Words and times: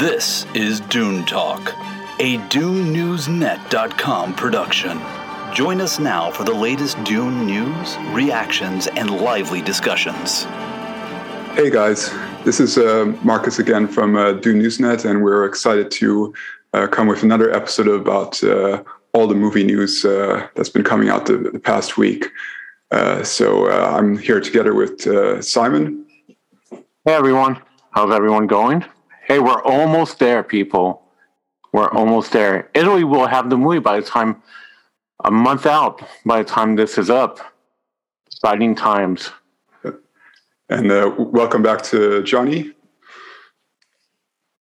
This 0.00 0.46
is 0.54 0.80
Dune 0.80 1.26
Talk, 1.26 1.74
a 2.20 2.38
DuneNewsNet.com 2.48 4.34
production. 4.34 4.98
Join 5.52 5.82
us 5.82 5.98
now 5.98 6.30
for 6.30 6.42
the 6.42 6.54
latest 6.54 7.04
Dune 7.04 7.44
news, 7.44 7.98
reactions, 8.14 8.86
and 8.86 9.10
lively 9.20 9.60
discussions. 9.60 10.44
Hey 11.54 11.68
guys, 11.68 12.10
this 12.46 12.60
is 12.60 12.78
uh, 12.78 13.14
Marcus 13.22 13.58
again 13.58 13.86
from 13.86 14.16
uh, 14.16 14.32
Dune 14.32 14.62
Newsnet, 14.62 15.04
and 15.04 15.22
we're 15.22 15.44
excited 15.44 15.90
to 15.90 16.32
uh, 16.72 16.86
come 16.86 17.06
with 17.06 17.22
another 17.22 17.54
episode 17.54 17.88
about 17.88 18.42
uh, 18.42 18.82
all 19.12 19.26
the 19.26 19.34
movie 19.34 19.64
news 19.64 20.06
uh, 20.06 20.48
that's 20.54 20.70
been 20.70 20.82
coming 20.82 21.10
out 21.10 21.26
the, 21.26 21.36
the 21.36 21.60
past 21.60 21.98
week. 21.98 22.24
Uh, 22.90 23.22
so 23.22 23.66
uh, 23.66 23.94
I'm 23.98 24.16
here 24.16 24.40
together 24.40 24.74
with 24.74 25.06
uh, 25.06 25.42
Simon. 25.42 26.06
Hey 26.70 27.12
everyone, 27.12 27.60
how's 27.90 28.10
everyone 28.10 28.46
going? 28.46 28.82
Hey, 29.30 29.38
we're 29.38 29.62
almost 29.62 30.18
there, 30.18 30.42
people. 30.42 31.04
We're 31.72 31.92
almost 31.92 32.32
there. 32.32 32.68
Italy 32.74 33.04
will 33.04 33.28
have 33.28 33.48
the 33.48 33.56
movie 33.56 33.78
by 33.78 34.00
the 34.00 34.04
time 34.04 34.42
a 35.22 35.30
month 35.30 35.66
out. 35.66 36.02
By 36.26 36.42
the 36.42 36.48
time 36.48 36.74
this 36.74 36.98
is 36.98 37.10
up, 37.10 37.38
exciting 38.26 38.74
times. 38.74 39.30
And 40.68 40.90
uh, 40.90 41.14
welcome 41.16 41.62
back 41.62 41.80
to 41.82 42.24
Johnny. 42.24 42.72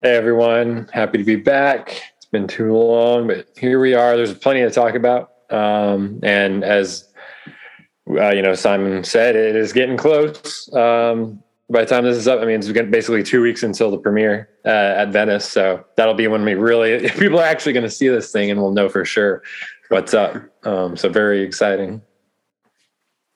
Hey 0.02 0.16
everyone, 0.16 0.90
happy 0.92 1.18
to 1.18 1.24
be 1.24 1.36
back. 1.36 2.02
It's 2.16 2.26
been 2.26 2.48
too 2.48 2.76
long, 2.76 3.28
but 3.28 3.46
here 3.56 3.78
we 3.78 3.94
are. 3.94 4.16
There's 4.16 4.34
plenty 4.34 4.62
to 4.62 4.70
talk 4.72 4.96
about. 4.96 5.30
Um, 5.48 6.18
and 6.24 6.64
as 6.64 7.08
uh, 8.10 8.30
you 8.30 8.42
know, 8.42 8.56
Simon 8.56 9.04
said, 9.04 9.36
it 9.36 9.54
is 9.54 9.72
getting 9.72 9.96
close. 9.96 10.68
Um, 10.74 11.40
by 11.68 11.80
the 11.80 11.86
time 11.86 12.04
this 12.04 12.16
is 12.16 12.28
up, 12.28 12.40
I 12.40 12.44
mean 12.44 12.60
it's 12.60 12.70
basically 12.70 13.22
two 13.22 13.42
weeks 13.42 13.62
until 13.62 13.90
the 13.90 13.98
premiere 13.98 14.48
uh, 14.64 14.68
at 14.68 15.08
Venice. 15.08 15.50
So 15.50 15.84
that'll 15.96 16.14
be 16.14 16.28
when 16.28 16.44
we 16.44 16.54
really 16.54 17.08
people 17.18 17.40
are 17.40 17.44
actually 17.44 17.72
going 17.72 17.84
to 17.84 17.90
see 17.90 18.08
this 18.08 18.30
thing, 18.32 18.50
and 18.50 18.60
we'll 18.60 18.72
know 18.72 18.88
for 18.88 19.04
sure 19.04 19.42
what's 19.88 20.14
up. 20.14 20.36
Um, 20.64 20.96
so 20.96 21.08
very 21.08 21.42
exciting. 21.42 22.02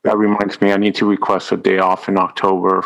That 0.04 0.16
reminds 0.16 0.60
me, 0.60 0.72
I 0.72 0.76
need 0.76 0.94
to 0.96 1.06
request 1.06 1.52
a 1.52 1.56
day 1.56 1.78
off 1.78 2.08
in 2.08 2.18
October 2.18 2.84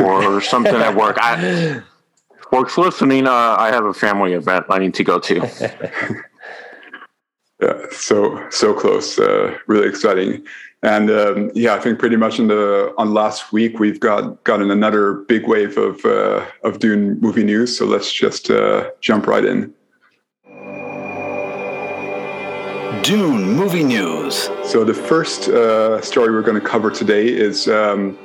or 0.00 0.40
something 0.42 0.74
at 0.74 0.94
work. 0.94 1.16
I, 1.18 1.82
work's 2.52 2.76
listening. 2.76 3.26
Uh, 3.26 3.56
I 3.58 3.68
have 3.68 3.86
a 3.86 3.94
family 3.94 4.34
event 4.34 4.66
I 4.68 4.78
need 4.78 4.94
to 4.94 5.04
go 5.04 5.18
to. 5.18 6.22
Yeah, 7.62 7.86
so 7.90 8.46
so 8.50 8.74
close. 8.74 9.18
Uh, 9.18 9.56
really 9.66 9.88
exciting. 9.88 10.44
And 10.82 11.10
um, 11.10 11.50
yeah, 11.54 11.74
I 11.74 11.80
think 11.80 11.98
pretty 11.98 12.16
much 12.16 12.38
in 12.38 12.48
the 12.48 12.94
on 12.98 13.14
last 13.14 13.52
week 13.52 13.78
we've 13.78 13.98
got 13.98 14.44
gotten 14.44 14.70
another 14.70 15.14
big 15.14 15.48
wave 15.48 15.78
of 15.78 16.04
uh, 16.04 16.44
of 16.64 16.80
Dune 16.80 17.18
movie 17.20 17.44
news. 17.44 17.76
So 17.76 17.86
let's 17.86 18.12
just 18.12 18.50
uh, 18.50 18.90
jump 19.00 19.26
right 19.26 19.44
in. 19.44 19.72
Dune 23.02 23.52
movie 23.52 23.84
news. 23.84 24.50
So 24.64 24.84
the 24.84 24.92
first 24.94 25.48
uh, 25.48 26.00
story 26.02 26.30
we're 26.32 26.42
going 26.42 26.60
to 26.60 26.66
cover 26.66 26.90
today 26.90 27.28
is 27.28 27.68
um, 27.68 28.18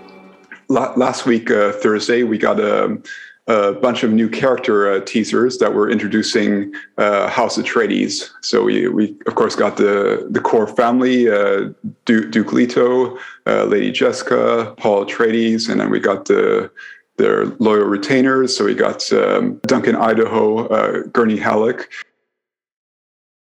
la- 0.69 0.93
last 0.95 1.25
week 1.25 1.51
uh, 1.51 1.71
Thursday 1.71 2.23
we 2.23 2.37
got 2.37 2.59
a, 2.59 3.01
a 3.47 3.73
bunch 3.73 4.03
of 4.03 4.11
new 4.11 4.29
character 4.29 4.91
uh, 4.91 5.01
teasers 5.01 5.57
that 5.57 5.73
were 5.73 5.89
introducing 5.89 6.73
uh, 6.97 7.27
House 7.27 7.57
Atreides. 7.57 8.29
So 8.41 8.63
we, 8.63 8.87
we 8.87 9.15
of 9.25 9.35
course 9.35 9.55
got 9.55 9.77
the 9.77 10.27
the 10.29 10.39
core 10.39 10.67
family, 10.67 11.29
uh, 11.29 11.69
du- 12.05 12.29
Duke 12.29 12.53
Leto, 12.53 13.17
uh, 13.47 13.65
Lady 13.65 13.91
Jessica, 13.91 14.75
Paul 14.77 15.05
Atreides, 15.05 15.69
and 15.69 15.79
then 15.79 15.89
we 15.89 15.99
got 15.99 16.25
the 16.25 16.71
their 17.17 17.45
loyal 17.59 17.85
retainers. 17.85 18.55
So 18.55 18.65
we 18.65 18.75
got 18.75 19.11
um, 19.11 19.55
Duncan 19.65 19.95
Idaho, 19.95 20.67
uh, 20.67 21.03
Gurney 21.11 21.37
Halleck, 21.37 21.89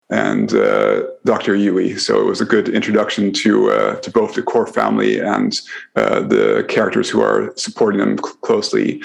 and 0.10 0.54
uh, 0.54 1.04
Dr. 1.26 1.56
Yueh. 1.56 2.00
So 2.00 2.22
it 2.22 2.26
was 2.26 2.42
a 2.42 2.46
good 2.46 2.68
introduction 2.70 3.32
to 3.34 3.98
to 4.02 4.12
both 4.12 4.36
the 4.36 4.44
core 4.44 4.68
family 4.68 5.20
and 5.20 5.60
the 5.96 6.66
characters 6.68 7.10
who 7.10 7.22
are 7.22 7.54
supporting 7.56 8.02
them 8.02 8.18
cl- 8.18 8.36
closely. 8.42 9.02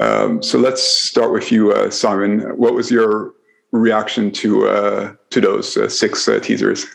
Um, 0.00 0.42
so 0.42 0.58
let's 0.58 0.82
start 0.82 1.32
with 1.32 1.52
you, 1.52 1.72
uh, 1.72 1.90
Simon. 1.90 2.40
What 2.56 2.74
was 2.74 2.90
your 2.90 3.34
reaction 3.72 4.32
to 4.32 4.66
uh, 4.66 5.14
to 5.30 5.40
those 5.40 5.76
uh, 5.76 5.88
six 5.88 6.28
teasers? 6.42 6.86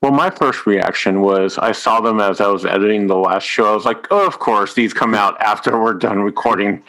Well, 0.00 0.12
my 0.12 0.30
first 0.30 0.64
reaction 0.64 1.20
was 1.20 1.58
I 1.58 1.72
saw 1.72 2.00
them 2.00 2.20
as 2.20 2.40
I 2.40 2.46
was 2.46 2.64
editing 2.64 3.06
the 3.06 3.16
last 3.16 3.44
show. 3.44 3.70
I 3.70 3.74
was 3.74 3.84
like, 3.84 4.06
oh, 4.10 4.26
of 4.26 4.38
course, 4.38 4.74
these 4.74 4.94
come 4.94 5.14
out 5.14 5.38
after 5.42 5.78
we're 5.78 5.94
done 5.94 6.20
recording. 6.20 6.82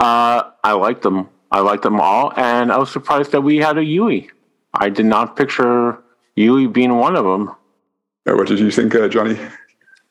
I 0.00 0.72
liked 0.72 1.02
them. 1.02 1.28
I 1.52 1.60
liked 1.60 1.82
them 1.82 2.00
all. 2.00 2.32
And 2.36 2.72
I 2.72 2.78
was 2.78 2.90
surprised 2.90 3.32
that 3.32 3.42
we 3.42 3.58
had 3.58 3.76
a 3.76 3.82
Yueh. 3.82 4.28
I 4.74 4.88
did 4.88 5.06
not 5.06 5.36
picture 5.36 5.98
Yueh 6.36 6.72
being 6.72 6.96
one 6.96 7.16
of 7.16 7.24
them. 7.24 7.54
what 8.24 8.48
did 8.48 8.58
you 8.58 8.70
think, 8.70 8.92
Johnny? 9.12 9.38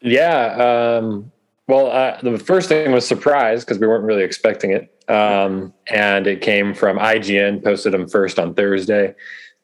Yeah. 0.01 1.00
Um, 1.01 1.31
well, 1.69 1.91
uh, 1.91 2.19
the 2.24 2.40
first 2.40 2.68
thing 2.68 2.91
was 2.91 3.07
surprise 3.07 3.63
because 3.63 3.78
we 3.78 3.85
weren't 3.85 4.03
really 4.03 4.24
expecting 4.24 4.72
it. 4.72 4.91
Um, 5.07 5.72
and 5.88 6.25
it 6.25 6.41
came 6.41 6.74
from 6.74 6.97
IGN, 6.97 7.63
posted 7.63 7.94
them 7.94 8.07
first 8.07 8.40
on 8.40 8.56
Thursday. 8.56 9.13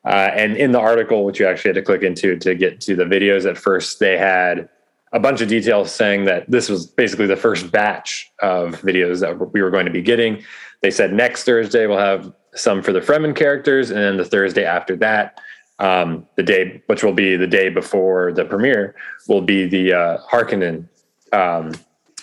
Uh, 0.06 0.30
and 0.36 0.56
in 0.56 0.72
the 0.72 0.80
article, 0.80 1.26
which 1.26 1.40
you 1.40 1.48
actually 1.48 1.70
had 1.70 1.76
to 1.76 1.82
click 1.82 2.04
into 2.04 2.38
to 2.38 2.54
get 2.54 2.80
to 2.82 2.96
the 2.96 3.06
videos 3.06 3.50
at 3.50 3.58
first, 3.58 4.00
they 4.00 4.20
had 4.20 4.70
a 5.14 5.20
bunch 5.20 5.42
of 5.42 5.48
details 5.48 5.92
saying 5.92 6.26
that 6.26 6.50
this 6.50 6.70
was 6.70 6.86
basically 6.86 7.26
the 7.26 7.36
first 7.36 7.72
batch 7.72 8.32
of 8.40 8.80
videos 8.82 9.20
that 9.22 9.52
we 9.52 9.64
were 9.64 9.72
going 9.72 9.88
to 9.88 9.92
be 9.92 10.04
getting. 10.04 10.44
They 10.82 10.92
said 10.92 11.12
next 11.12 11.46
Thursday 11.46 11.88
we'll 11.88 11.98
have 11.98 12.32
some 12.54 12.84
for 12.84 12.92
the 12.92 13.00
Fremen 13.00 13.36
characters, 13.36 13.90
and 13.90 14.00
then 14.00 14.18
the 14.18 14.26
Thursday 14.26 14.64
after 14.64 14.96
that, 14.98 15.42
um, 15.80 16.28
the 16.36 16.44
day 16.44 16.84
which 16.86 17.04
will 17.04 17.14
be 17.14 17.36
the 17.36 17.48
day 17.48 17.70
before 17.70 18.32
the 18.32 18.46
premiere, 18.46 18.94
will 19.28 19.42
be 19.42 19.66
the 19.66 19.92
uh, 19.92 20.18
Harkonnen 20.32 20.88
um, 21.34 21.72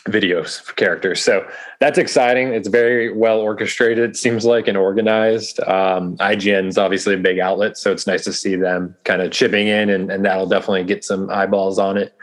videos 0.07 0.61
for 0.61 0.73
characters. 0.75 1.23
So 1.23 1.47
that's 1.81 1.99
exciting. 1.99 2.49
It's 2.49 2.69
very 2.69 3.13
well 3.13 3.39
orchestrated, 3.39 4.17
seems 4.17 4.45
like, 4.45 4.67
and 4.69 4.77
organized. 4.77 5.61
Um, 5.61 6.17
IGN's 6.17 6.79
obviously 6.79 7.15
a 7.15 7.19
big 7.19 7.39
outlet, 7.39 7.77
so 7.77 7.93
it's 7.93 8.07
nice 8.07 8.25
to 8.25 8.33
see 8.33 8.57
them 8.57 8.97
kind 9.05 9.23
of 9.23 9.31
chipping 9.31 9.69
in, 9.69 9.91
and, 9.91 10.11
and 10.11 10.25
that'll 10.25 10.47
definitely 10.47 10.85
get 10.85 11.05
some 11.05 11.31
eyeballs 11.31 11.79
on 11.79 11.97
it. 11.97 12.17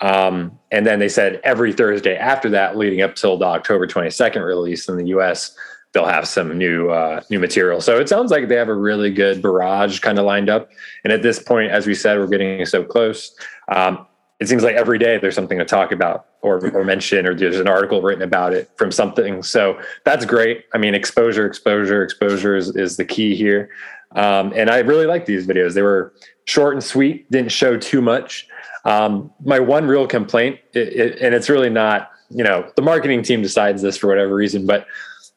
Um, 0.00 0.58
and 0.70 0.86
then 0.86 0.98
they 0.98 1.08
said 1.08 1.40
every 1.44 1.72
Thursday 1.72 2.16
after 2.16 2.50
that, 2.50 2.76
leading 2.76 3.00
up 3.02 3.14
till 3.14 3.36
the 3.36 3.46
October 3.46 3.86
22nd 3.86 4.44
release 4.44 4.88
in 4.88 4.96
the 4.96 5.06
US, 5.06 5.56
they'll 5.92 6.06
have 6.06 6.28
some 6.28 6.58
new 6.58 6.90
uh, 6.90 7.20
new 7.30 7.38
material. 7.38 7.80
So 7.80 7.98
it 7.98 8.08
sounds 8.08 8.30
like 8.30 8.48
they 8.48 8.56
have 8.56 8.68
a 8.68 8.74
really 8.74 9.10
good 9.10 9.40
barrage 9.40 10.00
kind 10.00 10.18
of 10.18 10.24
lined 10.24 10.50
up. 10.50 10.70
And 11.04 11.12
at 11.12 11.22
this 11.22 11.42
point, 11.42 11.70
as 11.70 11.86
we 11.86 11.94
said, 11.94 12.18
we're 12.18 12.26
getting 12.26 12.66
so 12.66 12.84
close. 12.84 13.34
Um, 13.68 14.06
it 14.44 14.48
seems 14.48 14.62
like 14.62 14.76
every 14.76 14.98
day 14.98 15.16
there's 15.16 15.34
something 15.34 15.58
to 15.58 15.64
talk 15.64 15.90
about 15.90 16.26
or, 16.42 16.70
or 16.76 16.84
mention, 16.84 17.26
or 17.26 17.34
there's 17.34 17.58
an 17.58 17.66
article 17.66 18.02
written 18.02 18.22
about 18.22 18.52
it 18.52 18.70
from 18.76 18.92
something. 18.92 19.42
So 19.42 19.80
that's 20.04 20.26
great. 20.26 20.64
I 20.74 20.78
mean, 20.78 20.94
exposure, 20.94 21.46
exposure, 21.46 22.04
exposure 22.04 22.54
is, 22.54 22.76
is 22.76 22.98
the 22.98 23.06
key 23.06 23.34
here. 23.34 23.70
Um, 24.14 24.52
and 24.54 24.68
I 24.68 24.80
really 24.80 25.06
like 25.06 25.24
these 25.24 25.46
videos. 25.46 25.72
They 25.72 25.80
were 25.80 26.12
short 26.44 26.74
and 26.74 26.84
sweet, 26.84 27.30
didn't 27.30 27.52
show 27.52 27.78
too 27.78 28.02
much. 28.02 28.46
Um, 28.84 29.32
my 29.42 29.58
one 29.58 29.86
real 29.86 30.06
complaint, 30.06 30.60
it, 30.74 30.88
it, 30.88 31.20
and 31.22 31.34
it's 31.34 31.48
really 31.48 31.70
not, 31.70 32.10
you 32.28 32.44
know, 32.44 32.70
the 32.76 32.82
marketing 32.82 33.22
team 33.22 33.40
decides 33.40 33.80
this 33.80 33.96
for 33.96 34.08
whatever 34.08 34.34
reason, 34.34 34.66
but 34.66 34.86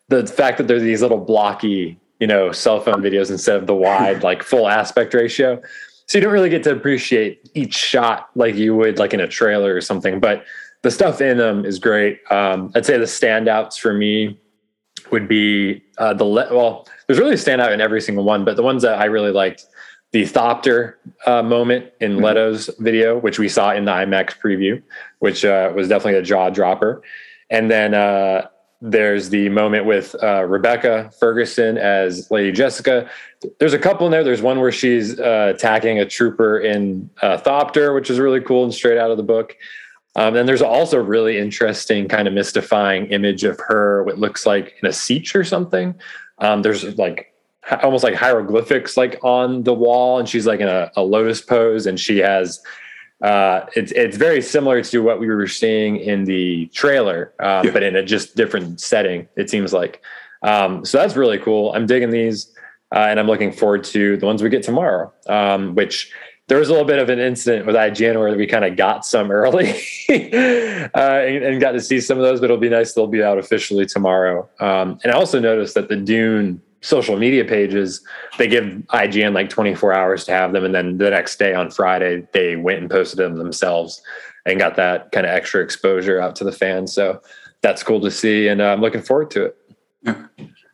the 0.09 0.27
fact 0.27 0.57
that 0.57 0.67
there's 0.67 0.83
these 0.83 1.01
little 1.01 1.17
blocky, 1.17 1.97
you 2.19 2.27
know, 2.27 2.51
cell 2.51 2.81
phone 2.81 3.01
videos 3.01 3.31
instead 3.31 3.55
of 3.55 3.67
the 3.67 3.75
wide, 3.75 4.21
like 4.21 4.43
full 4.43 4.67
aspect 4.67 5.13
ratio. 5.13 5.61
So 6.07 6.17
you 6.17 6.23
don't 6.23 6.33
really 6.33 6.49
get 6.49 6.63
to 6.63 6.71
appreciate 6.71 7.49
each 7.53 7.73
shot 7.73 8.29
like 8.35 8.55
you 8.55 8.75
would 8.75 8.97
like 8.97 9.13
in 9.13 9.19
a 9.19 9.27
trailer 9.27 9.75
or 9.75 9.81
something. 9.81 10.19
But 10.19 10.45
the 10.83 10.91
stuff 10.91 11.19
in 11.21 11.37
them 11.37 11.65
is 11.65 11.79
great. 11.79 12.19
Um, 12.31 12.71
I'd 12.75 12.85
say 12.85 12.97
the 12.97 13.05
standouts 13.05 13.77
for 13.77 13.93
me 13.93 14.39
would 15.11 15.27
be 15.27 15.83
uh, 15.97 16.13
the 16.13 16.23
le- 16.23 16.53
well. 16.55 16.87
There's 17.07 17.19
really 17.19 17.33
a 17.33 17.37
standout 17.37 17.73
in 17.73 17.81
every 17.81 18.01
single 18.01 18.23
one, 18.23 18.45
but 18.45 18.55
the 18.55 18.63
ones 18.63 18.83
that 18.83 18.99
I 18.99 19.05
really 19.05 19.31
liked 19.31 19.65
the 20.11 20.23
Thopter 20.23 20.93
uh, 21.25 21.43
moment 21.43 21.91
in 21.99 22.13
mm-hmm. 22.13 22.23
Leto's 22.23 22.69
video, 22.79 23.17
which 23.17 23.39
we 23.39 23.49
saw 23.49 23.71
in 23.71 23.85
the 23.85 23.91
IMAX 23.91 24.37
preview, 24.39 24.81
which 25.19 25.43
uh, 25.43 25.71
was 25.75 25.89
definitely 25.89 26.19
a 26.19 26.23
jaw 26.23 26.49
dropper. 26.49 27.01
And 27.49 27.69
then 27.69 27.93
uh, 27.93 28.47
there's 28.81 29.29
the 29.29 29.49
moment 29.49 29.85
with 29.85 30.15
uh, 30.21 30.43
Rebecca 30.43 31.11
Ferguson 31.19 31.77
as 31.77 32.29
Lady 32.29 32.51
Jessica. 32.51 33.09
There's 33.59 33.73
a 33.73 33.79
couple 33.79 34.05
in 34.05 34.11
there. 34.11 34.23
There's 34.23 34.41
one 34.41 34.59
where 34.59 34.71
she's 34.71 35.19
uh, 35.19 35.53
attacking 35.55 35.99
a 35.99 36.05
trooper 36.05 36.59
in 36.59 37.09
uh, 37.21 37.37
Thopter, 37.37 37.95
which 37.95 38.09
is 38.09 38.19
really 38.19 38.41
cool 38.41 38.63
and 38.63 38.73
straight 38.73 38.99
out 38.99 39.09
of 39.09 39.17
the 39.17 39.23
book. 39.23 39.55
Um, 40.15 40.35
and 40.35 40.47
there's 40.47 40.61
also 40.61 40.99
a 40.99 41.03
really 41.03 41.37
interesting 41.37 42.07
kind 42.07 42.27
of 42.27 42.33
mystifying 42.33 43.07
image 43.07 43.43
of 43.43 43.59
her, 43.67 44.03
what 44.03 44.17
looks 44.17 44.45
like 44.45 44.75
in 44.81 44.87
a 44.87 44.91
sietch 44.91 45.35
or 45.35 45.43
something. 45.43 45.95
Um, 46.39 46.61
there's 46.61 46.97
like 46.97 47.33
almost 47.83 48.03
like 48.03 48.15
hieroglyphics 48.15 48.97
like 48.97 49.19
on 49.23 49.63
the 49.63 49.73
wall, 49.73 50.19
and 50.19 50.27
she's 50.27 50.47
like 50.47 50.59
in 50.59 50.67
a, 50.67 50.91
a 50.95 51.03
lotus 51.03 51.41
pose, 51.41 51.85
and 51.85 51.99
she 51.99 52.17
has 52.19 52.61
uh, 53.21 53.65
it's 53.75 53.91
it's 53.93 54.15
very 54.17 54.41
similar 54.41 54.81
to 54.83 54.99
what 54.99 55.19
we 55.19 55.27
were 55.27 55.47
seeing 55.47 55.97
in 55.97 56.25
the 56.25 56.67
trailer, 56.67 57.33
um, 57.39 57.65
yeah. 57.65 57.71
but 57.71 57.83
in 57.83 57.95
a 57.95 58.03
just 58.03 58.35
different 58.35 58.79
setting. 58.79 59.27
It 59.35 59.49
seems 59.49 59.73
like. 59.73 60.01
Um, 60.43 60.85
so 60.85 60.99
that's 60.99 61.15
really 61.15 61.39
cool. 61.39 61.73
I'm 61.73 61.87
digging 61.87 62.11
these, 62.11 62.53
uh, 62.95 62.99
and 62.99 63.19
I'm 63.19 63.25
looking 63.25 63.51
forward 63.51 63.83
to 63.85 64.17
the 64.17 64.25
ones 64.25 64.43
we 64.43 64.49
get 64.49 64.61
tomorrow. 64.61 65.11
Um, 65.27 65.73
which 65.73 66.11
there 66.47 66.59
was 66.59 66.69
a 66.69 66.71
little 66.71 66.87
bit 66.87 66.99
of 66.99 67.09
an 67.09 67.19
incident 67.19 67.65
with 67.65 67.75
IGN 67.75 68.19
where 68.19 68.35
we 68.37 68.47
kind 68.47 68.63
of 68.63 68.77
got 68.77 69.05
some 69.05 69.31
early 69.31 69.71
uh, 70.09 70.13
and, 70.95 71.43
and, 71.43 71.59
got 71.59 71.71
to 71.73 71.81
see 71.81 71.99
some 71.99 72.17
of 72.17 72.23
those, 72.23 72.39
but 72.39 72.45
it'll 72.45 72.57
be 72.57 72.69
nice. 72.69 72.93
They'll 72.93 73.07
be 73.07 73.23
out 73.23 73.37
officially 73.37 73.85
tomorrow. 73.85 74.47
Um, 74.59 74.99
and 75.03 75.11
I 75.11 75.17
also 75.17 75.39
noticed 75.39 75.75
that 75.75 75.89
the 75.89 75.97
Dune 75.97 76.61
social 76.81 77.17
media 77.17 77.43
pages, 77.43 78.01
they 78.37 78.47
give 78.47 78.63
IGN 78.63 79.33
like 79.33 79.49
24 79.49 79.93
hours 79.93 80.25
to 80.25 80.31
have 80.31 80.53
them. 80.53 80.63
And 80.63 80.73
then 80.73 80.97
the 80.97 81.09
next 81.09 81.37
day 81.37 81.53
on 81.53 81.71
Friday, 81.71 82.27
they 82.33 82.55
went 82.55 82.79
and 82.79 82.89
posted 82.89 83.19
them 83.19 83.37
themselves 83.37 84.01
and 84.45 84.59
got 84.59 84.75
that 84.75 85.11
kind 85.11 85.25
of 85.25 85.31
extra 85.31 85.61
exposure 85.61 86.19
out 86.19 86.35
to 86.37 86.43
the 86.43 86.51
fans. 86.51 86.93
So 86.93 87.21
that's 87.61 87.83
cool 87.83 87.99
to 88.01 88.11
see. 88.11 88.47
And 88.47 88.61
uh, 88.61 88.71
I'm 88.71 88.81
looking 88.81 89.01
forward 89.01 89.31
to 89.31 89.45
it. 89.45 89.57
Yeah. 90.03 90.25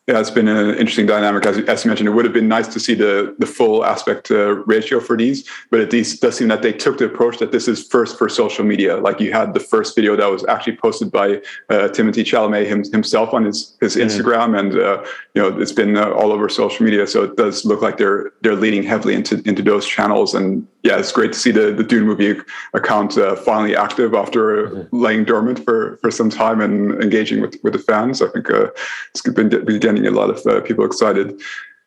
Yeah, 0.08 0.20
it's 0.20 0.30
been 0.30 0.50
an 0.50 0.72
interesting 0.72 1.06
dynamic. 1.06 1.46
As, 1.46 1.60
as 1.60 1.86
you 1.86 1.90
mentioned, 1.90 2.10
it 2.10 2.12
would 2.12 2.26
have 2.26 2.34
been 2.34 2.50
nice 2.50 2.68
to 2.68 2.80
see 2.80 2.94
the, 2.94 3.34
the 3.40 3.46
full 3.46 3.86
aspect 3.86 4.32
uh, 4.32 4.56
ratio 4.66 5.00
for 5.00 5.16
these, 5.16 5.48
but 5.72 5.80
it 5.80 5.90
does 6.20 6.36
seem 6.36 6.50
that 6.50 6.62
they 6.62 6.74
took 6.74 6.98
the 6.98 7.06
approach 7.06 7.38
that 7.38 7.54
this 7.54 7.70
is 7.70 7.88
first 7.88 8.18
for 8.18 8.28
social 8.28 8.66
media. 8.66 8.98
Like 8.98 9.22
you 9.22 9.32
had 9.32 9.54
the 9.54 9.62
first 9.62 9.96
video 9.96 10.18
that 10.18 10.26
was 10.30 10.44
actually 10.48 10.76
posted 10.76 11.10
by 11.10 11.36
uh, 11.70 11.88
Timothée 11.88 12.26
Chalamet 12.26 12.66
him, 12.66 12.84
himself 12.92 13.34
on 13.34 13.46
his, 13.46 13.78
his 13.80 13.96
mm-hmm. 13.96 14.10
Instagram, 14.10 14.60
and 14.60 14.78
uh, 14.78 15.06
you 15.36 15.42
know 15.42 15.58
it's 15.58 15.72
been 15.72 15.96
uh, 15.96 16.10
all 16.10 16.34
over 16.34 16.50
social 16.50 16.84
media. 16.84 17.08
So 17.08 17.24
it 17.24 17.38
does 17.38 17.64
look 17.64 17.82
like 17.82 17.96
they're 17.96 18.34
they're 18.42 18.58
leading 18.58 18.84
heavily 18.84 19.14
into 19.14 19.42
into 19.46 19.62
those 19.62 19.88
channels. 19.88 20.36
And 20.36 20.68
yeah, 20.84 20.98
it's 20.98 21.14
great 21.14 21.32
to 21.32 21.40
see 21.40 21.52
the 21.52 21.72
the 21.72 21.84
Dune 21.84 22.06
movie 22.06 22.40
account 22.74 23.18
uh, 23.18 23.36
finally 23.38 23.76
active 23.76 24.14
after 24.14 24.68
mm-hmm. 24.68 25.02
laying 25.02 25.24
dormant 25.24 25.64
for 25.64 25.98
for 25.98 26.12
some 26.12 26.30
time 26.30 26.60
and 26.60 27.02
engaging 27.02 27.42
with 27.42 27.56
with 27.64 27.74
the 27.74 27.80
fans. 27.80 28.22
I 28.22 28.28
think 28.28 28.50
uh, 28.52 28.68
it's 29.12 29.22
been, 29.22 29.50
been 29.50 29.80
getting 29.80 30.06
a 30.06 30.12
lot 30.12 30.30
of 30.30 30.46
uh, 30.46 30.62
people 30.62 30.86
excited. 30.86 31.42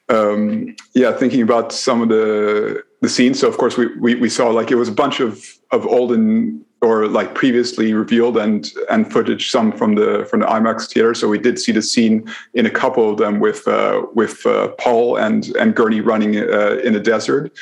Um, 0.09 0.75
yeah, 0.95 1.13
thinking 1.13 1.43
about 1.43 1.73
some 1.73 2.01
of 2.01 2.09
the 2.09 2.83
the 3.03 3.09
scenes. 3.09 3.41
So 3.41 3.49
of 3.49 3.59
course 3.59 3.77
we, 3.77 3.95
we 3.97 4.15
we 4.15 4.31
saw 4.31 4.49
like 4.49 4.71
it 4.71 4.77
was 4.77 4.89
a 4.89 4.93
bunch 4.93 5.21
of 5.21 5.45
of 5.73 5.87
old 5.87 6.13
and 6.13 6.65
or 6.81 7.07
like 7.07 7.35
previously 7.35 7.93
revealed 7.93 8.39
and 8.39 8.71
and 8.91 9.13
footage 9.13 9.51
some 9.51 9.73
from 9.73 9.97
the 9.97 10.27
from 10.31 10.41
the 10.41 10.47
IMAX 10.47 10.91
theater. 10.91 11.13
So 11.13 11.29
we 11.29 11.39
did 11.39 11.59
see 11.59 11.73
the 11.73 11.83
scene 11.83 12.27
in 12.55 12.65
a 12.65 12.71
couple 12.71 13.11
of 13.11 13.19
them 13.19 13.41
with 13.41 13.69
uh, 13.69 14.07
with 14.15 14.47
uh, 14.47 14.69
Paul 14.79 15.17
and 15.17 15.55
and 15.57 15.75
Gurney 15.75 16.01
running 16.01 16.39
uh, 16.39 16.81
in 16.83 16.95
the 16.95 17.01
desert. 17.01 17.53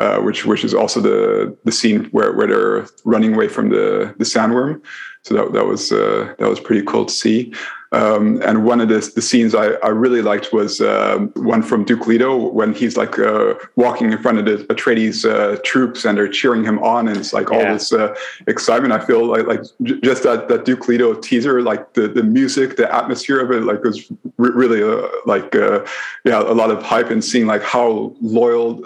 Uh, 0.00 0.18
which 0.18 0.44
which 0.44 0.64
is 0.64 0.74
also 0.74 1.00
the 1.00 1.56
the 1.64 1.70
scene 1.70 2.06
where, 2.06 2.32
where 2.32 2.48
they're 2.48 2.86
running 3.04 3.32
away 3.32 3.46
from 3.46 3.68
the 3.68 4.12
the 4.18 4.24
sandworm. 4.24 4.82
So 5.22 5.34
that 5.34 5.52
that 5.52 5.66
was 5.66 5.92
uh, 5.92 6.34
that 6.40 6.48
was 6.48 6.58
pretty 6.58 6.84
cool 6.84 7.04
to 7.04 7.14
see. 7.14 7.54
Um, 7.94 8.42
and 8.42 8.64
one 8.64 8.80
of 8.80 8.88
the, 8.88 9.08
the 9.14 9.22
scenes 9.22 9.54
I, 9.54 9.74
I 9.74 9.88
really 9.88 10.20
liked 10.20 10.52
was 10.52 10.80
um, 10.80 11.28
one 11.36 11.62
from 11.62 11.84
Duke 11.84 12.08
Leto 12.08 12.48
when 12.50 12.74
he's 12.74 12.96
like 12.96 13.20
uh, 13.20 13.54
walking 13.76 14.10
in 14.10 14.18
front 14.20 14.38
of 14.38 14.46
the 14.46 14.64
Atreides 14.64 15.24
uh, 15.24 15.60
troops 15.64 16.04
and 16.04 16.18
they're 16.18 16.26
cheering 16.26 16.64
him 16.64 16.80
on, 16.80 17.06
and 17.06 17.16
it's 17.16 17.32
like 17.32 17.50
yeah. 17.50 17.56
all 17.56 17.72
this 17.72 17.92
uh, 17.92 18.12
excitement. 18.48 18.92
I 18.92 18.98
feel 18.98 19.24
like 19.26 19.46
like 19.46 19.62
j- 19.82 20.00
just 20.00 20.24
that 20.24 20.48
that 20.48 20.64
Duke 20.64 20.88
Leto 20.88 21.14
teaser, 21.14 21.62
like 21.62 21.92
the 21.92 22.08
the 22.08 22.24
music, 22.24 22.76
the 22.76 22.92
atmosphere 22.92 23.38
of 23.38 23.52
it, 23.52 23.62
like 23.62 23.84
was 23.84 24.10
re- 24.38 24.50
really 24.50 24.82
uh, 24.82 25.08
like 25.24 25.54
uh, 25.54 25.86
yeah 26.24 26.40
a 26.40 26.52
lot 26.52 26.72
of 26.72 26.82
hype 26.82 27.10
and 27.10 27.24
seeing 27.24 27.46
like 27.46 27.62
how 27.62 28.12
loyal 28.20 28.82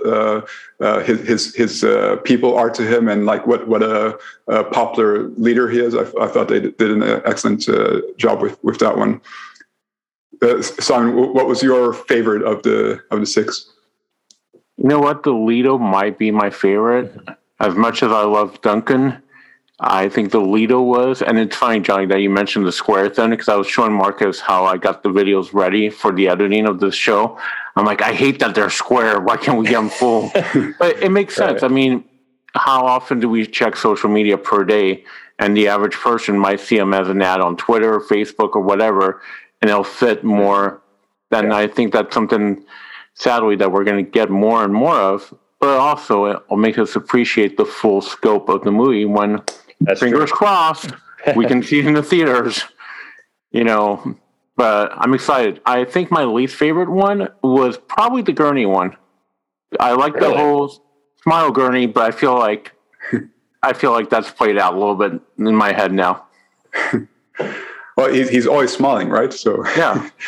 uh, 0.81 1.01
his 1.01 1.21
his 1.27 1.55
his 1.55 1.85
people 2.25 2.57
are 2.57 2.71
to 2.71 2.83
him 2.83 3.09
and 3.09 3.27
like 3.27 3.47
what 3.47 3.67
what 3.67 3.83
a, 3.83 4.19
a 4.47 4.65
popular 4.65 5.29
leader 5.31 5.69
he 5.69 5.81
is. 5.81 5.95
I, 5.95 6.03
I 6.21 6.29
thought 6.29 6.49
they 6.49 6.61
did 6.61 6.91
an 6.91 7.03
excellent 7.25 7.69
job 8.17 8.43
with 8.43 8.63
with 8.63 8.79
that 8.79 8.97
one. 8.97 9.21
Uh, 10.41 10.63
Simon, 10.63 11.17
what 11.35 11.49
was 11.49 11.63
your 11.63 11.93
favorite 11.93 12.43
of 12.43 12.63
the 12.63 13.01
of 13.11 13.21
the 13.21 13.27
six? 13.27 13.73
You 14.77 14.89
know 14.89 15.01
what, 15.01 15.25
the 15.25 15.33
Leto 15.33 15.79
might 15.79 16.19
be 16.19 16.31
my 16.31 16.51
favorite. 16.51 17.13
As 17.59 17.75
much 17.75 18.05
as 18.05 18.13
I 18.13 18.23
love 18.23 18.61
Duncan, 18.63 19.21
I 19.81 20.09
think 20.09 20.31
the 20.31 20.41
Leto 20.41 20.81
was, 20.81 21.23
and 21.23 21.37
it's 21.39 21.57
funny, 21.57 21.81
Johnny, 21.81 22.07
that 22.07 22.21
you 22.21 22.31
mentioned 22.31 22.65
the 22.65 22.73
square 22.73 23.09
thing 23.09 23.31
because 23.31 23.49
I 23.49 23.57
was 23.57 23.67
showing 23.67 23.93
Marcus 23.93 24.39
how 24.39 24.65
I 24.65 24.77
got 24.77 25.03
the 25.03 25.09
videos 25.09 25.53
ready 25.53 25.91
for 25.91 26.13
the 26.13 26.29
editing 26.29 26.67
of 26.67 26.79
the 26.79 26.93
show. 26.93 27.37
I'm 27.79 27.85
like, 27.85 28.03
I 28.03 28.13
hate 28.13 28.41
that 28.41 28.55
they're 28.55 28.71
square. 28.71 29.21
Why 29.21 29.37
can't 29.37 29.59
we 29.59 29.67
get 29.67 29.75
them 29.75 29.89
full? 29.89 30.31
but 30.79 31.03
it 31.03 31.11
makes 31.11 31.37
sense. 31.37 31.63
Right. 31.63 31.71
I 31.71 31.73
mean, 31.73 32.05
how 32.55 32.85
often 32.85 33.21
do 33.21 33.29
we 33.29 33.47
check 33.47 33.77
social 33.77 34.11
media 34.11 34.37
per 34.37 34.65
day? 34.65 35.05
and 35.39 35.57
the 35.57 35.69
average 35.69 35.95
person 35.95 36.39
might 36.39 36.61
see 36.61 36.77
them 36.77 36.93
as 36.93 37.09
an 37.09 37.23
ad 37.23 37.41
on 37.41 37.57
Twitter 37.57 37.95
or 37.95 38.01
Facebook 38.01 38.55
or 38.55 38.61
whatever, 38.61 39.23
and 39.61 39.69
they'll 39.69 39.85
fit 39.85 40.25
more. 40.25 40.83
And 41.31 41.49
yeah. 41.49 41.57
I 41.57 41.67
think 41.69 41.93
that's 41.93 42.13
something, 42.13 42.65
sadly, 43.15 43.57
that 43.57 43.71
we're 43.71 43.85
going 43.85 44.05
to 44.05 44.11
get 44.11 44.31
more 44.31 44.65
and 44.65 44.73
more 44.73 44.97
of. 44.97 45.33
But 45.61 45.79
also, 45.79 46.27
it'll 46.27 46.57
make 46.57 46.79
us 46.79 46.97
appreciate 46.97 47.57
the 47.57 47.65
full 47.65 48.01
scope 48.01 48.49
of 48.49 48.63
the 48.63 48.71
movie 48.71 49.05
when, 49.05 49.43
that's 49.81 50.01
fingers 50.01 50.31
true. 50.31 50.37
crossed, 50.37 50.93
we 51.37 51.47
can 51.47 51.63
see 51.63 51.81
it 51.81 51.87
in 51.87 51.95
the 51.95 52.03
theaters. 52.03 52.65
You 53.51 53.65
know, 53.65 54.17
but 54.59 54.93
I'm 54.95 55.15
excited. 55.15 55.61
I 55.65 55.85
think 55.85 56.11
my 56.11 56.25
least 56.25 56.57
favorite 56.57 56.91
one 56.91 57.29
was 57.43 57.79
probably 57.79 58.23
the 58.23 58.33
Gurney 58.33 58.67
one. 58.67 58.95
I 59.79 59.93
like 59.93 60.15
really? 60.15 60.33
the 60.33 60.37
whole 60.37 60.85
smile 61.23 61.53
Gurney, 61.53 61.87
but 61.87 62.03
I 62.03 62.11
feel 62.11 62.37
like 62.37 62.73
I 63.63 63.73
feel 63.73 63.93
like 63.93 64.11
that's 64.11 64.31
played 64.31 64.59
out 64.59 64.75
a 64.75 64.77
little 64.77 64.97
bit 64.97 65.13
in 65.39 65.55
my 65.55 65.73
head 65.73 65.93
now. 65.93 66.27
well, 67.97 68.13
he's, 68.13 68.29
he's 68.29 68.47
always 68.49 68.73
smiling, 68.73 69.09
right? 69.09 69.33
So 69.33 69.65
yeah. 69.77 70.11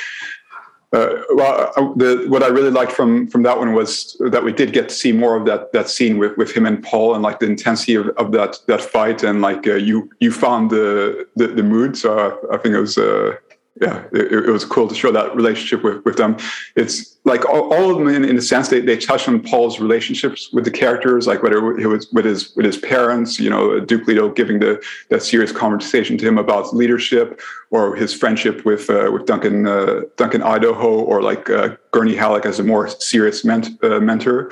Uh, 0.93 1.23
well, 1.35 1.73
uh, 1.77 1.82
the, 1.94 2.27
what 2.29 2.43
I 2.43 2.49
really 2.49 2.73
liked 2.73 2.91
from 2.91 3.29
from 3.29 3.44
that 3.44 3.56
one 3.56 3.75
was 3.75 4.17
that 4.19 4.43
we 4.43 4.53
did 4.53 4.73
get 4.73 4.88
to 4.88 4.94
see 4.97 5.12
more 5.12 5.37
of 5.37 5.47
that 5.47 5.73
that 5.73 5.88
scene 5.88 6.19
with, 6.19 6.37
with 6.37 6.50
him 6.50 6.67
and 6.67 6.82
Paul 6.82 7.15
and 7.15 7.23
like 7.23 7.38
the 7.38 7.47
intensity 7.47 7.94
of, 7.94 8.09
of 8.17 8.32
that 8.32 8.59
that 8.67 8.81
fight 8.81 9.23
and 9.23 9.41
like 9.41 9.69
uh, 9.69 9.75
you 9.75 10.11
you 10.19 10.32
found 10.32 10.69
the 10.69 11.29
the, 11.37 11.47
the 11.47 11.62
mood. 11.62 11.97
So 11.97 12.19
I, 12.19 12.56
I 12.56 12.59
think 12.59 12.75
it 12.75 12.81
was 12.81 12.99
uh, 12.99 13.37
yeah, 13.81 14.05
it, 14.12 14.32
it, 14.32 14.50
was 14.50 14.64
cool 14.64 14.88
to 14.88 14.94
show 14.94 15.12
that 15.12 15.34
relationship 15.34 15.84
with, 15.84 16.05
with 16.05 16.17
them. 16.17 16.37
It's 16.75 17.17
like 17.25 17.49
all, 17.49 17.72
all 17.72 17.90
of 17.90 17.99
them 17.99 18.08
in, 18.08 18.25
in 18.25 18.37
a 18.37 18.43
sense, 18.43 18.69
they, 18.69 18.81
they 18.81 18.96
touch 18.96 19.28
on 19.28 19.40
Paul's 19.40 19.78
relationships 19.78 20.50
with 20.52 20.64
the 20.64 20.70
characters, 20.70 21.26
like 21.26 21.43
whether 21.43 21.78
it 21.78 21.87
was 21.87 22.11
with 22.12 22.25
his, 22.25 22.55
with 22.56 22.67
his 22.67 22.76
parents, 22.76 23.38
you 23.38 23.49
know, 23.49 23.78
Duke 23.81 24.06
Leto 24.06 24.28
giving 24.31 24.58
the, 24.58 24.82
that 25.08 25.22
serious 25.22 25.52
conversation 25.52 26.19
to 26.19 26.26
him 26.26 26.37
about 26.37 26.75
leadership 26.75 27.40
or 27.70 27.94
his 27.94 28.12
friendship 28.12 28.64
with, 28.64 28.90
uh, 28.90 29.11
with 29.12 29.25
Duncan, 29.25 29.67
uh, 29.67 30.00
Duncan 30.17 30.43
Idaho 30.43 31.00
or 31.00 31.22
like 31.22 31.48
uh, 31.48 31.77
Gurney 31.93 32.17
Halleck 32.17 32.44
as 32.46 32.58
a 32.58 32.65
more 32.65 32.89
serious 32.89 33.44
ment, 33.44 33.69
uh, 33.84 34.00
mentor. 34.00 34.50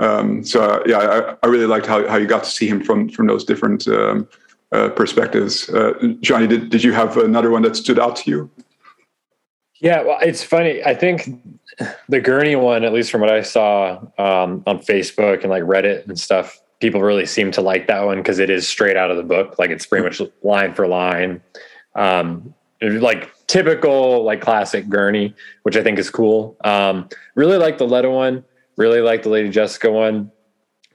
Um, 0.00 0.44
so 0.44 0.82
yeah, 0.84 0.98
I, 0.98 1.36
I, 1.42 1.46
really 1.48 1.66
liked 1.66 1.86
how, 1.86 2.06
how 2.06 2.16
you 2.16 2.26
got 2.26 2.44
to 2.44 2.50
see 2.50 2.68
him 2.68 2.84
from, 2.84 3.08
from 3.08 3.28
those 3.28 3.44
different, 3.44 3.88
um, 3.88 4.28
uh, 4.72 4.90
perspectives. 4.90 5.68
Uh, 5.68 6.14
Johnny, 6.20 6.46
did, 6.46 6.70
did 6.70 6.82
you 6.82 6.92
have 6.92 7.16
another 7.16 7.50
one 7.50 7.62
that 7.62 7.76
stood 7.76 7.98
out 7.98 8.16
to 8.16 8.30
you? 8.30 8.50
Yeah, 9.80 10.02
well, 10.02 10.18
it's 10.20 10.42
funny. 10.42 10.82
I 10.84 10.94
think 10.94 11.28
the 12.08 12.20
Gurney 12.20 12.56
one, 12.56 12.84
at 12.84 12.92
least 12.92 13.10
from 13.10 13.20
what 13.20 13.30
I 13.30 13.42
saw 13.42 13.98
um, 14.18 14.62
on 14.66 14.80
Facebook 14.80 15.42
and 15.42 15.50
like 15.50 15.62
Reddit 15.62 16.06
and 16.06 16.18
stuff, 16.18 16.60
people 16.80 17.00
really 17.00 17.26
seem 17.26 17.50
to 17.52 17.60
like 17.60 17.86
that 17.86 18.04
one 18.04 18.18
because 18.18 18.38
it 18.38 18.50
is 18.50 18.66
straight 18.66 18.96
out 18.96 19.10
of 19.10 19.16
the 19.16 19.22
book. 19.22 19.58
Like 19.58 19.70
it's 19.70 19.86
pretty 19.86 20.04
much 20.04 20.20
line 20.42 20.74
for 20.74 20.86
line. 20.86 21.40
Um, 21.94 22.54
like 22.80 23.32
typical, 23.46 24.24
like 24.24 24.40
classic 24.40 24.88
Gurney, 24.88 25.34
which 25.62 25.76
I 25.76 25.82
think 25.82 25.98
is 25.98 26.10
cool. 26.10 26.56
Um, 26.64 27.08
really 27.34 27.56
like 27.56 27.78
the 27.78 27.86
Leto 27.86 28.14
one. 28.14 28.44
Really 28.76 29.00
like 29.00 29.24
the 29.24 29.28
Lady 29.28 29.48
Jessica 29.48 29.90
one. 29.90 30.30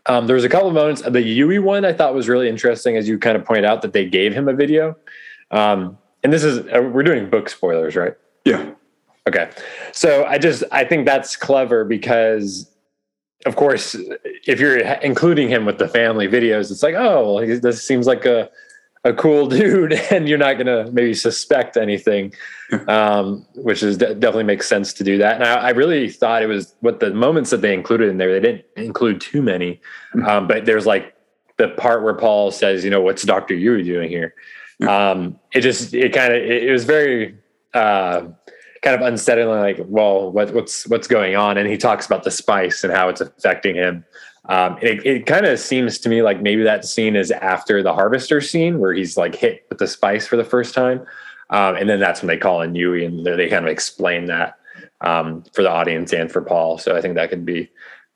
Um, 0.05 0.27
there 0.27 0.35
was 0.35 0.43
a 0.43 0.49
couple 0.49 0.67
of 0.67 0.73
moments. 0.73 1.01
The 1.01 1.09
Yueh 1.09 1.61
one 1.61 1.85
I 1.85 1.93
thought 1.93 2.13
was 2.13 2.27
really 2.27 2.49
interesting, 2.49 2.97
as 2.97 3.07
you 3.07 3.17
kind 3.17 3.37
of 3.37 3.45
pointed 3.45 3.65
out 3.65 3.81
that 3.83 3.93
they 3.93 4.05
gave 4.05 4.33
him 4.33 4.47
a 4.47 4.53
video. 4.53 4.97
Um, 5.51 5.97
and 6.23 6.33
this 6.33 6.43
is 6.43 6.59
uh, 6.59 6.81
we're 6.81 7.03
doing 7.03 7.29
book 7.29 7.49
spoilers, 7.49 7.95
right? 7.95 8.13
Yeah. 8.45 8.71
Okay. 9.27 9.49
So 9.93 10.25
I 10.25 10.37
just 10.37 10.63
I 10.71 10.83
think 10.83 11.05
that's 11.05 11.35
clever 11.35 11.85
because, 11.85 12.69
of 13.45 13.55
course, 13.55 13.95
if 14.45 14.59
you're 14.59 14.79
including 14.79 15.47
him 15.47 15.65
with 15.65 15.77
the 15.77 15.87
family 15.87 16.27
videos, 16.27 16.71
it's 16.71 16.83
like, 16.83 16.95
oh, 16.95 17.35
well, 17.35 17.59
this 17.59 17.85
seems 17.85 18.07
like 18.07 18.25
a 18.25 18.49
a 19.03 19.13
cool 19.13 19.47
dude, 19.49 19.93
and 19.93 20.27
you're 20.27 20.37
not 20.37 20.57
gonna 20.57 20.89
maybe 20.91 21.13
suspect 21.13 21.77
anything, 21.77 22.33
um, 22.87 23.45
which 23.55 23.83
is 23.83 23.97
definitely 23.97 24.43
makes 24.43 24.67
sense 24.67 24.93
to 24.93 25.03
do 25.03 25.17
that. 25.17 25.35
And 25.35 25.43
I, 25.43 25.55
I, 25.55 25.69
really 25.71 26.09
thought 26.09 26.41
it 26.41 26.47
was 26.47 26.75
what 26.79 26.99
the 26.99 27.13
moments 27.13 27.49
that 27.49 27.61
they 27.61 27.73
included 27.73 28.09
in 28.09 28.17
there. 28.17 28.33
They 28.33 28.39
didn't 28.39 28.65
include 28.75 29.21
too 29.21 29.41
many, 29.41 29.81
mm-hmm. 30.15 30.25
um, 30.25 30.47
but 30.47 30.65
there's 30.65 30.85
like 30.85 31.15
the 31.57 31.69
part 31.69 32.03
where 32.03 32.15
Paul 32.15 32.51
says, 32.51 32.83
you 32.83 32.89
know, 32.89 33.01
what's 33.01 33.23
Doctor 33.23 33.53
Yueh 33.53 33.83
doing 33.83 34.09
here? 34.09 34.33
Um, 34.87 35.39
it 35.53 35.61
just 35.61 35.93
it 35.93 36.13
kind 36.13 36.33
of 36.33 36.41
it, 36.41 36.63
it, 36.63 36.71
was 36.71 36.85
very. 36.85 37.37
Uh, 37.73 38.27
kind 38.83 39.01
of 39.01 39.07
unsettling 39.07 39.61
like 39.61 39.79
well 39.87 40.29
what, 40.29 40.53
what's 40.53 40.85
what's 40.89 41.07
going 41.07 41.37
on 41.37 41.57
and 41.57 41.69
he 41.69 41.77
talks 41.77 42.05
about 42.05 42.23
the 42.25 42.29
spice 42.29 42.83
and 42.83 42.91
how 42.91 43.07
it's 43.07 43.21
affecting 43.21 43.75
him 43.75 44.03
um, 44.49 44.77
it, 44.81 45.05
it 45.05 45.25
kind 45.25 45.45
of 45.45 45.59
seems 45.59 45.97
to 45.99 46.09
me 46.09 46.21
like 46.21 46.41
maybe 46.41 46.63
that 46.63 46.85
scene 46.85 47.15
is 47.15 47.31
after 47.31 47.81
the 47.81 47.93
harvester 47.93 48.41
scene 48.41 48.79
where 48.79 48.93
he's 48.93 49.15
like 49.15 49.35
hit 49.35 49.65
with 49.69 49.77
the 49.77 49.87
spice 49.87 50.27
for 50.27 50.35
the 50.35 50.43
first 50.43 50.73
time. 50.73 51.05
Um, 51.49 51.75
and 51.75 51.87
then 51.87 51.99
that's 51.99 52.21
when 52.21 52.27
they 52.27 52.37
call 52.37 52.61
in 52.61 52.73
Yueh 52.73 53.05
and 53.05 53.25
they 53.25 53.47
kind 53.47 53.65
of 53.65 53.71
explain 53.71 54.25
that 54.25 54.57
um, 55.01 55.43
for 55.53 55.61
the 55.61 55.69
audience 55.69 56.11
and 56.13 56.31
for 56.31 56.41
Paul. 56.41 56.77
So 56.77 56.95
I 56.95 57.01
think 57.01 57.15
that 57.15 57.29
could 57.29 57.45
be 57.45 57.69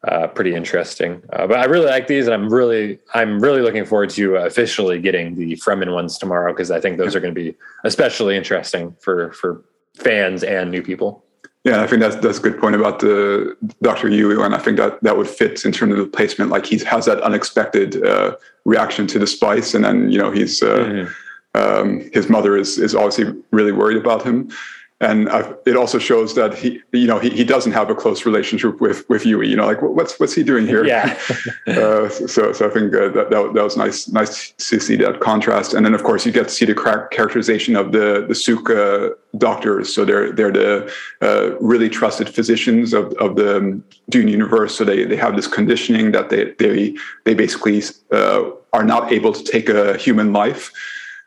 uh, 0.07 0.27
pretty 0.27 0.53
interesting. 0.53 1.21
Uh, 1.33 1.47
but 1.47 1.59
I 1.59 1.65
really 1.65 1.85
like 1.85 2.07
these, 2.07 2.27
and 2.27 2.33
I'm 2.33 2.53
really 2.53 2.99
I'm 3.13 3.39
really 3.39 3.61
looking 3.61 3.85
forward 3.85 4.09
to 4.11 4.35
officially 4.35 4.99
getting 4.99 5.35
the 5.35 5.55
Fremen 5.55 5.93
ones 5.93 6.17
tomorrow 6.17 6.53
because 6.53 6.71
I 6.71 6.79
think 6.79 6.97
those 6.97 7.15
are 7.15 7.19
going 7.19 7.33
to 7.33 7.39
be 7.39 7.55
especially 7.83 8.37
interesting 8.37 8.95
for 8.99 9.31
for 9.33 9.65
fans 9.95 10.43
and 10.43 10.71
new 10.71 10.81
people. 10.81 11.23
Yeah, 11.67 11.81
I 11.81 11.87
think 11.87 12.01
that's 12.01 12.15
that's 12.15 12.37
a 12.37 12.41
good 12.41 12.61
point 12.61 12.75
about 12.75 12.99
the 12.99 13.57
Dr. 13.81 14.07
Yueh, 14.07 14.45
and 14.45 14.55
I 14.55 14.57
think 14.57 14.77
that 14.77 15.03
that 15.03 15.17
would 15.17 15.27
fit 15.27 15.65
in 15.65 15.73
terms 15.73 15.91
of 15.91 15.97
the 15.97 16.05
placement. 16.05 16.49
Like 16.49 16.65
he 16.65 16.77
has 16.85 17.05
that 17.07 17.19
unexpected 17.21 18.01
uh, 18.05 18.37
reaction 18.63 19.05
to 19.07 19.19
the 19.19 19.27
spice, 19.27 19.73
and 19.73 19.83
then 19.83 20.09
you 20.09 20.17
know 20.17 20.31
he's 20.31 20.63
uh, 20.63 20.77
mm-hmm. 20.77 21.61
um, 21.61 22.09
his 22.13 22.29
mother 22.29 22.55
is 22.55 22.77
is 22.77 22.95
obviously 22.95 23.33
really 23.51 23.73
worried 23.73 23.97
about 23.97 24.23
him 24.23 24.49
and 24.99 25.29
I've, 25.29 25.55
it 25.67 25.75
also 25.75 25.99
shows 25.99 26.33
that 26.35 26.55
he, 26.55 26.81
you 26.91 27.05
know, 27.05 27.19
he, 27.19 27.29
he 27.29 27.43
doesn't 27.43 27.71
have 27.71 27.91
a 27.91 27.95
close 27.95 28.25
relationship 28.25 28.81
with 28.81 29.07
with 29.09 29.23
Yueh. 29.25 29.47
You 29.47 29.55
know, 29.55 29.67
like 29.67 29.81
what's 29.81 30.19
what's 30.19 30.33
he 30.33 30.43
doing 30.43 30.65
here? 30.65 30.83
Yeah. 30.83 31.15
uh, 31.67 32.09
so 32.09 32.51
so 32.51 32.67
I 32.67 32.69
think 32.69 32.95
uh, 32.95 33.09
that, 33.09 33.29
that 33.29 33.51
that 33.53 33.63
was 33.63 33.77
nice 33.77 34.07
nice 34.07 34.51
to 34.51 34.79
see 34.79 34.95
that 34.95 35.19
contrast. 35.19 35.75
And 35.75 35.85
then 35.85 35.93
of 35.93 36.03
course 36.03 36.25
you 36.25 36.31
get 36.31 36.47
to 36.47 36.53
see 36.53 36.65
the 36.65 36.73
characterization 37.11 37.75
of 37.75 37.91
the 37.91 38.25
the 38.27 38.33
Suka 38.33 39.13
doctors. 39.37 39.93
So 39.93 40.03
they're 40.03 40.31
they're 40.31 40.51
the 40.51 40.91
uh, 41.21 41.55
really 41.59 41.89
trusted 41.89 42.27
physicians 42.27 42.93
of 42.93 43.13
of 43.13 43.35
the 43.35 43.79
Dune 44.09 44.27
universe. 44.29 44.75
So 44.75 44.83
they 44.83 45.05
they 45.05 45.15
have 45.15 45.35
this 45.35 45.47
conditioning 45.47 46.11
that 46.13 46.29
they 46.29 46.53
they 46.57 46.95
they 47.23 47.35
basically 47.35 47.83
uh, 48.11 48.49
are 48.73 48.83
not 48.83 49.11
able 49.11 49.31
to 49.31 49.43
take 49.43 49.69
a 49.69 49.95
human 49.97 50.33
life. 50.33 50.71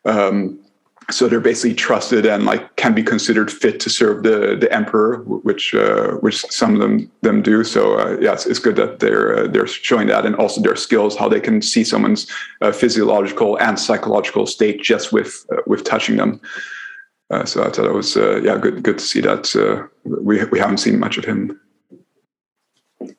Um, 0.04 0.59
so 1.12 1.28
they're 1.28 1.40
basically 1.40 1.74
trusted 1.74 2.26
and 2.26 2.44
like 2.44 2.76
can 2.76 2.94
be 2.94 3.02
considered 3.02 3.50
fit 3.50 3.80
to 3.80 3.90
serve 3.90 4.22
the 4.22 4.56
the 4.56 4.72
emperor, 4.72 5.22
which 5.24 5.74
uh, 5.74 6.12
which 6.14 6.44
some 6.50 6.74
of 6.74 6.80
them 6.80 7.10
them 7.22 7.42
do. 7.42 7.64
So 7.64 7.98
uh, 7.98 8.16
yeah, 8.20 8.32
it's, 8.32 8.46
it's, 8.46 8.58
good 8.58 8.76
that 8.76 9.00
they're 9.00 9.38
uh, 9.38 9.46
they're 9.48 9.66
showing 9.66 10.08
that, 10.08 10.26
and 10.26 10.36
also 10.36 10.60
their 10.60 10.76
skills, 10.76 11.16
how 11.16 11.28
they 11.28 11.40
can 11.40 11.62
see 11.62 11.84
someone's 11.84 12.26
uh, 12.60 12.72
physiological 12.72 13.58
and 13.58 13.78
psychological 13.78 14.46
state 14.46 14.82
just 14.82 15.12
with 15.12 15.46
uh, 15.52 15.62
with 15.66 15.84
touching 15.84 16.16
them. 16.16 16.40
Uh, 17.30 17.44
so 17.44 17.62
I 17.62 17.70
thought 17.70 17.86
it 17.86 17.94
was 17.94 18.16
yeah 18.16 18.58
good 18.58 18.82
good 18.82 18.98
to 18.98 19.04
see 19.04 19.20
that. 19.20 19.52
we 20.04 20.44
we 20.46 20.58
haven't 20.58 20.78
seen 20.78 20.98
much 20.98 21.18
of 21.18 21.24
him. 21.24 21.60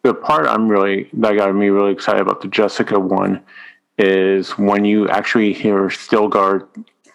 The 0.03 0.13
part 0.13 0.45
I'm 0.45 0.67
really 0.67 1.09
that 1.13 1.35
got 1.35 1.53
me 1.55 1.69
really 1.69 1.91
excited 1.91 2.21
about 2.21 2.41
the 2.41 2.47
Jessica 2.47 2.99
one 2.99 3.41
is 3.97 4.51
when 4.57 4.83
you 4.85 5.07
actually 5.09 5.53
hear 5.53 5.87
Stilgar 5.89 6.67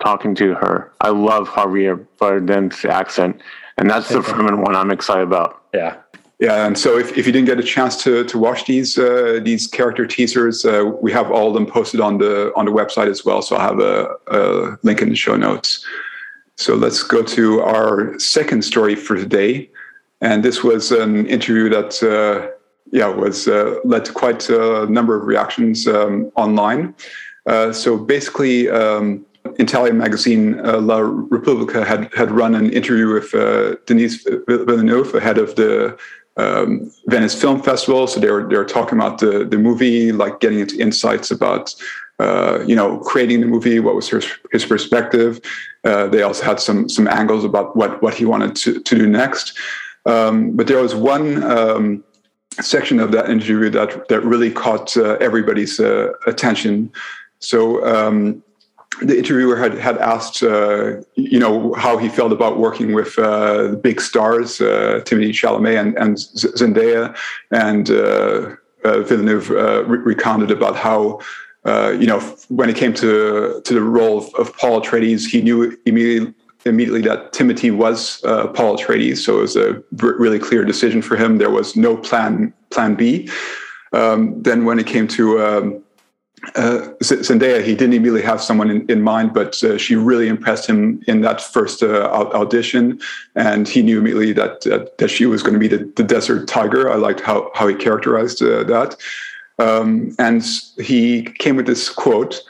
talking 0.03 0.35
to 0.37 0.55
her. 0.55 0.93
I 1.01 1.11
love 1.11 1.49
Javier 1.49 2.07
Bardem's 2.19 2.85
accent, 2.85 3.41
and 3.79 3.89
that's 3.91 4.09
the 4.09 4.21
Fremen 4.21 4.63
one 4.63 4.75
I'm 4.77 4.91
excited 4.91 5.23
about. 5.23 5.63
Yeah. 5.75 5.97
Yeah, 6.39 6.67
and 6.67 6.77
so 6.77 6.99
if, 6.99 7.17
if 7.17 7.27
you 7.27 7.33
didn't 7.33 7.47
get 7.47 7.59
a 7.59 7.63
chance 7.63 8.03
to, 8.05 8.23
to 8.25 8.39
watch 8.39 8.67
these 8.67 8.99
uh, 8.99 9.41
these 9.43 9.67
character 9.67 10.07
teasers, 10.07 10.67
uh, 10.67 10.85
we 11.01 11.11
have 11.11 11.31
all 11.31 11.49
of 11.49 11.55
them 11.55 11.65
posted 11.65 11.99
on 11.99 12.19
the 12.19 12.53
on 12.55 12.67
the 12.67 12.73
website 12.73 13.09
as 13.09 13.25
well. 13.25 13.41
So 13.41 13.57
I'll 13.57 13.69
have 13.71 13.81
a, 13.81 14.15
a 14.27 14.79
link 14.83 15.01
in 15.01 15.09
the 15.09 15.17
show 15.17 15.37
notes. 15.37 15.83
So 16.57 16.75
let's 16.75 17.03
go 17.03 17.23
to 17.23 17.61
our 17.61 18.19
second 18.19 18.63
story 18.63 18.95
for 18.95 19.17
today, 19.17 19.71
and 20.21 20.45
this 20.45 20.63
was 20.63 20.93
an 20.93 21.27
interview 21.27 21.71
that 21.71 22.03
uh, 22.03 22.55
yeah 22.93 23.09
was 23.09 23.49
uh, 23.49 23.77
led 23.85 24.05
to 24.05 24.13
quite 24.13 24.51
a 24.51 24.85
number 24.91 25.17
of 25.17 25.27
reactions 25.27 25.89
um, 25.89 26.31
online. 26.37 26.95
Uh, 27.47 27.73
so 27.73 27.97
basically, 27.97 28.69
um, 28.69 29.25
Italian 29.59 29.99
magazine 29.99 30.59
uh, 30.65 30.81
La 30.81 30.99
Repubblica 30.99 31.85
had 31.85 32.13
had 32.15 32.31
run 32.31 32.55
an 32.55 32.73
interview 32.73 33.13
with 33.15 33.35
uh, 33.35 33.77
Denis 33.87 34.27
Villeneuve 34.49 35.15
ahead 35.15 35.39
of 35.39 35.55
the 35.57 35.97
um, 36.37 36.91
Venice 37.07 37.41
Film 37.41 37.63
Festival. 37.63 38.07
So 38.07 38.21
they 38.21 38.31
were 38.31 38.47
they 38.49 38.57
were 38.57 38.65
talking 38.65 38.99
about 38.99 39.19
the 39.19 39.45
the 39.45 39.59
movie, 39.59 40.13
like 40.13 40.41
getting 40.41 40.61
into 40.61 40.79
insights 40.79 41.31
about 41.31 41.75
uh, 42.19 42.65
you 42.67 42.77
know 42.77 42.99
creating 42.99 43.41
the 43.41 43.47
movie, 43.47 43.81
what 43.81 43.95
was 43.95 44.09
his, 44.09 44.27
his 44.53 44.65
perspective. 44.65 45.41
Uh, 45.85 46.07
they 46.09 46.23
also 46.23 46.45
had 46.45 46.61
some 46.61 46.89
some 46.89 47.09
angles 47.09 47.45
about 47.45 47.77
what 47.77 48.03
what 48.03 48.15
he 48.15 48.25
wanted 48.25 48.55
to 48.57 48.81
to 48.81 48.95
do 48.97 49.07
next. 49.07 49.59
Um, 50.07 50.53
but 50.57 50.67
there 50.67 50.83
was 50.83 50.95
one. 50.95 51.43
Um, 51.43 52.05
section 52.61 53.01
of 53.01 53.13
that 53.13 53.29
interview 53.29 53.69
that 53.69 54.09
that 54.09 54.25
really 54.25 54.51
caught 54.51 54.97
uh, 54.97 55.17
everybody's 55.21 55.79
uh, 55.79 56.13
attention. 56.27 56.91
So 57.39 57.85
um, 57.85 58.43
the 59.03 59.17
interviewer 59.17 59.57
had 59.57 59.75
had 59.75 59.99
asked, 59.99 60.43
uh, 60.43 61.01
you 61.15 61.39
know, 61.39 61.75
how 61.75 61.97
he 61.99 62.09
felt 62.09 62.33
about 62.33 62.59
working 62.59 62.93
with 62.93 63.19
uh, 63.19 63.75
big 63.83 64.01
stars, 64.01 64.61
uh, 64.61 65.01
Timothée 65.05 65.31
Chalamet 65.31 65.81
and, 65.81 65.97
and 65.99 66.17
Zendaya, 66.17 67.17
and 67.51 67.91
uh, 67.91 68.57
uh, 68.85 69.01
Villeneuve 69.03 69.51
uh, 69.51 69.85
re- 69.85 69.99
recounted 69.99 70.51
about 70.51 70.77
how, 70.77 71.21
you 72.01 72.07
know, 72.07 72.21
when 72.49 72.69
it 72.71 72.77
came 72.77 72.95
to 72.95 73.61
to 73.65 73.75
the 73.75 73.83
role 73.83 74.19
of, 74.19 74.35
of 74.35 74.57
Paul 74.57 74.81
Atreides, 74.81 75.27
he 75.27 75.43
knew 75.43 75.77
immediately 75.87 76.35
immediately 76.65 77.03
that 77.03 77.33
Timothée 77.33 77.77
was 77.77 78.21
Paul 78.55 78.77
Atreides, 78.77 79.19
so 79.19 79.39
it 79.39 79.43
was 79.43 79.57
a 79.57 79.83
really 79.93 80.39
clear 80.39 80.65
decision 80.65 81.01
for 81.01 81.17
him. 81.17 81.39
There 81.39 81.51
was 81.51 81.77
no 81.77 81.97
plan 81.97 82.53
plan 82.71 82.95
B. 82.95 83.29
Um, 83.93 84.43
then 84.43 84.65
when 84.65 84.79
it 84.79 84.87
came 84.87 85.07
to 85.09 85.41
um, 85.41 85.83
uh, 86.55 86.93
Zendaya, 87.01 87.63
he 87.63 87.75
didn't 87.75 87.95
immediately 87.95 88.23
have 88.23 88.41
someone 88.41 88.71
in, 88.71 88.87
in 88.91 89.03
mind, 89.03 89.35
but 89.35 89.63
uh, 89.65 89.77
she 89.79 89.97
really 89.97 90.29
impressed 90.29 90.67
him 90.67 91.03
in 91.07 91.21
that 91.23 91.41
first 91.41 91.83
uh, 91.83 92.09
audition, 92.13 93.01
and 93.35 93.69
he 93.69 93.83
knew 93.83 93.99
immediately 93.99 94.33
that 94.33 94.67
uh, 94.67 94.87
that 94.99 95.09
she 95.09 95.27
was 95.27 95.43
going 95.43 95.55
to 95.55 95.59
be 95.59 95.69
the, 95.69 95.91
the, 95.97 96.03
desert 96.03 96.47
tiger. 96.47 96.91
I 96.91 96.97
liked 96.97 97.21
how 97.21 97.51
how 97.55 97.67
he 97.67 97.75
characterized 97.75 98.43
uh, 98.43 98.65
that, 98.65 98.97
um, 99.59 100.15
and 100.19 100.45
he 100.79 101.23
came 101.39 101.57
with 101.57 101.67
this 101.67 101.89
quote. 101.89 102.43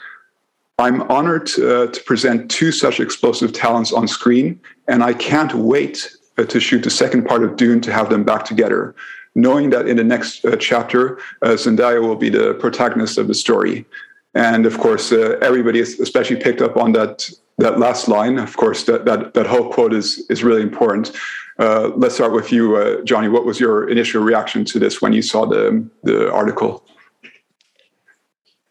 I'm 0.79 1.01
honored 1.03 1.49
uh, 1.59 1.87
to 1.87 2.03
present 2.05 2.51
two 2.51 2.71
such 2.71 2.99
explosive 2.99 3.51
talents 3.51 3.91
on 3.91 4.07
screen, 4.07 4.59
and 4.87 5.03
I 5.03 5.13
can't 5.13 5.53
wait 5.55 6.15
to 6.37 6.59
shoot 6.59 6.83
the 6.83 6.91
second 6.91 7.25
part 7.25 7.43
of 7.43 7.55
Dune 7.55 7.81
to 7.81 7.91
have 7.91 8.11
them 8.11 8.23
back 8.23 8.45
together 8.45 8.93
knowing 9.37 9.69
that 9.69 9.87
in 9.87 9.95
the 9.95 10.03
next 10.03 10.43
uh, 10.43 10.57
chapter, 10.57 11.19
uh, 11.43 11.49
Zendaya 11.49 12.01
will 12.01 12.15
be 12.15 12.29
the 12.29 12.55
protagonist 12.55 13.17
of 13.17 13.27
the 13.27 13.35
story. 13.35 13.85
And 14.33 14.65
of 14.65 14.77
course, 14.79 15.11
uh, 15.11 15.37
everybody 15.41 15.79
especially 15.79 16.35
picked 16.35 16.61
up 16.61 16.75
on 16.75 16.91
that 16.93 17.29
that 17.59 17.79
last 17.79 18.07
line. 18.07 18.37
Of 18.37 18.57
course, 18.57 18.83
that 18.83 19.05
that, 19.05 19.33
that 19.35 19.47
whole 19.47 19.71
quote 19.71 19.93
is 19.93 20.25
is 20.29 20.43
really 20.43 20.61
important. 20.61 21.11
Uh, 21.59 21.91
let's 21.95 22.15
start 22.15 22.33
with 22.33 22.51
you, 22.51 22.75
uh, 22.75 23.01
Johnny. 23.03 23.29
What 23.29 23.45
was 23.45 23.59
your 23.59 23.89
initial 23.89 24.21
reaction 24.21 24.65
to 24.65 24.79
this 24.79 25.01
when 25.01 25.13
you 25.13 25.21
saw 25.21 25.45
the 25.45 25.87
the 26.03 26.31
article? 26.31 26.83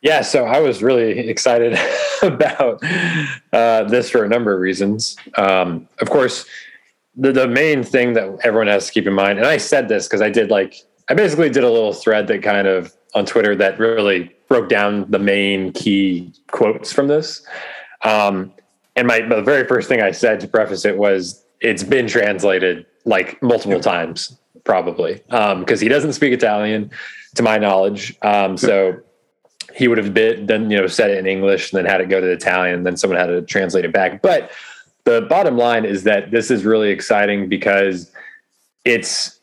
Yeah, 0.03 0.23
so 0.23 0.45
I 0.45 0.61
was 0.61 0.83
really 0.83 1.19
excited 1.19 1.77
about 2.23 2.83
uh, 3.53 3.85
this 3.85 4.11
for 4.11 4.25
a 4.25 4.29
number 4.29 4.53
of 4.53 4.61
reasons. 4.61 5.17
Um, 5.37 5.89
of 6.01 6.11
course, 6.11 6.45
the, 7.17 7.33
the 7.33 7.49
main 7.49 7.83
thing 7.83 8.13
that 8.13 8.39
everyone 8.45 8.67
has 8.67 8.87
to 8.87 8.93
keep 8.93 9.07
in 9.07 9.15
mind, 9.15 9.39
and 9.39 9.47
I 9.47 9.57
said 9.57 9.89
this 9.89 10.07
because 10.07 10.21
I 10.21 10.31
did 10.31 10.51
like, 10.51 10.75
I 11.09 11.15
basically 11.15 11.49
did 11.49 11.65
a 11.65 11.71
little 11.71 11.93
thread 11.93 12.27
that 12.29 12.43
kind 12.43 12.67
of 12.67 12.95
on 13.15 13.25
Twitter 13.25 13.57
that 13.57 13.79
really 13.79 14.35
broke 14.49 14.69
down 14.69 15.11
the 15.11 15.19
main 15.19 15.73
key 15.73 16.33
quotes 16.49 16.93
from 16.93 17.09
this. 17.09 17.47
Um, 18.03 18.53
and 18.95 19.07
my 19.07 19.21
the 19.21 19.43
very 19.43 19.67
first 19.67 19.89
thing 19.89 20.03
I 20.03 20.11
said 20.11 20.41
to 20.41 20.49
preface 20.49 20.85
it 20.85 20.97
was 20.97 21.45
it's 21.61 21.83
been 21.83 22.07
translated 22.07 22.87
like 23.05 23.43
multiple 23.43 23.81
times, 23.81 24.37
probably, 24.65 25.15
because 25.15 25.53
um, 25.53 25.79
he 25.79 25.89
doesn't 25.89 26.13
speak 26.13 26.33
Italian, 26.33 26.91
to 27.37 27.43
my 27.43 27.59
knowledge. 27.59 28.17
Um, 28.23 28.57
so 28.57 28.99
he 29.75 29.89
would 29.89 29.99
have 29.99 30.13
been 30.13 30.47
then 30.47 30.71
you 30.71 30.77
know 30.79 30.87
said 30.87 31.11
it 31.11 31.19
in 31.19 31.27
English 31.27 31.73
and 31.73 31.79
then 31.79 31.91
had 31.91 32.01
it 32.01 32.09
go 32.09 32.21
to 32.21 32.31
Italian, 32.31 32.77
and 32.77 32.87
then 32.87 32.97
someone 32.97 33.19
had 33.19 33.27
to 33.27 33.43
translate 33.43 33.85
it 33.85 33.93
back. 33.93 34.23
But 34.23 34.51
the 35.07 35.23
bottom 35.23 35.57
line 35.57 35.85
is 35.85 36.03
that 36.03 36.33
this 36.33 36.51
is 36.51 36.65
really 36.65 36.91
exciting 36.91 37.49
because 37.49 38.11
it's 38.85 39.41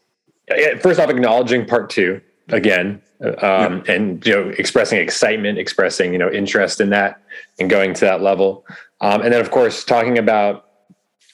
first 0.81 0.99
off 0.99 1.09
acknowledging 1.09 1.65
part 1.65 1.89
two 1.89 2.21
again 2.49 3.01
um, 3.41 3.81
yeah. 3.85 3.93
and 3.93 4.25
you 4.25 4.33
know 4.33 4.49
expressing 4.59 4.99
excitement 4.99 5.57
expressing 5.57 6.11
you 6.11 6.19
know 6.19 6.29
interest 6.29 6.81
in 6.81 6.89
that 6.89 7.23
and 7.59 7.69
going 7.69 7.93
to 7.93 8.01
that 8.01 8.21
level 8.21 8.65
um, 9.01 9.21
and 9.21 9.33
then 9.33 9.41
of 9.41 9.49
course 9.49 9.83
talking 9.83 10.17
about 10.17 10.69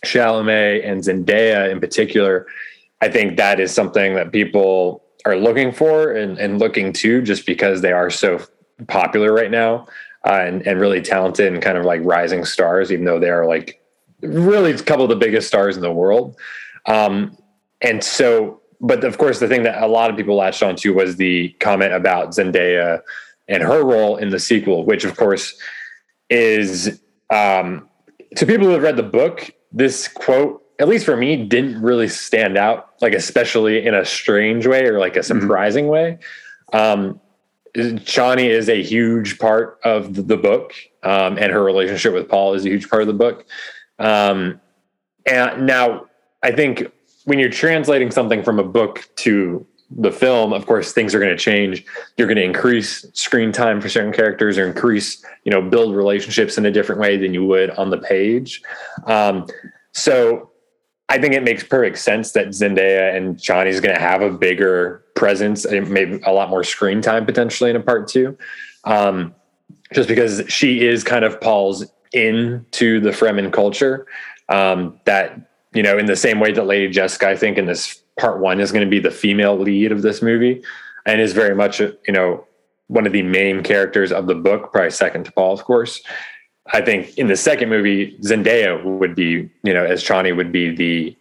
Chalamet 0.06 0.88
and 0.88 1.02
Zendaya 1.02 1.70
in 1.70 1.80
particular 1.80 2.46
I 3.02 3.10
think 3.10 3.36
that 3.38 3.60
is 3.60 3.74
something 3.74 4.14
that 4.16 4.32
people 4.32 5.04
are 5.26 5.36
looking 5.36 5.72
for 5.72 6.12
and, 6.12 6.38
and 6.38 6.60
looking 6.60 6.94
to 6.94 7.22
just 7.22 7.46
because 7.46 7.82
they 7.82 7.92
are 7.92 8.10
so 8.10 8.40
popular 8.88 9.34
right 9.34 9.52
now 9.52 9.88
uh, 10.26 10.34
and, 10.34 10.66
and 10.68 10.80
really 10.80 11.02
talented 11.02 11.52
and 11.52 11.62
kind 11.64 11.78
of 11.78 11.84
like 11.84 12.02
rising 12.04 12.46
stars 12.46 12.92
even 12.92 13.06
though 13.06 13.20
they 13.20 13.32
are 13.32 13.48
like 13.48 13.80
really 14.22 14.72
a 14.72 14.78
couple 14.78 15.04
of 15.04 15.10
the 15.10 15.16
biggest 15.16 15.48
stars 15.48 15.76
in 15.76 15.82
the 15.82 15.92
world. 15.92 16.36
Um, 16.86 17.38
and 17.82 18.04
so, 18.04 18.62
but 18.82 19.04
of 19.04 19.18
course, 19.18 19.40
the 19.40 19.48
thing 19.48 19.64
that 19.64 19.82
a 19.82 19.88
lot 19.88 20.10
of 20.10 20.18
people 20.18 20.36
latched 20.36 20.64
onto 20.64 20.94
was 20.94 21.18
the 21.18 21.50
comment 21.60 21.94
about 21.94 22.32
Zendaya 22.32 23.02
and 23.48 23.64
her 23.64 23.84
role 23.84 24.18
in 24.18 24.30
the 24.30 24.40
sequel, 24.40 24.86
which 24.86 25.04
of 25.04 25.18
course 25.18 25.58
is 26.30 27.00
um, 27.30 27.88
to 28.36 28.46
people 28.46 28.68
who 28.68 28.74
have 28.74 28.84
read 28.84 28.96
the 28.96 29.04
book, 29.04 29.52
this 29.72 30.08
quote, 30.08 30.64
at 30.80 30.88
least 30.88 31.06
for 31.06 31.18
me, 31.18 31.36
didn't 31.36 31.82
really 31.82 32.08
stand 32.08 32.58
out, 32.58 32.90
like 33.02 33.14
especially 33.14 33.86
in 33.86 33.94
a 33.94 34.06
strange 34.06 34.66
way 34.66 34.86
or 34.86 35.00
like 35.00 35.16
a 35.16 35.20
mm-hmm. 35.20 35.42
surprising 35.42 35.86
mm-hmm. 35.86 35.92
way. 35.92 36.20
Um, 36.72 37.20
Chani 37.76 38.50
is 38.50 38.68
a 38.70 38.82
huge 38.82 39.38
part 39.38 39.80
of 39.84 40.28
the 40.28 40.38
book, 40.38 40.74
um, 41.04 41.38
and 41.38 41.52
her 41.52 41.64
relationship 41.64 42.14
with 42.14 42.28
Paul 42.28 42.54
is 42.56 42.66
a 42.66 42.70
huge 42.70 42.90
part 42.90 43.02
of 43.02 43.08
the 43.08 43.14
book. 43.14 43.46
Um, 44.00 44.60
and 45.26 45.66
now, 45.66 46.08
I 46.42 46.52
think 46.52 46.92
when 47.26 47.38
you're 47.38 47.50
translating 47.50 48.12
something 48.12 48.44
from 48.44 48.60
a 48.60 48.64
book 48.64 49.08
to 49.18 49.66
the 49.92 50.12
film, 50.12 50.54
of 50.54 50.66
course, 50.66 50.94
things 50.94 51.14
are 51.14 51.20
going 51.20 51.36
to 51.36 51.38
change. 51.38 51.86
You're 52.18 52.28
going 52.28 52.38
to 52.38 52.44
increase 52.44 53.06
screen 53.14 53.52
time 53.52 53.82
for 53.82 53.90
certain 53.90 54.14
characters, 54.14 54.58
or 54.58 54.68
increase, 54.68 55.24
you 55.44 55.52
know, 55.52 55.62
build 55.62 55.96
relationships 55.96 56.58
in 56.58 56.66
a 56.66 56.72
different 56.72 57.02
way 57.02 57.18
than 57.18 57.34
you 57.34 57.46
would 57.46 57.72
on 57.72 57.90
the 57.90 57.98
page. 57.98 58.62
Um, 59.06 59.48
so, 59.92 60.50
I 61.10 61.18
think 61.18 61.34
it 61.34 61.44
makes 61.44 61.64
perfect 61.64 61.98
sense 61.98 62.34
that 62.34 62.50
Zendaya 62.50 63.16
and 63.16 63.36
is 63.68 63.82
going 63.82 63.96
to 63.96 64.02
have 64.02 64.22
a 64.22 64.30
bigger 64.30 65.04
presence 65.16 65.66
and 65.66 65.90
maybe 65.90 66.22
a 66.24 66.32
lot 66.32 66.50
more 66.50 66.64
screen 66.64 67.02
time 67.02 67.26
potentially 67.26 67.72
in 67.72 67.76
a 67.76 67.80
part 67.82 68.08
two. 68.08 68.38
Um, 68.84 69.34
just 69.92 70.08
because 70.08 70.44
she 70.48 70.86
is 70.86 71.04
kind 71.04 71.26
of 71.26 71.42
Paul's 71.42 71.86
into 72.14 73.00
the 73.00 73.10
Fremen 73.10 73.52
culture. 73.52 74.06
Um, 74.50 75.00
that, 75.06 75.40
you 75.74 75.84
know, 75.84 75.98
in 75.98 76.08
the 76.08 76.16
same 76.16 76.40
way 76.40 76.52
that 76.52 76.64
Lady 76.64 76.90
Jessica, 76.90 77.30
I 77.30 77.36
think 77.36 77.58
in 77.58 77.66
this 77.66 78.02
part 78.20 78.40
one 78.40 78.60
is 78.60 78.72
going 78.72 78.84
to 78.84 78.90
be 78.90 79.00
the 79.00 79.12
female 79.12 79.58
lead 79.58 79.92
of 79.92 80.02
this 80.02 80.22
movie 80.22 80.64
and 81.06 81.22
is 81.22 81.34
very 81.34 81.56
much, 81.56 81.80
you 81.80 81.96
know, 82.10 82.46
one 82.88 83.06
of 83.06 83.14
the 83.14 83.22
main 83.22 83.62
characters 83.62 84.12
of 84.12 84.26
the 84.26 84.36
book, 84.36 84.72
probably 84.72 84.90
second 84.90 85.26
to 85.26 85.32
Paul, 85.32 85.54
of 85.54 85.64
course. 85.64 86.02
I 86.74 86.82
think 86.82 87.18
in 87.18 87.28
the 87.28 87.36
second 87.36 87.70
movie, 87.70 88.18
Zendaya 88.20 88.84
would 88.84 89.16
be, 89.16 89.50
you 89.64 89.74
know, 89.74 89.86
as 89.86 90.04
Chani 90.04 90.36
would 90.36 90.52
be 90.52 90.76
the 90.76 91.16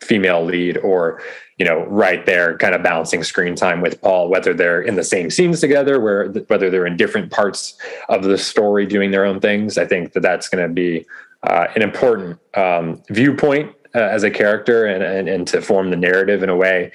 female 0.00 0.44
lead 0.44 0.76
or, 0.78 1.22
you 1.58 1.64
know, 1.64 1.84
right 1.86 2.26
there 2.26 2.56
kind 2.58 2.74
of 2.74 2.82
balancing 2.82 3.22
screen 3.22 3.54
time 3.54 3.80
with 3.80 4.00
Paul, 4.00 4.28
whether 4.28 4.52
they're 4.52 4.82
in 4.82 4.96
the 4.96 5.04
same 5.04 5.30
scenes 5.30 5.60
together, 5.60 6.00
where 6.00 6.28
whether 6.48 6.70
they're 6.70 6.86
in 6.86 6.96
different 6.96 7.30
parts 7.30 7.74
of 8.08 8.24
the 8.24 8.38
story 8.38 8.86
doing 8.86 9.10
their 9.10 9.24
own 9.24 9.40
things. 9.40 9.78
I 9.78 9.86
think 9.86 10.12
that 10.12 10.20
that's 10.20 10.48
going 10.48 10.66
to 10.66 10.72
be 10.72 11.06
uh, 11.42 11.66
an 11.74 11.82
important 11.82 12.38
um, 12.54 13.02
viewpoint 13.10 13.74
uh, 13.94 14.00
as 14.00 14.22
a 14.22 14.30
character 14.30 14.86
and, 14.86 15.02
and, 15.02 15.28
and 15.28 15.46
to 15.48 15.60
form 15.60 15.90
the 15.90 15.96
narrative 15.96 16.42
in 16.42 16.48
a 16.48 16.56
way. 16.56 16.90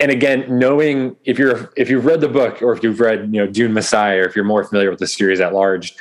And 0.00 0.10
again, 0.10 0.58
knowing 0.58 1.16
if 1.24 1.38
you're 1.38 1.72
if 1.76 1.88
you've 1.88 2.04
read 2.04 2.20
the 2.20 2.28
book 2.28 2.60
or 2.60 2.72
if 2.72 2.82
you've 2.82 3.00
read 3.00 3.32
you 3.32 3.40
know 3.40 3.46
Dune 3.46 3.72
Messiah 3.72 4.20
or 4.20 4.24
if 4.24 4.34
you're 4.34 4.44
more 4.44 4.64
familiar 4.64 4.90
with 4.90 4.98
the 4.98 5.06
series 5.06 5.40
at 5.40 5.54
large, 5.54 5.94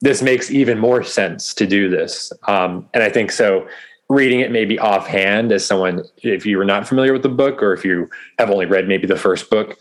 this 0.00 0.22
makes 0.22 0.50
even 0.50 0.78
more 0.78 1.02
sense 1.02 1.54
to 1.54 1.66
do 1.66 1.88
this. 1.88 2.32
Um, 2.46 2.88
and 2.94 3.02
I 3.02 3.08
think 3.08 3.32
so. 3.32 3.66
Reading 4.08 4.40
it 4.40 4.50
maybe 4.50 4.78
offhand 4.78 5.52
as 5.52 5.66
someone, 5.66 6.02
if 6.22 6.46
you 6.46 6.56
were 6.56 6.64
not 6.64 6.88
familiar 6.88 7.12
with 7.12 7.22
the 7.22 7.28
book 7.28 7.62
or 7.62 7.74
if 7.74 7.84
you 7.84 8.08
have 8.38 8.50
only 8.50 8.64
read 8.64 8.88
maybe 8.88 9.06
the 9.06 9.16
first 9.16 9.50
book, 9.50 9.76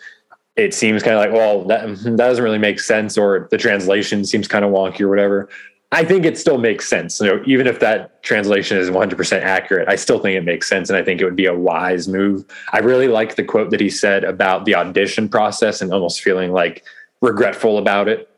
it 0.58 0.74
seems 0.74 1.04
kind 1.04 1.16
of 1.16 1.22
like, 1.22 1.32
well, 1.32 1.64
that, 1.66 1.88
that 2.04 2.18
doesn't 2.18 2.44
really 2.44 2.58
make 2.58 2.80
sense, 2.80 3.18
or 3.18 3.48
the 3.52 3.58
translation 3.58 4.26
seems 4.26 4.48
kind 4.48 4.66
of 4.66 4.72
wonky 4.72 5.02
or 5.02 5.08
whatever. 5.08 5.48
I 5.92 6.04
think 6.04 6.26
it 6.26 6.38
still 6.38 6.58
makes 6.58 6.90
sense. 6.90 7.20
You 7.22 7.28
know, 7.28 7.44
even 7.46 7.66
if 7.66 7.80
that 7.80 8.22
translation 8.22 8.78
is 8.78 8.90
100% 8.90 9.42
accurate, 9.42 9.88
I 9.88 9.96
still 9.96 10.20
think 10.20 10.36
it 10.36 10.44
makes 10.44 10.68
sense. 10.68 10.90
And 10.90 10.98
I 10.98 11.04
think 11.04 11.22
it 11.22 11.26
would 11.26 11.36
be 11.36 11.46
a 11.46 11.56
wise 11.56 12.10
move. 12.10 12.44
I 12.74 12.80
really 12.80 13.08
like 13.08 13.36
the 13.36 13.44
quote 13.44 13.72
that 13.72 13.80
he 13.80 13.90
said 13.90 14.26
about 14.26 14.66
the 14.66 14.76
audition 14.76 15.30
process 15.30 15.82
and 15.82 15.94
almost 15.94 16.22
feeling 16.22 16.52
like 16.52 16.84
regretful 17.22 17.78
about 17.78 18.10
it. 18.10 18.30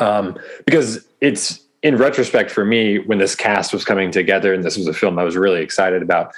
Um, 0.00 0.36
because 0.66 1.06
it's 1.20 1.63
in 1.84 1.96
retrospect 1.96 2.50
for 2.50 2.64
me, 2.64 2.98
when 2.98 3.18
this 3.18 3.36
cast 3.36 3.74
was 3.74 3.84
coming 3.84 4.10
together 4.10 4.54
and 4.54 4.64
this 4.64 4.76
was 4.76 4.88
a 4.88 4.94
film 4.94 5.18
I 5.18 5.22
was 5.22 5.36
really 5.36 5.60
excited 5.60 6.02
about, 6.02 6.34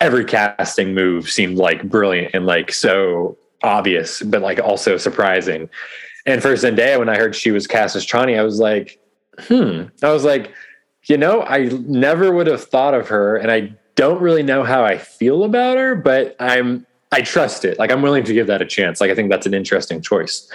every 0.00 0.24
casting 0.24 0.92
move 0.92 1.30
seemed 1.30 1.56
like 1.56 1.88
brilliant 1.88 2.34
and 2.34 2.46
like 2.46 2.72
so 2.72 3.38
obvious, 3.62 4.20
but 4.22 4.42
like 4.42 4.58
also 4.58 4.96
surprising. 4.96 5.70
And 6.26 6.42
for 6.42 6.52
Zendaya, 6.54 6.98
when 6.98 7.08
I 7.08 7.16
heard 7.16 7.36
she 7.36 7.52
was 7.52 7.68
cast 7.68 7.94
as 7.94 8.04
Chani, 8.04 8.36
I 8.36 8.42
was 8.42 8.58
like, 8.58 9.00
hmm. 9.38 9.84
I 10.02 10.10
was 10.12 10.24
like, 10.24 10.52
you 11.04 11.16
know, 11.16 11.42
I 11.42 11.66
never 11.86 12.32
would 12.32 12.48
have 12.48 12.64
thought 12.64 12.92
of 12.92 13.08
her, 13.08 13.36
and 13.36 13.50
I 13.50 13.72
don't 13.94 14.20
really 14.20 14.42
know 14.42 14.64
how 14.64 14.84
I 14.84 14.98
feel 14.98 15.44
about 15.44 15.78
her, 15.78 15.94
but 15.94 16.36
I'm 16.38 16.86
I 17.10 17.22
trust 17.22 17.64
it. 17.64 17.78
Like 17.78 17.90
I'm 17.90 18.02
willing 18.02 18.24
to 18.24 18.34
give 18.34 18.48
that 18.48 18.60
a 18.60 18.66
chance. 18.66 19.00
Like 19.00 19.10
I 19.10 19.14
think 19.14 19.30
that's 19.30 19.46
an 19.46 19.54
interesting 19.54 20.02
choice. 20.02 20.50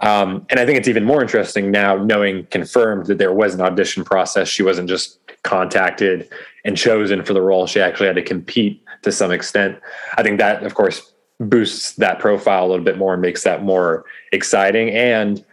Um, 0.00 0.46
and 0.48 0.58
I 0.58 0.66
think 0.66 0.78
it's 0.78 0.88
even 0.88 1.04
more 1.04 1.20
interesting 1.20 1.70
now 1.70 1.96
knowing 1.96 2.46
confirmed 2.46 3.06
that 3.06 3.18
there 3.18 3.32
was 3.32 3.54
an 3.54 3.60
audition 3.60 4.04
process. 4.04 4.48
She 4.48 4.62
wasn't 4.62 4.88
just 4.88 5.18
contacted 5.42 6.28
and 6.64 6.76
chosen 6.76 7.24
for 7.24 7.34
the 7.34 7.42
role. 7.42 7.66
She 7.66 7.80
actually 7.80 8.06
had 8.06 8.16
to 8.16 8.22
compete 8.22 8.82
to 9.02 9.12
some 9.12 9.30
extent. 9.30 9.78
I 10.16 10.22
think 10.22 10.38
that, 10.38 10.62
of 10.62 10.74
course, 10.74 11.12
boosts 11.38 11.92
that 11.96 12.18
profile 12.18 12.66
a 12.66 12.68
little 12.68 12.84
bit 12.84 12.98
more 12.98 13.14
and 13.14 13.22
makes 13.22 13.44
that 13.44 13.62
more 13.62 14.04
exciting. 14.32 14.90
And 14.90 15.44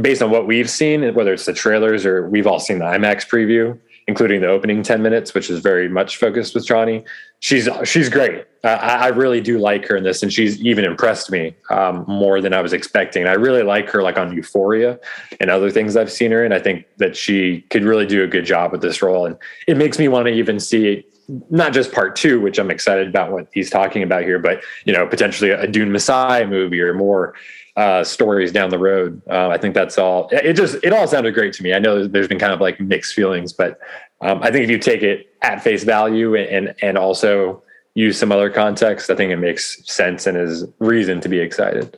based 0.00 0.22
on 0.22 0.30
what 0.30 0.46
we've 0.46 0.70
seen, 0.70 1.14
whether 1.14 1.32
it's 1.32 1.46
the 1.46 1.52
trailers 1.52 2.06
or 2.06 2.28
we've 2.28 2.46
all 2.46 2.60
seen 2.60 2.78
the 2.78 2.84
IMAX 2.84 3.28
preview, 3.28 3.78
including 4.08 4.40
the 4.40 4.48
opening 4.48 4.82
10 4.82 5.02
minutes, 5.02 5.34
which 5.34 5.50
is 5.50 5.60
very 5.60 5.86
much 5.86 6.16
focused 6.16 6.54
with 6.54 6.66
Chani. 6.66 7.06
She's 7.40 7.68
she's 7.84 8.08
great. 8.08 8.46
Uh, 8.64 8.68
I, 8.68 9.08
really 9.08 9.40
do 9.40 9.58
like 9.58 9.86
her 9.86 9.96
in 9.96 10.02
this, 10.02 10.24
and 10.24 10.32
she's 10.32 10.60
even 10.62 10.84
impressed 10.84 11.30
me 11.30 11.54
um, 11.70 12.04
more 12.08 12.40
than 12.40 12.52
I 12.52 12.60
was 12.60 12.72
expecting. 12.72 13.28
I 13.28 13.34
really 13.34 13.62
like 13.62 13.88
her, 13.90 14.02
like 14.02 14.18
on 14.18 14.34
Euphoria 14.34 14.98
and 15.38 15.48
other 15.48 15.70
things 15.70 15.94
I've 15.94 16.10
seen 16.10 16.32
her 16.32 16.44
in. 16.44 16.52
I 16.52 16.58
think 16.58 16.86
that 16.96 17.16
she 17.16 17.60
could 17.70 17.84
really 17.84 18.06
do 18.06 18.24
a 18.24 18.26
good 18.26 18.44
job 18.44 18.72
with 18.72 18.80
this 18.80 19.02
role, 19.02 19.26
and 19.26 19.36
it 19.68 19.76
makes 19.76 19.98
me 19.98 20.08
want 20.08 20.26
to 20.26 20.32
even 20.32 20.58
see 20.58 21.04
not 21.50 21.72
just 21.74 21.92
part 21.92 22.16
two, 22.16 22.40
which 22.40 22.58
I'm 22.58 22.70
excited 22.70 23.06
about 23.06 23.30
what 23.30 23.48
he's 23.52 23.68
talking 23.68 24.02
about 24.02 24.22
here, 24.22 24.38
but 24.38 24.62
you 24.86 24.92
know 24.92 25.06
potentially 25.06 25.50
a 25.50 25.66
Dune 25.66 25.92
Messiah 25.92 26.46
movie 26.46 26.80
or 26.80 26.94
more 26.94 27.34
uh, 27.78 28.02
stories 28.02 28.50
down 28.50 28.70
the 28.70 28.78
road. 28.78 29.22
Uh, 29.30 29.50
I 29.50 29.56
think 29.56 29.72
that's 29.72 29.98
all. 29.98 30.28
It 30.32 30.54
just 30.54 30.82
it 30.82 30.92
all 30.92 31.06
sounded 31.06 31.32
great 31.32 31.52
to 31.54 31.62
me. 31.62 31.72
I 31.72 31.78
know 31.78 32.08
there's 32.08 32.26
been 32.26 32.40
kind 32.40 32.52
of 32.52 32.60
like 32.60 32.80
mixed 32.80 33.14
feelings, 33.14 33.52
but 33.52 33.78
um, 34.20 34.42
I 34.42 34.50
think 34.50 34.64
if 34.64 34.70
you 34.70 34.80
take 34.80 35.02
it 35.02 35.32
at 35.42 35.62
face 35.62 35.84
value 35.84 36.34
and 36.34 36.74
and 36.82 36.98
also 36.98 37.62
use 37.94 38.18
some 38.18 38.32
other 38.32 38.50
context, 38.50 39.10
I 39.10 39.14
think 39.14 39.30
it 39.30 39.36
makes 39.36 39.80
sense 39.90 40.26
and 40.26 40.36
is 40.36 40.66
reason 40.80 41.20
to 41.20 41.28
be 41.28 41.38
excited. 41.38 41.96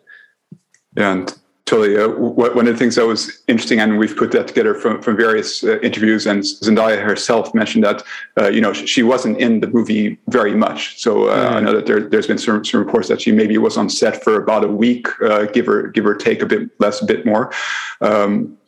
Yeah, 0.98 1.12
and 1.12 1.38
totally. 1.70 1.96
Uh, 1.96 2.08
one 2.08 2.66
of 2.66 2.74
the 2.74 2.76
things 2.76 2.96
that 2.96 3.06
was 3.06 3.42
interesting, 3.46 3.78
and 3.78 3.96
we've 3.96 4.16
put 4.16 4.32
that 4.32 4.48
together 4.48 4.74
from, 4.74 5.00
from 5.00 5.16
various 5.16 5.62
uh, 5.62 5.78
interviews, 5.80 6.26
and 6.26 6.42
Zendaya 6.42 7.00
herself 7.00 7.54
mentioned 7.54 7.84
that, 7.84 8.02
uh, 8.38 8.48
you 8.48 8.60
know, 8.60 8.72
she 8.72 9.04
wasn't 9.04 9.38
in 9.38 9.60
the 9.60 9.68
movie 9.68 10.18
very 10.28 10.54
much. 10.54 11.00
So 11.00 11.28
uh, 11.28 11.36
mm-hmm. 11.36 11.56
I 11.56 11.60
know 11.60 11.72
that 11.72 11.86
there, 11.86 12.10
has 12.10 12.26
been 12.26 12.38
some, 12.38 12.64
some, 12.64 12.80
reports 12.84 13.06
that 13.08 13.20
she 13.20 13.30
maybe 13.30 13.56
was 13.56 13.76
on 13.76 13.88
set 13.88 14.24
for 14.24 14.42
about 14.42 14.64
a 14.64 14.68
week, 14.68 15.06
uh, 15.22 15.44
give 15.44 15.68
or 15.68 15.88
give 15.88 16.04
or 16.04 16.16
take 16.16 16.42
a 16.42 16.46
bit 16.46 16.68
less, 16.80 17.00
a 17.02 17.06
bit 17.06 17.24
more. 17.24 17.52
Um, 18.00 18.58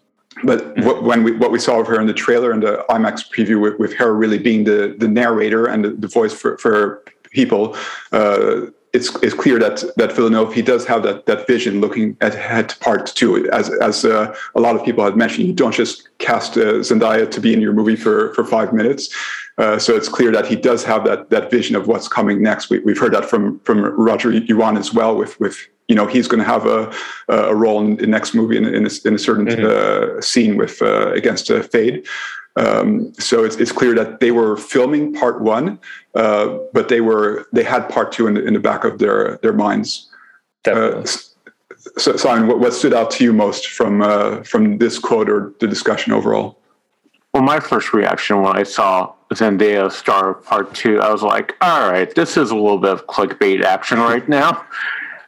but 0.45 0.61
mm-hmm. 0.61 0.87
what, 0.87 1.03
when 1.03 1.25
we 1.25 1.33
what 1.33 1.51
we 1.51 1.59
saw 1.59 1.81
of 1.81 1.89
her 1.89 2.01
in 2.01 2.07
the 2.07 2.15
trailer 2.15 2.53
and 2.53 2.63
the 2.63 2.85
IMAX 2.89 3.29
preview 3.35 3.61
with, 3.61 3.79
with 3.81 3.93
her 3.95 4.15
really 4.15 4.39
being 4.39 4.63
the 4.65 4.95
the 4.97 5.09
narrator 5.09 5.67
and 5.67 5.85
the, 5.85 5.91
the 5.91 6.09
voice 6.09 6.33
for, 6.33 6.57
for 6.59 7.03
people, 7.33 7.77
uh, 8.13 8.67
it's 8.93 9.15
it's 9.23 9.35
clear 9.35 9.59
that 9.59 9.83
that 9.97 10.13
Villeneuve 10.13 10.53
he 10.53 10.63
does 10.63 10.85
have 10.87 11.03
that 11.05 11.25
that 11.27 11.47
vision 11.47 11.81
looking 11.81 12.17
ahead 12.21 12.69
to 12.69 12.79
part 12.79 13.07
two. 13.07 13.51
As 13.51 13.71
as 13.81 14.05
uh, 14.05 14.35
a 14.55 14.61
lot 14.61 14.77
of 14.77 14.85
people 14.85 15.03
had 15.05 15.17
mentioned, 15.17 15.47
you 15.47 15.55
don't 15.55 15.75
just 15.75 16.09
cast 16.19 16.57
uh, 16.57 16.81
Zendaya 16.81 17.31
to 17.31 17.41
be 17.41 17.55
in 17.55 17.61
your 17.61 17.73
movie 17.73 17.97
for 17.97 18.35
for 18.35 18.45
five 18.45 18.73
minutes. 18.73 19.09
Uh, 19.59 19.79
so 19.79 19.95
it's 19.95 20.09
clear 20.09 20.31
that 20.33 20.47
he 20.47 20.57
does 20.57 20.85
have 20.85 21.05
that 21.05 21.31
that 21.31 21.51
vision 21.51 21.75
of 21.75 21.87
what's 21.87 22.09
coming 22.09 22.43
next. 22.43 22.69
We, 22.69 22.83
have 22.87 22.99
heard 22.99 23.15
that 23.15 23.25
from 23.25 23.61
from 23.61 23.81
Roger 23.81 24.31
Yuan 24.31 24.77
as 24.77 24.93
well. 24.93 25.17
With 25.17 25.41
with 25.41 25.57
you 25.89 25.95
know 25.95 26.07
he's 26.07 26.29
going 26.29 26.43
to 26.43 26.51
have 26.51 26.67
a 26.67 26.93
a 27.29 27.55
role 27.55 27.81
in 27.81 27.97
the 27.97 28.07
next 28.07 28.35
movie 28.35 28.59
in 28.59 28.67
in 28.67 28.87
a, 28.87 28.91
in 29.07 29.15
a 29.15 29.19
certain 29.19 29.47
mm-hmm. 29.47 30.19
Uh, 30.19 30.21
scene 30.21 30.57
with 30.57 30.83
uh, 30.83 31.13
against 31.13 31.49
Feyd. 31.49 32.07
Um, 32.57 33.15
so 33.15 33.45
it's, 33.45 33.57
it's 33.57 33.73
clear 33.73 33.95
that 33.95 34.21
they 34.21 34.31
were 34.31 34.57
filming 34.57 35.15
part 35.15 35.41
one, 35.41 35.79
uh, 36.15 36.59
but 36.73 36.89
they 36.89 37.01
were 37.01 37.47
they 37.53 37.63
had 37.63 37.89
part 37.89 38.13
two 38.13 38.27
in 38.27 38.35
the, 38.35 38.45
in 38.45 38.55
the 38.55 38.61
back 38.61 38.85
of 38.85 38.99
their 38.99 39.39
their 39.39 39.55
minds. 39.55 40.11
Uh, 40.67 41.05
so, 41.97 42.17
Simon, 42.17 42.47
what, 42.47 42.61
what, 42.61 42.73
stood 42.73 42.95
out 42.95 43.11
to 43.13 43.25
you 43.25 43.33
most 43.33 43.69
from 43.69 44.03
uh, 44.03 44.43
from 44.43 44.79
this 44.79 44.99
quote 44.99 45.31
or 45.31 45.55
the 45.61 45.67
discussion 45.67 46.13
overall? 46.13 46.59
Well, 47.33 47.43
my 47.43 47.59
first 47.59 47.95
reaction 47.95 48.43
when 48.43 48.55
I 48.55 48.63
saw 48.63 49.15
Zendaya 49.33 49.91
star 49.91 50.35
part 50.35 50.75
two, 50.75 51.01
I 51.01 51.11
was 51.11 51.23
like, 51.23 51.55
"All 51.63 51.91
right, 51.91 52.15
this 52.15 52.37
is 52.37 52.51
a 52.51 52.55
little 52.55 52.79
bit 52.79 52.91
of 52.91 53.07
clickbait 53.07 53.63
action 53.63 53.99
right 53.99 54.29
now." 54.29 54.65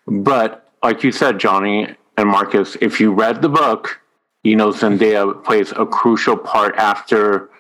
But 0.07 0.69
like 0.83 1.03
you 1.03 1.13
said, 1.13 1.39
Johnny 1.39 1.97
and 2.19 2.29
Marcus, 2.29 2.77
if 2.83 3.01
you 3.01 3.11
read 3.11 3.41
the 3.41 3.49
book, 3.49 3.99
you 4.45 4.57
know, 4.57 4.69
Zendaya 4.69 5.43
plays 5.43 5.73
a 5.73 5.87
crucial 5.87 6.37
part 6.37 6.77
after 6.77 7.51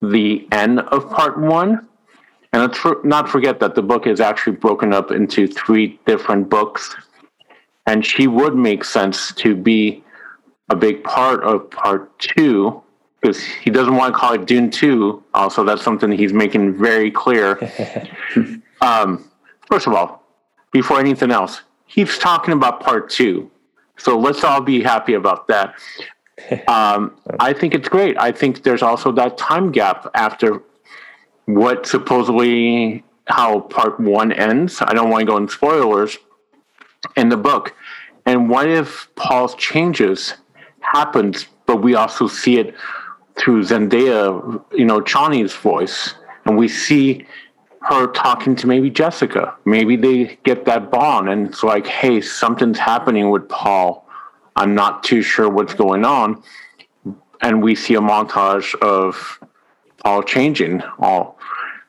the 0.00 0.46
end 0.52 0.80
of 0.80 1.10
part 1.10 1.38
one. 1.38 1.86
And 2.52 2.62
let's 2.62 2.78
not 3.04 3.28
forget 3.28 3.58
that 3.60 3.74
the 3.74 3.82
book 3.82 4.06
is 4.06 4.20
actually 4.20 4.56
broken 4.56 4.94
up 4.94 5.10
into 5.10 5.48
three 5.48 5.98
different 6.06 6.48
books. 6.48 6.94
And 7.86 8.06
she 8.06 8.28
would 8.28 8.54
make 8.54 8.84
sense 8.84 9.32
to 9.34 9.56
be 9.56 10.04
a 10.70 10.76
big 10.76 11.02
part 11.02 11.42
of 11.42 11.68
part 11.70 12.16
two 12.18 12.80
because 13.20 13.42
he 13.42 13.70
doesn't 13.70 13.96
want 13.96 14.14
to 14.14 14.18
call 14.18 14.34
it 14.34 14.46
Dune 14.46 14.70
2. 14.70 15.22
Also, 15.32 15.64
that's 15.64 15.82
something 15.82 16.12
he's 16.12 16.34
making 16.34 16.76
very 16.76 17.10
clear. 17.10 17.58
um, 18.82 19.28
first 19.66 19.86
of 19.86 19.94
all, 19.94 20.22
before 20.72 21.00
anything 21.00 21.30
else, 21.30 21.62
he's 21.86 22.18
talking 22.18 22.52
about 22.52 22.80
part 22.80 23.08
two. 23.08 23.50
So 23.96 24.18
let's 24.18 24.42
all 24.44 24.60
be 24.60 24.82
happy 24.82 25.14
about 25.14 25.48
that. 25.48 25.74
Um, 26.66 27.16
I 27.38 27.52
think 27.52 27.76
it's 27.76 27.88
great. 27.88 28.18
I 28.18 28.32
think 28.32 28.64
there's 28.64 28.82
also 28.82 29.12
that 29.12 29.38
time 29.38 29.70
gap 29.70 30.10
after 30.14 30.62
what 31.44 31.86
supposedly 31.86 33.04
how 33.26 33.60
part 33.60 34.00
one 34.00 34.32
ends. 34.32 34.82
I 34.82 34.94
don't 34.94 35.10
want 35.10 35.20
to 35.20 35.26
go 35.26 35.36
in 35.36 35.48
spoilers 35.48 36.18
in 37.16 37.28
the 37.28 37.36
book. 37.36 37.74
And 38.26 38.50
what 38.50 38.68
if 38.68 39.08
Paul's 39.14 39.54
changes 39.54 40.34
happens, 40.80 41.46
but 41.66 41.82
we 41.82 41.94
also 41.94 42.26
see 42.26 42.58
it 42.58 42.74
through 43.36 43.64
Zendaya, 43.64 44.62
you 44.72 44.84
know, 44.84 45.00
Chani's 45.00 45.54
voice, 45.54 46.14
and 46.44 46.56
we 46.56 46.68
see 46.68 47.26
her 47.84 48.06
talking 48.06 48.56
to 48.56 48.66
maybe 48.66 48.88
Jessica. 48.88 49.54
Maybe 49.66 49.96
they 49.96 50.38
get 50.42 50.64
that 50.64 50.90
bond, 50.90 51.28
and 51.28 51.46
it's 51.46 51.62
like, 51.62 51.86
hey, 51.86 52.20
something's 52.20 52.78
happening 52.78 53.30
with 53.30 53.46
Paul. 53.48 54.08
I'm 54.56 54.74
not 54.74 55.04
too 55.04 55.20
sure 55.20 55.50
what's 55.50 55.74
going 55.74 56.04
on, 56.04 56.42
and 57.42 57.62
we 57.62 57.74
see 57.74 57.94
a 57.94 58.00
montage 58.00 58.74
of 58.76 59.38
Paul 60.02 60.22
changing 60.22 60.82
all. 60.98 61.38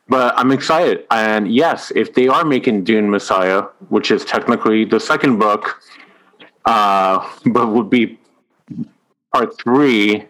But 0.10 0.38
I'm 0.38 0.52
excited, 0.52 1.06
and 1.12 1.54
yes, 1.54 1.94
if 1.96 2.14
they 2.14 2.28
are 2.28 2.44
making 2.44 2.84
Dune 2.84 3.10
Messiah, 3.10 3.62
which 3.88 4.12
is 4.12 4.26
technically 4.26 4.84
the 4.84 5.00
second 5.00 5.40
book, 5.40 5.82
uh, 6.66 7.26
but 7.46 7.68
would 7.68 7.90
be 7.90 8.20
part 9.34 9.58
three 9.58 10.26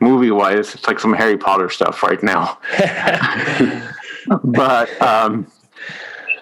movie 0.00 0.30
wise, 0.30 0.74
it's 0.74 0.86
like 0.86 0.98
some 0.98 1.12
Harry 1.12 1.36
Potter 1.36 1.68
stuff 1.68 2.02
right 2.02 2.22
now. 2.22 2.58
but 4.44 5.00
um, 5.02 5.50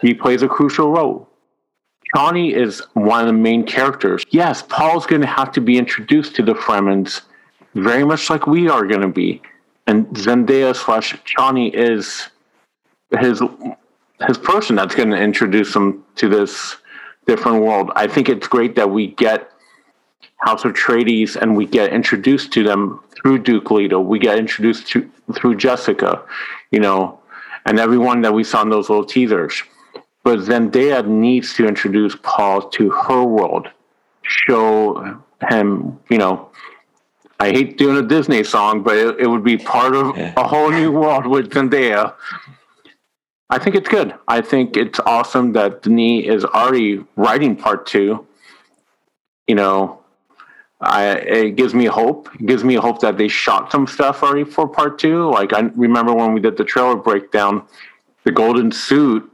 he 0.01 0.15
plays 0.15 0.43
a 0.43 0.49
crucial 0.49 0.91
role. 0.91 1.29
Chani 2.15 2.55
is 2.55 2.81
one 2.93 3.21
of 3.21 3.27
the 3.27 3.33
main 3.33 3.65
characters. 3.65 4.25
Yes, 4.31 4.63
Paul's 4.63 5.07
going 5.07 5.23
to 5.23 5.27
have 5.27 5.51
to 5.53 5.61
be 5.61 5.77
introduced 5.77 6.37
to 6.37 6.43
the 6.43 6.55
Fremens 6.55 7.23
very 7.75 8.05
much 8.05 8.31
like 8.31 8.47
we 8.47 8.69
are 8.69 8.87
going 8.87 9.01
to 9.01 9.09
be. 9.09 9.43
And 9.87 10.07
Zendaya 10.09 10.75
slash 10.75 11.15
Chani 11.25 11.73
is 11.75 12.29
his 13.19 13.43
his 14.27 14.39
person 14.39 14.77
that's 14.77 14.95
going 14.95 15.11
to 15.11 15.21
introduce 15.21 15.75
him 15.75 16.05
to 16.17 16.29
this 16.29 16.77
different 17.27 17.63
world. 17.63 17.91
I 17.97 18.07
think 18.07 18.29
it's 18.29 18.47
great 18.47 18.77
that 18.77 18.91
we 18.91 19.09
get 19.09 19.51
House 20.39 20.63
Atreides 20.63 21.37
and 21.37 21.57
we 21.57 21.67
get 21.67 21.93
introduced 21.93 22.53
to 22.53 22.63
them 22.63 23.01
through 23.11 23.41
Duke 23.41 23.71
Leto. 23.71 24.01
We 24.01 24.19
get 24.19 24.39
introduced 24.39 24.87
to 24.89 25.11
through 25.35 25.57
Jessica, 25.57 26.23
you 26.71 26.81
know, 26.81 27.19
and 27.65 27.79
everyone 27.79 28.21
that 28.23 28.35
we 28.35 28.45
saw 28.45 28.63
in 28.63 28.71
those 28.71 28.89
little 28.89 29.05
teasers. 29.05 29.63
But 30.23 30.41
Zendaya 30.41 31.07
needs 31.07 31.55
to 31.55 31.67
introduce 31.67 32.17
Paul 32.23 32.69
to 32.71 32.91
her 32.91 33.25
world, 33.25 33.69
show 34.23 35.21
him, 35.49 35.99
you 36.11 36.19
know. 36.19 36.51
I 37.41 37.51
hate 37.51 37.77
doing 37.77 37.97
a 37.97 38.03
Disney 38.03 38.45
song, 38.45 38.83
but 38.83 38.97
it, 38.97 39.21
it 39.21 39.27
would 39.27 39.45
be 39.45 39.59
part 39.59 39.95
of 39.95 40.17
yeah. 40.17 40.33
a 40.37 40.47
whole 40.47 40.71
new 40.71 40.93
world 40.93 41.27
with 41.27 41.51
Zendaya. 41.51 42.15
I 43.51 43.59
think 43.59 43.77
it's 43.77 43.89
good. 43.89 44.15
I 44.29 44.41
think 44.41 44.77
it's 44.77 45.01
awesome 45.01 45.53
that 45.53 45.83
Denis 45.83 46.27
is 46.27 46.45
already 46.45 47.05
writing 47.17 47.55
part 47.57 47.87
two. 47.87 48.27
You 49.47 49.57
know, 49.57 50.04
I, 50.81 51.13
it 51.13 51.57
gives 51.57 51.75
me 51.75 51.87
hope. 51.87 52.29
It 52.35 52.47
gives 52.47 52.65
me 52.65 52.75
hope 52.75 53.01
that 53.01 53.17
they 53.17 53.29
shot 53.29 53.73
some 53.73 53.87
stuff 53.87 54.23
already 54.23 54.45
for 54.45 54.69
part 54.69 54.99
two. 54.99 55.31
Like 55.31 55.53
I 55.53 55.61
remember 55.61 56.13
when 56.13 56.33
we 56.33 56.41
did 56.41 56.57
the 56.57 56.65
trailer 56.65 56.97
breakdown, 56.97 57.67
the 58.25 58.33
golden 58.33 58.73
suit 58.73 59.31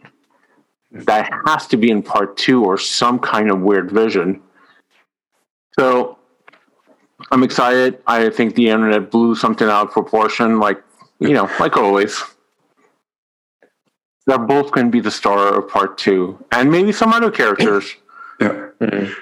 that 0.92 1.31
has 1.46 1.66
to 1.68 1.76
be 1.76 1.90
in 1.90 2.03
part 2.03 2.37
two 2.37 2.64
or 2.64 2.76
some 2.79 3.18
kind 3.18 3.50
of 3.50 3.61
weird 3.61 3.90
vision. 3.90 4.42
So 5.79 6.18
I'm 7.31 7.42
excited. 7.42 8.03
I 8.07 8.31
think 8.31 8.55
the 8.55 8.68
internet 8.68 9.11
blew 9.11 9.35
something 9.35 9.68
out 9.68 9.88
of 9.88 9.92
proportion, 9.92 10.59
like 10.59 10.83
you 11.18 11.33
know, 11.33 11.50
like 11.59 11.76
always. 11.76 12.22
They're 14.26 14.38
both 14.38 14.70
going 14.72 14.87
to 14.87 14.90
be 14.90 15.00
the 15.00 15.11
star 15.11 15.59
of 15.59 15.68
part 15.68 15.98
two, 15.98 16.44
and 16.53 16.70
maybe 16.70 16.92
some 16.92 17.12
other 17.12 17.31
characters. 17.31 17.96
Yeah. 18.40 18.68
Mm-hmm. 18.81 19.12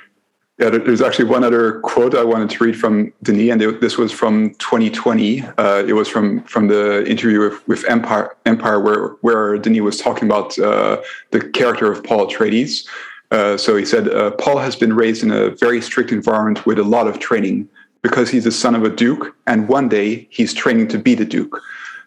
Yeah, 0.59 0.71
there's 0.71 1.01
actually 1.01 1.27
one 1.27 1.45
other 1.45 1.79
quote 1.81 2.17
I 2.17 2.25
wanted 2.25 2.51
to 2.51 2.65
read 2.65 2.77
from 2.77 3.13
Denis, 3.23 3.53
and 3.53 3.61
this 3.81 3.97
was 3.97 4.11
from 4.11 4.55
2020. 4.55 5.43
Uh, 5.43 5.85
it 5.87 5.93
was 5.93 6.09
from 6.09 6.43
from 6.45 6.67
the 6.67 7.09
interview 7.09 7.39
with, 7.39 7.69
with 7.69 7.85
Empire, 7.89 8.37
Empire, 8.45 8.81
where 8.81 9.11
where 9.21 9.57
Denis 9.57 9.83
was 9.83 9.99
talking 9.99 10.25
about 10.29 10.59
uh, 10.59 11.01
the 11.31 11.49
character 11.51 11.93
of 11.93 12.03
Paul 12.03 12.27
Atreides. 12.27 12.89
Uh, 13.31 13.57
so 13.57 13.77
he 13.77 13.85
said, 13.85 14.09
uh, 14.09 14.33
Paul 14.33 14.59
has 14.59 14.75
been 14.75 14.95
raised 14.95 15.23
in 15.23 15.31
a 15.31 15.51
very 15.51 15.81
strict 15.81 16.11
environment 16.11 16.67
with 16.67 16.79
a 16.81 16.83
lot 16.83 17.07
of 17.07 17.21
training 17.21 17.69
because 18.03 18.29
he's 18.29 18.45
the 18.45 18.51
son 18.51 18.75
of 18.75 18.83
a 18.83 18.91
duke, 18.91 19.37
and 19.47 19.69
one 19.69 19.89
day 19.89 20.27
he's 20.31 20.53
training 20.53 20.89
to 20.89 20.99
be 20.99 21.15
the 21.15 21.25
duke. 21.25 21.61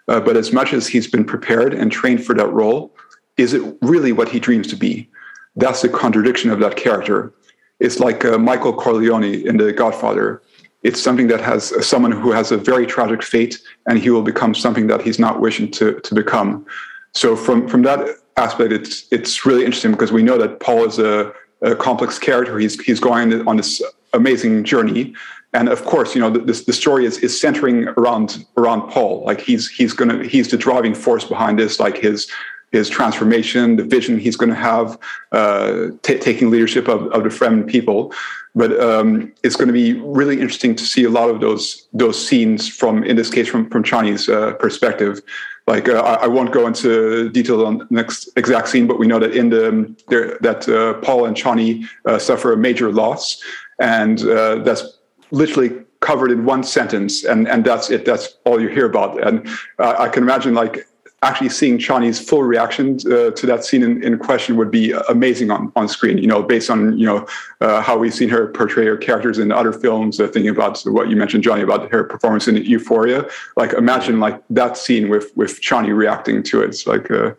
Uh, 0.09 0.19
but 0.19 0.35
as 0.35 0.51
much 0.51 0.73
as 0.73 0.87
he's 0.87 1.07
been 1.07 1.23
prepared 1.23 1.73
and 1.73 1.89
trained 1.89 2.25
for 2.25 2.35
that 2.35 2.51
role, 2.51 2.93
is 3.37 3.53
it 3.53 3.61
really 3.81 4.11
what 4.11 4.27
he 4.27 4.41
dreams 4.41 4.67
to 4.67 4.75
be? 4.75 5.07
That's 5.55 5.81
the 5.81 5.89
contradiction 5.89 6.49
of 6.49 6.59
that 6.59 6.75
character 6.75 7.33
it's 7.81 7.99
like 7.99 8.23
uh, 8.23 8.37
Michael 8.37 8.73
Corleone 8.73 9.45
in 9.49 9.57
The 9.57 9.73
Godfather. 9.73 10.41
It's 10.83 11.01
something 11.01 11.27
that 11.27 11.41
has 11.41 11.73
uh, 11.73 11.81
someone 11.81 12.11
who 12.11 12.31
has 12.31 12.51
a 12.51 12.57
very 12.57 12.85
tragic 12.85 13.21
fate, 13.23 13.59
and 13.87 13.97
he 13.99 14.09
will 14.11 14.21
become 14.21 14.53
something 14.55 14.87
that 14.87 15.01
he's 15.01 15.19
not 15.19 15.41
wishing 15.41 15.69
to 15.71 15.99
to 15.99 16.15
become. 16.15 16.65
So 17.13 17.35
from 17.35 17.67
from 17.67 17.81
that 17.83 17.99
aspect, 18.37 18.71
it's 18.71 19.05
it's 19.11 19.45
really 19.45 19.65
interesting 19.65 19.91
because 19.91 20.11
we 20.11 20.23
know 20.23 20.37
that 20.37 20.59
Paul 20.59 20.85
is 20.85 20.99
a, 20.99 21.33
a 21.61 21.75
complex 21.75 22.19
character. 22.19 22.57
He's 22.59 22.79
he's 22.79 22.99
going 22.99 23.47
on 23.47 23.57
this 23.57 23.81
amazing 24.13 24.63
journey, 24.63 25.13
and 25.53 25.67
of 25.67 25.83
course, 25.83 26.15
you 26.15 26.21
know, 26.21 26.29
the, 26.29 26.53
the 26.53 26.73
story 26.73 27.05
is, 27.05 27.17
is 27.17 27.39
centering 27.39 27.87
around 27.97 28.45
around 28.57 28.89
Paul. 28.89 29.23
Like 29.25 29.41
he's 29.41 29.69
he's 29.69 29.93
gonna 29.93 30.23
he's 30.23 30.47
the 30.49 30.57
driving 30.57 30.95
force 30.95 31.25
behind 31.25 31.59
this. 31.59 31.79
Like 31.79 31.97
his 31.97 32.29
his 32.71 32.89
transformation, 32.89 33.75
the 33.75 33.83
vision 33.83 34.17
he's 34.17 34.37
going 34.37 34.49
to 34.49 34.55
have, 34.55 34.97
uh, 35.31 35.87
t- 36.03 36.17
taking 36.17 36.49
leadership 36.49 36.87
of, 36.87 37.07
of 37.07 37.23
the 37.23 37.29
Fremen 37.29 37.67
people. 37.67 38.13
But 38.55 38.79
um, 38.79 39.31
it's 39.43 39.55
going 39.55 39.67
to 39.67 39.73
be 39.73 39.93
really 39.93 40.39
interesting 40.41 40.75
to 40.75 40.83
see 40.83 41.03
a 41.03 41.09
lot 41.09 41.29
of 41.29 41.39
those 41.39 41.87
those 41.93 42.17
scenes 42.27 42.67
from, 42.67 43.03
in 43.03 43.15
this 43.15 43.29
case, 43.29 43.47
from 43.47 43.69
from 43.69 43.83
Chani's 43.83 44.27
uh, 44.27 44.53
perspective. 44.53 45.21
Like 45.67 45.87
uh, 45.87 46.01
I, 46.01 46.25
I, 46.25 46.27
won't 46.27 46.51
go 46.51 46.65
into 46.65 47.29
detail 47.29 47.65
on 47.65 47.77
the 47.77 47.87
next 47.91 48.29
exact 48.35 48.67
scene, 48.67 48.87
but 48.87 48.97
we 48.97 49.07
know 49.07 49.19
that 49.19 49.35
in 49.35 49.49
the 49.49 49.95
there, 50.07 50.37
that 50.41 50.67
uh, 50.67 50.95
Paul 50.95 51.25
and 51.25 51.37
Chani 51.37 51.85
uh, 52.05 52.17
suffer 52.17 52.51
a 52.51 52.57
major 52.57 52.91
loss, 52.91 53.41
and 53.79 54.21
uh, 54.23 54.55
that's 54.55 54.99
literally 55.29 55.71
covered 56.01 56.31
in 56.31 56.45
one 56.45 56.63
sentence, 56.63 57.23
and 57.23 57.47
and 57.47 57.63
that's 57.63 57.89
it. 57.89 58.05
That's 58.05 58.37
all 58.43 58.59
you 58.59 58.67
hear 58.67 58.85
about. 58.85 59.25
And 59.25 59.47
I 59.77 60.09
can 60.09 60.23
imagine 60.23 60.55
like 60.55 60.87
actually 61.23 61.49
seeing 61.49 61.77
Chani's 61.77 62.19
full 62.19 62.41
reaction 62.41 62.95
uh, 63.05 63.29
to 63.29 63.45
that 63.45 63.63
scene 63.63 63.83
in, 63.83 64.03
in, 64.03 64.17
question 64.17 64.57
would 64.57 64.71
be 64.71 64.91
amazing 65.09 65.51
on, 65.51 65.71
on 65.75 65.87
screen, 65.87 66.17
you 66.17 66.25
know, 66.25 66.41
based 66.41 66.69
on, 66.71 66.97
you 66.97 67.05
know, 67.05 67.27
uh, 67.61 67.79
how 67.79 67.95
we've 67.95 68.13
seen 68.13 68.27
her 68.27 68.47
portray 68.47 68.85
her 68.87 68.97
characters 68.97 69.37
in 69.37 69.51
other 69.51 69.71
films, 69.71 70.19
uh, 70.19 70.27
thinking 70.27 70.49
about 70.49 70.81
what 70.85 71.09
you 71.09 71.15
mentioned, 71.15 71.43
Johnny, 71.43 71.61
about 71.61 71.91
her 71.91 72.03
performance 72.03 72.47
in 72.47 72.55
Euphoria. 72.57 73.27
Like 73.55 73.73
imagine 73.73 74.19
like 74.19 74.41
that 74.49 74.77
scene 74.77 75.09
with, 75.09 75.35
with 75.37 75.61
Chani 75.61 75.95
reacting 75.95 76.41
to 76.43 76.63
it. 76.63 76.69
It's 76.69 76.87
like, 76.87 77.11
uh, 77.11 77.33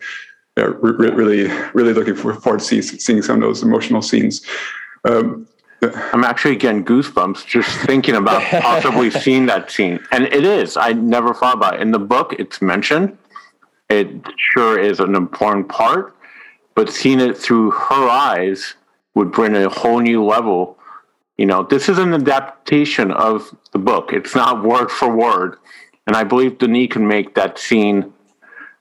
yeah, 0.57 0.68
re- 0.81 1.11
really, 1.11 1.51
really 1.75 1.92
looking 1.92 2.14
forward 2.14 2.61
to 2.61 2.64
see, 2.64 2.83
seeing 2.83 3.23
some 3.23 3.37
of 3.37 3.42
those 3.42 3.64
emotional 3.64 4.03
scenes. 4.03 4.47
Um, 5.05 5.49
I'm 6.12 6.23
actually 6.23 6.57
getting 6.57 6.85
goosebumps 6.85 7.47
just 7.47 7.68
thinking 7.81 8.14
about 8.14 8.42
possibly 8.62 9.11
seeing 9.11 9.47
that 9.47 9.71
scene. 9.71 9.99
And 10.12 10.25
it 10.25 10.45
is. 10.45 10.77
I 10.77 10.92
never 10.92 11.35
thought 11.35 11.57
about 11.57 11.75
it. 11.75 11.81
In 11.81 11.90
the 11.90 11.99
book, 11.99 12.35
it's 12.38 12.62
mentioned, 12.62 13.18
it 13.92 14.09
sure 14.37 14.78
is 14.78 15.00
an 15.00 15.14
important 15.14 15.68
part, 15.68 16.16
but 16.74 16.90
seeing 16.90 17.20
it 17.20 17.37
through 17.37 17.72
her 17.72 18.09
eyes 18.09 18.74
would 19.14 19.31
bring 19.31 19.55
a 19.55 19.68
whole 19.68 20.00
new 20.00 20.24
level. 20.24 20.78
You 21.37 21.46
know, 21.46 21.62
this 21.62 21.88
is 21.88 21.98
an 21.98 22.14
adaptation 22.14 23.11
of 23.12 23.55
the 23.72 23.78
book. 23.78 24.12
It's 24.12 24.35
not 24.35 24.64
word 24.64 24.90
for 24.90 25.14
word. 25.14 25.59
And 26.07 26.16
I 26.16 26.24
believe 26.24 26.59
Denis 26.59 26.88
can 26.90 27.07
make 27.07 27.35
that 27.35 27.59
scene, 27.59 28.12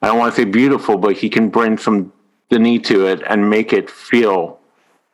I 0.02 0.08
don't 0.08 0.18
want 0.18 0.34
to 0.34 0.42
say 0.42 0.46
beautiful, 0.46 0.98
but 0.98 1.18
he 1.18 1.30
can 1.30 1.50
bring 1.50 1.78
some 1.78 2.14
Denis 2.50 2.88
to 2.88 3.06
it 3.08 3.22
and 3.28 3.50
make 3.50 3.74
it 3.74 3.90
feel 3.90 4.60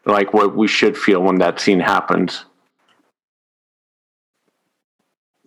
like 0.05 0.33
what 0.33 0.55
we 0.55 0.67
should 0.67 0.97
feel 0.97 1.21
when 1.21 1.39
that 1.39 1.59
scene 1.59 1.79
happens. 1.79 2.45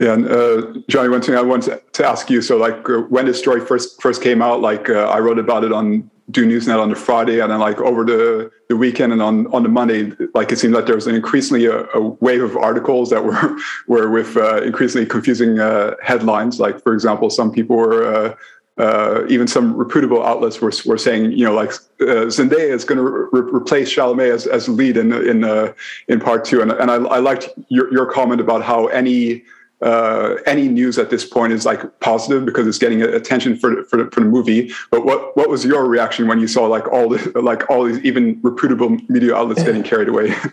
Yeah, 0.00 0.14
and, 0.14 0.28
uh, 0.28 0.80
Johnny, 0.88 1.10
one 1.10 1.20
thing 1.20 1.34
I 1.34 1.42
wanted 1.42 1.78
to 1.92 2.06
ask 2.06 2.30
you. 2.30 2.40
So, 2.40 2.56
like, 2.56 2.88
uh, 2.88 3.02
when 3.10 3.26
the 3.26 3.34
story 3.34 3.60
first 3.60 4.00
first 4.00 4.22
came 4.22 4.40
out, 4.40 4.62
like, 4.62 4.88
uh, 4.88 5.10
I 5.10 5.18
wrote 5.18 5.38
about 5.38 5.62
it 5.62 5.72
on 5.72 6.10
Dune 6.30 6.50
Newsnet 6.50 6.80
on 6.80 6.88
the 6.88 6.94
Friday, 6.94 7.40
and 7.40 7.50
then 7.50 7.58
like 7.58 7.80
over 7.80 8.04
the, 8.04 8.50
the 8.68 8.76
weekend 8.76 9.12
and 9.12 9.22
on, 9.22 9.46
on 9.48 9.62
the 9.62 9.68
Monday, 9.68 10.12
like 10.34 10.52
it 10.52 10.58
seemed 10.58 10.74
like 10.74 10.86
there 10.86 10.94
was 10.94 11.06
an 11.06 11.14
increasingly 11.14 11.66
a, 11.66 11.84
a 11.94 12.00
wave 12.00 12.42
of 12.42 12.56
articles 12.56 13.10
that 13.10 13.24
were 13.24 13.58
were 13.88 14.10
with 14.10 14.36
uh, 14.36 14.62
increasingly 14.62 15.06
confusing 15.06 15.58
uh, 15.58 15.94
headlines. 16.02 16.60
Like 16.60 16.82
for 16.82 16.94
example, 16.94 17.30
some 17.30 17.52
people 17.52 17.76
were 17.76 18.04
uh, 18.04 18.34
uh 18.78 19.26
even 19.28 19.46
some 19.46 19.76
reputable 19.76 20.24
outlets 20.24 20.60
were, 20.60 20.72
were 20.86 20.98
saying, 20.98 21.32
you 21.32 21.44
know, 21.44 21.52
like 21.52 21.72
uh, 22.00 22.30
Zendaya 22.30 22.70
is 22.70 22.84
going 22.84 22.98
to 22.98 23.04
re- 23.04 23.52
replace 23.52 23.94
Chalamet 23.94 24.32
as, 24.32 24.46
as 24.46 24.68
lead 24.68 24.96
in 24.96 25.12
in 25.12 25.44
uh, 25.44 25.72
in 26.08 26.20
part 26.20 26.44
two, 26.44 26.62
and 26.62 26.70
and 26.72 26.90
I, 26.90 26.96
I 26.96 27.18
liked 27.18 27.48
your 27.68 27.92
your 27.92 28.06
comment 28.06 28.40
about 28.40 28.62
how 28.62 28.86
any 28.88 29.42
uh, 29.82 30.36
any 30.46 30.68
news 30.68 30.98
at 30.98 31.10
this 31.10 31.24
point 31.24 31.52
is 31.52 31.64
like 31.64 32.00
positive 32.00 32.44
because 32.44 32.66
it's 32.66 32.78
getting 32.78 33.02
attention 33.02 33.56
for 33.56 33.84
for 33.84 34.04
the, 34.04 34.10
for 34.10 34.20
the 34.20 34.26
movie. 34.26 34.72
But 34.90 35.04
what 35.04 35.36
what 35.36 35.48
was 35.48 35.64
your 35.64 35.86
reaction 35.86 36.28
when 36.28 36.38
you 36.38 36.48
saw 36.48 36.66
like 36.66 36.86
all 36.88 37.08
the 37.08 37.40
like 37.40 37.68
all 37.70 37.84
these 37.84 37.98
even 38.00 38.38
reputable 38.42 38.90
media 39.08 39.34
outlets 39.34 39.62
getting 39.62 39.82
carried 39.82 40.08
away? 40.08 40.34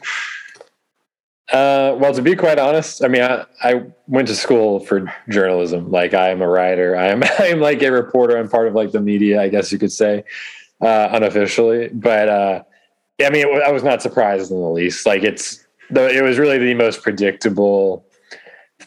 Uh, 1.49 1.95
well, 1.97 2.13
to 2.13 2.21
be 2.21 2.35
quite 2.35 2.59
honest, 2.59 3.01
I 3.01 3.07
mean, 3.07 3.21
I, 3.21 3.45
I 3.63 3.83
went 4.07 4.27
to 4.27 4.35
school 4.35 4.81
for 4.81 5.09
journalism. 5.29 5.89
Like, 5.89 6.13
I 6.13 6.29
am 6.29 6.41
a 6.41 6.47
writer. 6.47 6.97
I 6.97 7.07
am 7.07 7.23
I 7.39 7.47
am 7.47 7.61
like 7.61 7.81
a 7.81 7.89
reporter. 7.89 8.37
I'm 8.37 8.49
part 8.49 8.67
of 8.67 8.73
like 8.73 8.91
the 8.91 8.99
media, 8.99 9.41
I 9.41 9.47
guess 9.47 9.71
you 9.71 9.79
could 9.79 9.91
say, 9.93 10.25
uh, 10.81 11.09
unofficially. 11.13 11.87
But 11.93 12.27
uh, 12.27 12.63
I 13.25 13.29
mean, 13.29 13.47
it, 13.47 13.63
I 13.63 13.71
was 13.71 13.81
not 13.81 14.01
surprised 14.01 14.51
in 14.51 14.59
the 14.59 14.67
least. 14.67 15.05
Like, 15.05 15.23
it's 15.23 15.65
the 15.89 16.09
it 16.09 16.21
was 16.21 16.37
really 16.37 16.57
the 16.57 16.73
most 16.73 17.01
predictable 17.01 18.05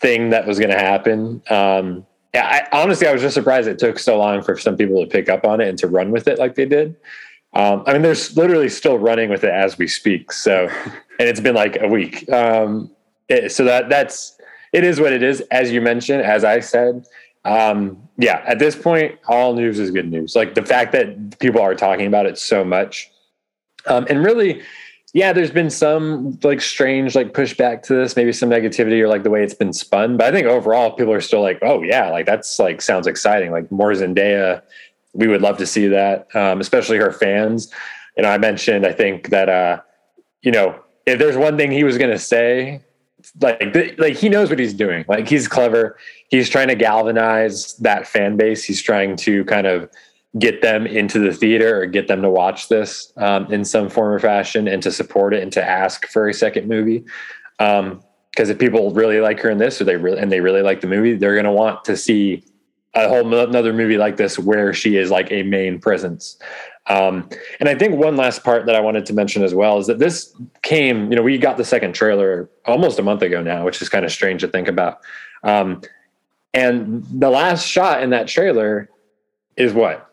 thing 0.00 0.30
that 0.30 0.46
was 0.46 0.58
going 0.58 0.70
to 0.70 0.78
happen. 0.78 1.42
Um, 1.50 2.06
I, 2.34 2.66
honestly, 2.72 3.06
I 3.06 3.12
was 3.12 3.22
just 3.22 3.34
surprised 3.34 3.68
it 3.68 3.78
took 3.78 3.98
so 3.98 4.18
long 4.18 4.42
for 4.42 4.56
some 4.56 4.76
people 4.76 5.02
to 5.02 5.10
pick 5.10 5.28
up 5.28 5.44
on 5.44 5.60
it 5.60 5.68
and 5.68 5.78
to 5.78 5.88
run 5.88 6.10
with 6.10 6.28
it 6.28 6.38
like 6.38 6.54
they 6.54 6.64
did. 6.64 6.96
Um, 7.54 7.82
I 7.86 7.92
mean, 7.92 8.02
they're 8.02 8.14
literally 8.36 8.68
still 8.68 8.98
running 8.98 9.30
with 9.30 9.42
it 9.42 9.50
as 9.50 9.76
we 9.76 9.88
speak. 9.88 10.32
So, 10.32 10.68
and 11.18 11.28
it's 11.28 11.40
been 11.40 11.54
like 11.54 11.76
a 11.80 11.88
week. 11.88 12.30
Um, 12.32 12.90
it, 13.28 13.52
so 13.52 13.64
that 13.64 13.88
that's 13.88 14.36
it 14.72 14.84
is 14.84 15.00
what 15.00 15.12
it 15.12 15.22
is. 15.22 15.40
As 15.50 15.72
you 15.72 15.80
mentioned, 15.80 16.22
as 16.22 16.44
I 16.44 16.60
said, 16.60 17.06
um, 17.44 18.08
yeah. 18.18 18.42
At 18.46 18.58
this 18.58 18.76
point, 18.76 19.18
all 19.26 19.54
news 19.54 19.78
is 19.78 19.90
good 19.90 20.10
news. 20.10 20.36
Like 20.36 20.54
the 20.54 20.64
fact 20.64 20.92
that 20.92 21.38
people 21.38 21.60
are 21.60 21.74
talking 21.74 22.06
about 22.06 22.26
it 22.26 22.38
so 22.38 22.64
much, 22.64 23.10
um, 23.86 24.06
and 24.08 24.24
really, 24.24 24.62
yeah, 25.12 25.32
there's 25.32 25.50
been 25.50 25.70
some 25.70 26.38
like 26.42 26.60
strange 26.60 27.14
like 27.14 27.32
pushback 27.32 27.82
to 27.84 27.94
this, 27.94 28.14
maybe 28.14 28.32
some 28.32 28.48
negativity 28.48 29.00
or 29.00 29.08
like 29.08 29.24
the 29.24 29.30
way 29.30 29.42
it's 29.42 29.54
been 29.54 29.72
spun. 29.72 30.16
But 30.16 30.26
I 30.26 30.30
think 30.30 30.46
overall 30.46 30.92
people 30.92 31.12
are 31.12 31.20
still 31.20 31.42
like, 31.42 31.58
oh 31.62 31.82
yeah, 31.82 32.10
like 32.10 32.26
that's 32.26 32.58
like 32.58 32.80
sounds 32.80 33.06
exciting. 33.06 33.50
Like 33.50 33.70
more 33.72 33.92
Zendaya, 33.92 34.62
we 35.12 35.26
would 35.26 35.42
love 35.42 35.58
to 35.58 35.66
see 35.66 35.88
that, 35.88 36.34
um, 36.36 36.60
especially 36.60 36.98
her 36.98 37.12
fans. 37.12 37.72
You 38.16 38.22
know, 38.22 38.30
I 38.30 38.38
mentioned 38.38 38.86
I 38.86 38.92
think 38.92 39.30
that 39.30 39.48
uh, 39.48 39.80
you 40.42 40.52
know 40.52 40.80
if 41.06 41.18
there's 41.18 41.36
one 41.36 41.56
thing 41.56 41.72
he 41.72 41.82
was 41.82 41.98
going 41.98 42.10
to 42.10 42.18
say, 42.18 42.80
like 43.40 43.98
like 43.98 44.14
he 44.14 44.28
knows 44.28 44.48
what 44.48 44.60
he's 44.60 44.74
doing. 44.74 45.04
Like 45.08 45.28
he's 45.28 45.48
clever. 45.48 45.98
He's 46.28 46.48
trying 46.48 46.68
to 46.68 46.76
galvanize 46.76 47.74
that 47.78 48.06
fan 48.06 48.36
base. 48.36 48.62
He's 48.62 48.80
trying 48.80 49.16
to 49.16 49.44
kind 49.46 49.66
of 49.66 49.90
get 50.38 50.62
them 50.62 50.86
into 50.86 51.18
the 51.18 51.32
theater 51.32 51.80
or 51.80 51.86
get 51.86 52.06
them 52.06 52.22
to 52.22 52.30
watch 52.30 52.68
this 52.68 53.12
um, 53.16 53.52
in 53.52 53.64
some 53.64 53.88
form 53.88 54.12
or 54.12 54.18
fashion 54.18 54.68
and 54.68 54.82
to 54.82 54.92
support 54.92 55.34
it 55.34 55.42
and 55.42 55.52
to 55.52 55.64
ask 55.64 56.06
for 56.06 56.28
a 56.28 56.34
second 56.34 56.68
movie. 56.68 57.04
Because 57.58 57.80
um, 57.80 58.00
if 58.36 58.58
people 58.58 58.92
really 58.92 59.20
like 59.20 59.40
her 59.40 59.50
in 59.50 59.58
this, 59.58 59.80
or 59.80 59.84
they 59.84 59.96
really 59.96 60.18
and 60.18 60.30
they 60.30 60.40
really 60.40 60.62
like 60.62 60.80
the 60.80 60.86
movie, 60.86 61.16
they're 61.16 61.34
going 61.34 61.44
to 61.44 61.52
want 61.52 61.84
to 61.84 61.96
see 61.96 62.44
a 62.94 63.08
whole 63.08 63.34
another 63.34 63.72
movie 63.72 63.98
like 63.98 64.16
this 64.16 64.38
where 64.38 64.72
she 64.72 64.96
is 64.96 65.10
like 65.10 65.30
a 65.30 65.42
main 65.42 65.78
presence. 65.80 66.38
Um, 66.86 67.28
and 67.60 67.68
I 67.68 67.74
think 67.76 67.94
one 67.94 68.16
last 68.16 68.42
part 68.42 68.66
that 68.66 68.74
I 68.74 68.80
wanted 68.80 69.06
to 69.06 69.12
mention 69.12 69.44
as 69.44 69.54
well 69.54 69.78
is 69.78 69.86
that 69.86 70.00
this 70.00 70.34
came, 70.62 71.10
you 71.10 71.16
know, 71.16 71.22
we 71.22 71.38
got 71.38 71.56
the 71.56 71.64
second 71.64 71.92
trailer 71.92 72.50
almost 72.66 72.98
a 72.98 73.02
month 73.02 73.22
ago 73.22 73.42
now, 73.42 73.64
which 73.64 73.80
is 73.80 73.88
kind 73.88 74.04
of 74.04 74.10
strange 74.10 74.40
to 74.40 74.48
think 74.48 74.66
about. 74.66 74.98
Um, 75.44 75.82
and 76.52 77.04
the 77.12 77.30
last 77.30 77.66
shot 77.66 78.02
in 78.02 78.10
that 78.10 78.26
trailer 78.26 78.90
is 79.56 79.72
what? 79.72 80.09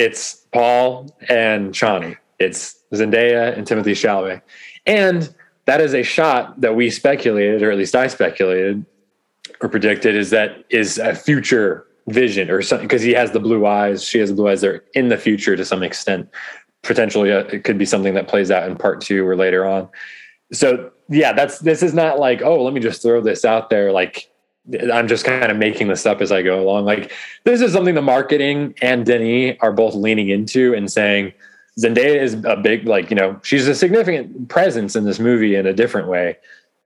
It's 0.00 0.46
Paul 0.50 1.14
and 1.28 1.74
Chani. 1.74 2.16
It's 2.38 2.82
Zendaya 2.94 3.54
and 3.54 3.66
Timothée 3.66 3.92
Chalamet. 3.92 4.40
And 4.86 5.34
that 5.66 5.82
is 5.82 5.92
a 5.92 6.02
shot 6.02 6.58
that 6.58 6.74
we 6.74 6.88
speculated, 6.88 7.62
or 7.62 7.70
at 7.70 7.76
least 7.76 7.94
I 7.94 8.06
speculated 8.06 8.86
or 9.60 9.68
predicted, 9.68 10.16
is 10.16 10.30
that 10.30 10.64
is 10.70 10.96
a 10.96 11.14
future 11.14 11.86
vision 12.08 12.50
or 12.50 12.62
something 12.62 12.88
because 12.88 13.02
he 13.02 13.12
has 13.12 13.32
the 13.32 13.40
blue 13.40 13.66
eyes, 13.66 14.02
she 14.02 14.18
has 14.20 14.30
the 14.30 14.36
blue 14.36 14.48
eyes. 14.48 14.62
They're 14.62 14.82
in 14.94 15.08
the 15.08 15.18
future 15.18 15.54
to 15.54 15.66
some 15.66 15.82
extent. 15.82 16.30
Potentially, 16.80 17.30
uh, 17.30 17.40
it 17.52 17.64
could 17.64 17.76
be 17.76 17.84
something 17.84 18.14
that 18.14 18.26
plays 18.26 18.50
out 18.50 18.66
in 18.66 18.76
part 18.76 19.02
two 19.02 19.28
or 19.28 19.36
later 19.36 19.66
on. 19.66 19.86
So, 20.50 20.90
yeah, 21.10 21.34
that's 21.34 21.58
this 21.58 21.82
is 21.82 21.92
not 21.92 22.18
like, 22.18 22.40
oh, 22.40 22.64
let 22.64 22.72
me 22.72 22.80
just 22.80 23.02
throw 23.02 23.20
this 23.20 23.44
out 23.44 23.68
there. 23.68 23.92
Like, 23.92 24.29
I'm 24.92 25.08
just 25.08 25.24
kind 25.24 25.50
of 25.50 25.56
making 25.56 25.88
this 25.88 26.06
up 26.06 26.20
as 26.20 26.30
I 26.30 26.42
go 26.42 26.60
along. 26.60 26.84
Like 26.84 27.12
this 27.44 27.60
is 27.60 27.72
something 27.72 27.94
the 27.94 28.02
marketing 28.02 28.74
and 28.82 29.04
Denis 29.04 29.56
are 29.60 29.72
both 29.72 29.94
leaning 29.94 30.28
into 30.28 30.74
and 30.74 30.90
saying 30.90 31.32
Zendaya 31.78 32.20
is 32.20 32.34
a 32.44 32.56
big 32.56 32.86
like 32.86 33.10
you 33.10 33.16
know 33.16 33.38
she's 33.42 33.66
a 33.68 33.74
significant 33.74 34.48
presence 34.48 34.96
in 34.96 35.04
this 35.04 35.18
movie 35.18 35.54
in 35.54 35.66
a 35.66 35.72
different 35.72 36.08
way, 36.08 36.36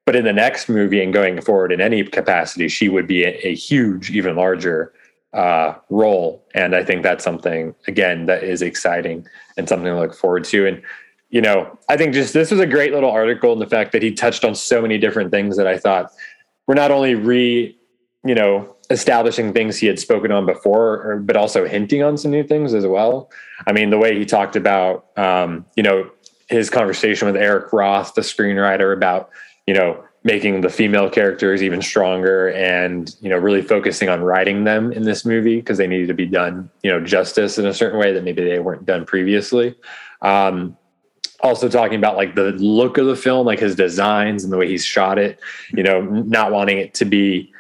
but 0.07 0.17
in 0.17 0.25
the 0.25 0.33
next 0.33 0.69
movie 0.69 1.03
and 1.03 1.13
going 1.13 1.41
forward 1.41 1.73
in 1.73 1.81
any 1.81 2.03
capacity 2.05 2.69
she 2.69 2.89
would 2.89 3.07
be 3.07 3.25
a, 3.25 3.31
a 3.47 3.55
huge, 3.55 4.11
even 4.11 4.37
larger 4.37 4.93
uh, 5.33 5.75
role. 5.91 6.45
And 6.55 6.77
I 6.77 6.85
think 6.85 7.03
that's 7.03 7.25
something 7.25 7.75
again 7.87 8.27
that 8.27 8.45
is 8.45 8.63
exciting 8.63 9.27
and 9.57 9.69
something 9.69 9.87
to 9.87 9.99
look 9.99 10.15
forward 10.15 10.45
to. 10.45 10.67
And 10.67 10.83
you 11.31 11.41
know 11.41 11.79
I 11.89 11.97
think 11.97 12.15
just 12.15 12.33
this 12.33 12.51
was 12.51 12.61
a 12.61 12.67
great 12.67 12.93
little 12.93 13.11
article 13.11 13.53
and 13.53 13.61
the 13.61 13.67
fact 13.67 13.93
that 13.93 14.03
he 14.03 14.13
touched 14.13 14.45
on 14.45 14.55
so 14.55 14.81
many 14.81 14.97
different 14.97 15.31
things 15.31 15.57
that 15.57 15.67
I 15.67 15.77
thought 15.77 16.13
we're 16.67 16.75
not 16.75 16.91
only 16.91 17.15
re, 17.15 17.77
you 18.25 18.35
know, 18.35 18.75
establishing 18.91 19.53
things 19.53 19.79
he 19.79 19.87
had 19.87 19.99
spoken 19.99 20.31
on 20.31 20.47
before, 20.47 21.19
but 21.25 21.37
also 21.37 21.67
hinting 21.67 22.03
on 22.03 22.17
some 22.17 22.31
new 22.31 22.43
things 22.43 22.75
as 22.75 22.87
well. 22.87 23.31
I 23.67 23.73
mean, 23.73 23.91
the 23.91 23.99
way 23.99 24.19
he 24.19 24.25
talked 24.25 24.57
about, 24.57 25.07
um, 25.17 25.65
you 25.77 25.83
know, 25.83 26.11
his 26.49 26.71
conversation 26.71 27.27
with 27.27 27.37
Eric 27.37 27.73
Roth, 27.73 28.15
the 28.15 28.21
screenwriter, 28.21 28.93
about 28.93 29.31
you 29.67 29.75
know 29.75 30.05
making 30.25 30.63
the 30.63 30.71
female 30.71 31.11
characters 31.11 31.63
even 31.63 31.83
stronger 31.83 32.49
and 32.53 33.15
you 33.21 33.29
know 33.29 33.37
really 33.37 33.63
focusing 33.63 34.09
on 34.09 34.23
writing 34.23 34.65
them 34.65 34.91
in 34.93 35.03
this 35.03 35.25
movie 35.25 35.57
because 35.57 35.79
they 35.79 35.87
needed 35.87 36.09
to 36.09 36.15
be 36.15 36.27
done 36.27 36.71
you 36.83 36.91
know 36.91 37.01
justice 37.01 37.59
in 37.59 37.67
a 37.67 37.75
certain 37.75 37.99
way 37.99 38.13
that 38.13 38.25
maybe 38.25 38.43
they 38.43 38.59
weren't 38.59 38.87
done 38.87 39.05
previously 39.05 39.75
um, 40.23 40.77
also 41.45 41.69
talking 41.69 41.99
about 41.99 42.17
like 42.17 42.35
the 42.35 42.53
look 42.53 42.97
of 42.99 43.07
the 43.07 43.15
film, 43.15 43.47
like 43.47 43.61
his 43.61 43.77
designs 43.77 44.43
and 44.43 44.53
the 44.53 44.57
way 44.57 44.67
he's 44.67 44.85
shot 44.85 45.19
it, 45.19 45.39
you 45.73 45.83
know, 45.83 46.01
not 46.01 46.51
wanting 46.51 46.79
it 46.79 46.95
to 46.95 47.05
be 47.05 47.53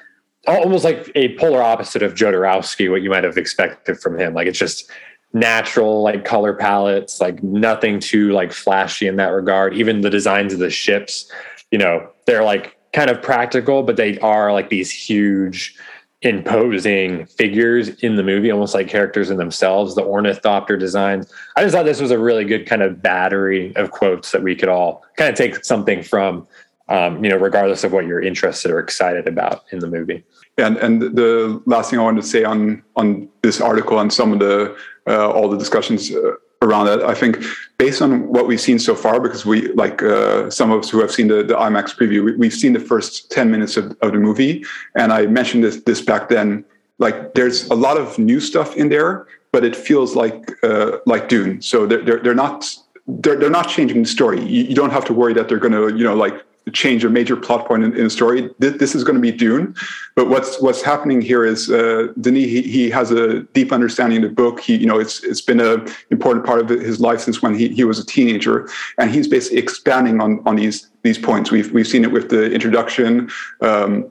almost 0.46 0.84
like 0.84 1.12
a 1.14 1.36
polar 1.36 1.62
opposite 1.62 2.02
of 2.02 2.14
Jodorowsky, 2.14 2.90
what 2.90 3.02
you 3.02 3.10
might 3.10 3.24
have 3.24 3.36
expected 3.36 4.00
from 4.00 4.18
him. 4.18 4.34
Like 4.34 4.46
it's 4.46 4.58
just 4.58 4.90
natural, 5.34 6.02
like 6.02 6.24
color 6.24 6.54
palettes, 6.54 7.20
like 7.20 7.42
nothing 7.42 8.00
too 8.00 8.32
like 8.32 8.52
flashy 8.52 9.06
in 9.06 9.16
that 9.16 9.28
regard. 9.28 9.74
Even 9.74 10.00
the 10.00 10.10
designs 10.10 10.54
of 10.54 10.60
the 10.60 10.70
ships, 10.70 11.30
you 11.70 11.78
know, 11.78 12.08
they're 12.26 12.44
like 12.44 12.76
kind 12.94 13.10
of 13.10 13.20
practical, 13.20 13.82
but 13.82 13.96
they 13.96 14.18
are 14.20 14.52
like 14.52 14.70
these 14.70 14.90
huge, 14.90 15.76
imposing 16.24 17.26
figures 17.26 17.88
in 18.00 18.16
the 18.16 18.22
movie, 18.22 18.50
almost 18.50 18.74
like 18.74 18.88
characters 18.88 19.30
in 19.30 19.36
themselves. 19.36 19.94
The 19.94 20.02
ornithopter 20.02 20.76
designs. 20.76 21.32
I 21.56 21.62
just 21.62 21.74
thought 21.74 21.84
this 21.84 22.00
was 22.00 22.10
a 22.10 22.18
really 22.18 22.44
good 22.44 22.66
kind 22.66 22.82
of 22.82 23.02
battery 23.02 23.74
of 23.76 23.90
quotes 23.90 24.32
that 24.32 24.42
we 24.42 24.56
could 24.56 24.68
all 24.68 25.04
kind 25.16 25.30
of 25.30 25.36
take 25.36 25.64
something 25.64 26.02
from, 26.02 26.46
um, 26.88 27.22
you 27.22 27.30
know, 27.30 27.36
regardless 27.36 27.84
of 27.84 27.92
what 27.92 28.06
you're 28.06 28.22
interested 28.22 28.70
or 28.70 28.78
excited 28.78 29.28
about 29.28 29.64
in 29.70 29.80
the 29.80 29.86
movie. 29.86 30.24
And 30.56 30.76
and 30.78 31.02
the 31.02 31.62
last 31.66 31.90
thing 31.90 31.98
I 31.98 32.02
wanted 32.02 32.22
to 32.22 32.28
say 32.28 32.44
on 32.44 32.82
on 32.96 33.28
this 33.42 33.60
article 33.60 33.98
and 33.98 34.12
some 34.12 34.32
of 34.32 34.38
the 34.38 34.76
uh, 35.06 35.30
all 35.30 35.48
the 35.48 35.58
discussions 35.58 36.10
uh, 36.10 36.32
around 36.64 36.88
it. 36.88 37.00
I 37.02 37.14
think 37.14 37.38
based 37.78 38.02
on 38.02 38.28
what 38.28 38.46
we've 38.46 38.60
seen 38.60 38.78
so 38.78 38.94
far, 38.94 39.20
because 39.20 39.44
we 39.44 39.72
like 39.72 40.02
uh, 40.02 40.50
some 40.50 40.70
of 40.70 40.80
us 40.80 40.90
who 40.90 41.00
have 41.00 41.12
seen 41.12 41.28
the, 41.28 41.42
the 41.42 41.54
IMAX 41.54 41.94
preview, 41.96 42.36
we, 42.38 42.46
have 42.46 42.54
seen 42.54 42.72
the 42.72 42.80
first 42.80 43.30
10 43.30 43.50
minutes 43.50 43.76
of, 43.76 43.96
of 44.02 44.12
the 44.12 44.18
movie. 44.18 44.64
And 44.96 45.12
I 45.12 45.26
mentioned 45.26 45.64
this, 45.64 45.82
this 45.82 46.00
back 46.00 46.28
then, 46.28 46.64
like 46.98 47.34
there's 47.34 47.68
a 47.70 47.74
lot 47.74 47.96
of 47.96 48.18
new 48.18 48.40
stuff 48.40 48.76
in 48.76 48.88
there, 48.88 49.26
but 49.52 49.64
it 49.64 49.76
feels 49.76 50.16
like, 50.16 50.50
uh, 50.62 50.98
like 51.06 51.28
Dune. 51.28 51.60
So 51.60 51.86
they're, 51.86 52.02
they're, 52.02 52.20
they're 52.20 52.34
not, 52.34 52.72
they're, 53.06 53.36
they're 53.36 53.50
not 53.50 53.68
changing 53.68 54.02
the 54.02 54.08
story. 54.08 54.40
You, 54.40 54.64
you 54.64 54.74
don't 54.74 54.90
have 54.90 55.04
to 55.06 55.12
worry 55.12 55.34
that 55.34 55.48
they're 55.48 55.58
going 55.58 55.72
to, 55.72 55.96
you 55.96 56.04
know, 56.04 56.14
like 56.14 56.34
change 56.72 57.04
a 57.04 57.10
major 57.10 57.36
plot 57.36 57.66
point 57.66 57.84
in, 57.84 57.94
in 57.94 58.04
the 58.04 58.10
story. 58.10 58.50
This, 58.58 58.78
this, 58.78 58.94
is 58.94 59.04
going 59.04 59.16
to 59.16 59.20
be 59.20 59.30
Dune, 59.30 59.74
but 60.14 60.28
what's 60.28 60.60
what's 60.62 60.82
happening 60.82 61.20
here 61.20 61.44
is 61.44 61.70
uh, 61.70 62.08
Denis 62.20 62.44
he, 62.44 62.62
he 62.62 62.90
has 62.90 63.10
a 63.10 63.42
deep 63.52 63.72
understanding 63.72 64.24
of 64.24 64.30
the 64.30 64.34
book. 64.34 64.60
He 64.60 64.76
you 64.76 64.86
know 64.86 64.98
it's 64.98 65.22
it's 65.24 65.42
been 65.42 65.60
an 65.60 65.86
important 66.10 66.46
part 66.46 66.60
of 66.60 66.68
his 66.68 67.00
life 67.00 67.20
since 67.20 67.42
when 67.42 67.54
he, 67.54 67.68
he 67.68 67.84
was 67.84 67.98
a 67.98 68.06
teenager, 68.06 68.68
and 68.98 69.10
he's 69.10 69.28
basically 69.28 69.58
expanding 69.58 70.20
on 70.20 70.40
on 70.46 70.56
these 70.56 70.90
these 71.02 71.18
points. 71.18 71.50
We've 71.50 71.70
we've 71.72 71.88
seen 71.88 72.04
it 72.04 72.12
with 72.12 72.30
the 72.30 72.50
introduction. 72.50 73.30
Um, 73.60 74.10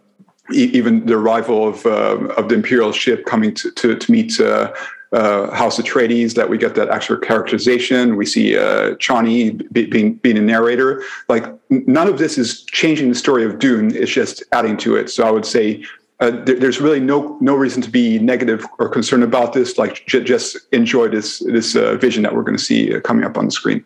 even 0.51 1.05
the 1.05 1.15
arrival 1.15 1.69
of 1.69 1.85
uh, 1.85 2.27
of 2.35 2.49
the 2.49 2.55
imperial 2.55 2.91
ship 2.91 3.25
coming 3.25 3.53
to 3.55 3.71
to, 3.71 3.95
to 3.95 4.11
meet 4.11 4.39
uh, 4.39 4.73
uh, 5.13 5.52
House 5.52 5.80
Atreides 5.80 6.34
that 6.34 6.49
we 6.49 6.58
get 6.58 6.76
that 6.76 6.89
extra 6.89 7.17
characterization. 7.19 8.15
We 8.15 8.26
see 8.26 8.58
uh, 8.58 8.95
Chani 8.95 9.71
be, 9.71 9.86
being 9.86 10.15
being 10.15 10.38
a 10.38 10.41
narrator. 10.41 11.04
Like 11.30 11.45
none 11.69 12.08
of 12.08 12.17
this 12.17 12.38
is 12.38 12.63
changing 12.65 13.10
the 13.10 13.15
story 13.15 13.45
of 13.45 13.60
Dune. 13.60 13.95
It's 13.95 14.12
just 14.12 14.43
adding 14.52 14.78
to 14.78 14.95
it. 14.95 15.10
So 15.10 15.26
I 15.26 15.32
would 15.32 15.45
say 15.45 15.84
uh, 16.19 16.32
there, 16.32 16.60
there's 16.60 16.82
really 16.82 16.99
no 16.99 17.38
no 17.41 17.56
reason 17.56 17.82
to 17.84 17.89
be 17.89 18.19
negative 18.19 18.65
or 18.80 18.89
concerned 18.89 19.23
about 19.23 19.54
this. 19.54 19.78
Like 19.78 20.06
j- 20.08 20.23
just 20.23 20.58
enjoy 20.71 21.10
this 21.10 21.39
this 21.39 21.76
uh, 21.76 21.95
vision 21.95 22.23
that 22.23 22.36
we're 22.36 22.43
going 22.43 22.58
to 22.58 22.63
see 22.63 22.95
uh, 22.95 22.99
coming 23.02 23.23
up 23.23 23.38
on 23.38 23.45
the 23.45 23.52
screen. 23.52 23.86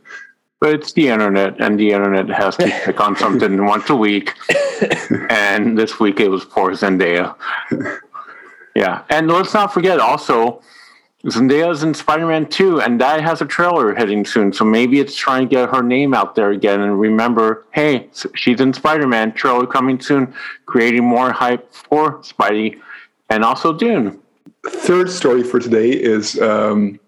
But 0.60 0.74
it's 0.74 0.94
the 0.94 1.10
internet, 1.10 1.60
and 1.62 1.80
the 1.80 1.92
internet 1.92 2.30
has 2.30 2.56
to 2.58 2.68
pick 2.84 3.00
on 3.00 3.16
something 3.16 3.64
once 3.74 3.90
a 3.92 3.96
week. 3.96 4.34
And 5.30 5.78
this 5.78 6.00
week 6.00 6.20
it 6.20 6.30
was 6.30 6.46
poor 6.46 6.72
Zendaya. 6.72 7.36
Yeah, 8.78 9.02
and 9.10 9.28
let's 9.28 9.56
not 9.56 9.74
forget 9.74 10.00
also 10.00 10.62
Zendaya's 11.26 11.82
in 11.82 11.94
Spider-Man 11.94 12.48
2, 12.48 12.82
and 12.82 13.02
that 13.02 13.22
has 13.22 13.42
a 13.42 13.46
trailer 13.46 13.96
hitting 13.96 14.24
soon. 14.24 14.54
So 14.54 14.64
maybe 14.64 15.00
it's 15.00 15.16
trying 15.16 15.48
to 15.48 15.56
get 15.56 15.70
her 15.70 15.82
name 15.82 16.14
out 16.14 16.36
there 16.36 16.52
again. 16.52 16.80
And 16.82 17.00
remember, 17.00 17.66
hey, 17.72 18.08
she's 18.36 18.62
in 18.62 18.74
Spider-Man. 18.74 19.34
Trailer 19.34 19.66
coming 19.66 20.00
soon, 20.00 20.34
creating 20.68 21.04
more 21.04 21.32
hype 21.32 21.74
for 21.74 22.20
Spidey, 22.20 22.80
and 23.30 23.44
also 23.44 23.74
Dune. 23.74 24.20
Third 24.68 25.10
story 25.10 25.44
for 25.44 25.60
today 25.60 25.90
is 25.90 26.40
um, 26.40 27.00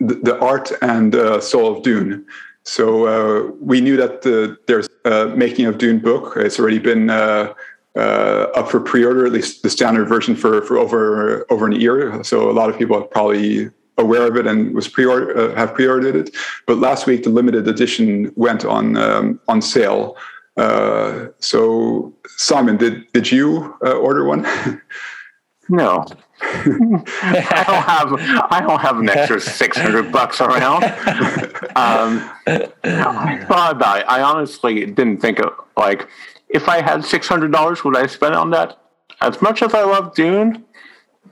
the, 0.00 0.14
the, 0.14 0.38
art 0.40 0.72
and 0.80 1.14
uh, 1.14 1.40
soul 1.40 1.76
of 1.76 1.82
Dune. 1.82 2.24
So 2.62 3.06
uh, 3.06 3.52
we 3.60 3.80
knew 3.80 3.96
that 3.98 4.22
the, 4.22 4.56
there's 4.66 4.88
a 5.04 5.26
making 5.26 5.66
of 5.66 5.76
Dune 5.76 5.98
book. 5.98 6.34
It's 6.36 6.58
already 6.58 6.78
been 6.78 7.10
uh, 7.10 7.52
uh, 7.96 8.48
up 8.54 8.68
for 8.68 8.80
pre-order, 8.80 9.26
at 9.26 9.32
least 9.32 9.62
the 9.62 9.70
standard 9.70 10.08
version 10.08 10.34
for 10.34 10.62
for 10.62 10.78
over 10.78 11.46
over 11.50 11.66
an 11.66 11.72
year. 11.72 12.22
So 12.24 12.50
a 12.50 12.52
lot 12.52 12.70
of 12.70 12.78
people 12.78 12.96
are 12.96 13.02
probably 13.02 13.70
aware 13.96 14.26
of 14.26 14.36
it 14.36 14.46
and 14.46 14.74
was 14.74 14.88
pre-order 14.88 15.36
uh, 15.36 15.54
have 15.54 15.74
pre-ordered 15.74 16.16
it. 16.16 16.34
But 16.66 16.78
last 16.78 17.06
week 17.06 17.22
the 17.22 17.30
limited 17.30 17.68
edition 17.68 18.32
went 18.36 18.64
on 18.64 18.96
um, 18.96 19.40
on 19.48 19.62
sale. 19.62 20.16
Uh, 20.56 21.26
so 21.38 22.12
Simon, 22.36 22.76
did 22.76 23.10
did 23.12 23.30
you 23.30 23.76
uh, 23.84 23.92
order 23.92 24.24
one? 24.24 24.42
no. 25.68 26.04
I 26.40 27.64
don't 27.66 27.84
have 27.84 28.12
I 28.50 28.60
don't 28.66 28.80
have 28.80 28.98
an 28.98 29.08
extra 29.08 29.40
six 29.40 29.78
hundred 29.78 30.10
bucks 30.12 30.40
around. 30.40 30.84
Um, 31.76 32.30
I 32.46 33.44
thought 33.48 33.72
about 33.72 33.98
it. 33.98 34.04
I 34.06 34.22
honestly 34.22 34.86
didn't 34.86 35.18
think 35.18 35.40
of 35.40 35.52
like 35.76 36.08
if 36.54 36.68
I 36.68 36.80
had 36.80 37.04
six 37.04 37.28
hundred 37.28 37.52
dollars, 37.52 37.84
would 37.84 37.96
I 37.96 38.06
spend 38.06 38.34
on 38.34 38.50
that? 38.50 38.78
As 39.20 39.42
much 39.42 39.60
as 39.60 39.74
I 39.74 39.82
love 39.82 40.14
Dune, 40.14 40.64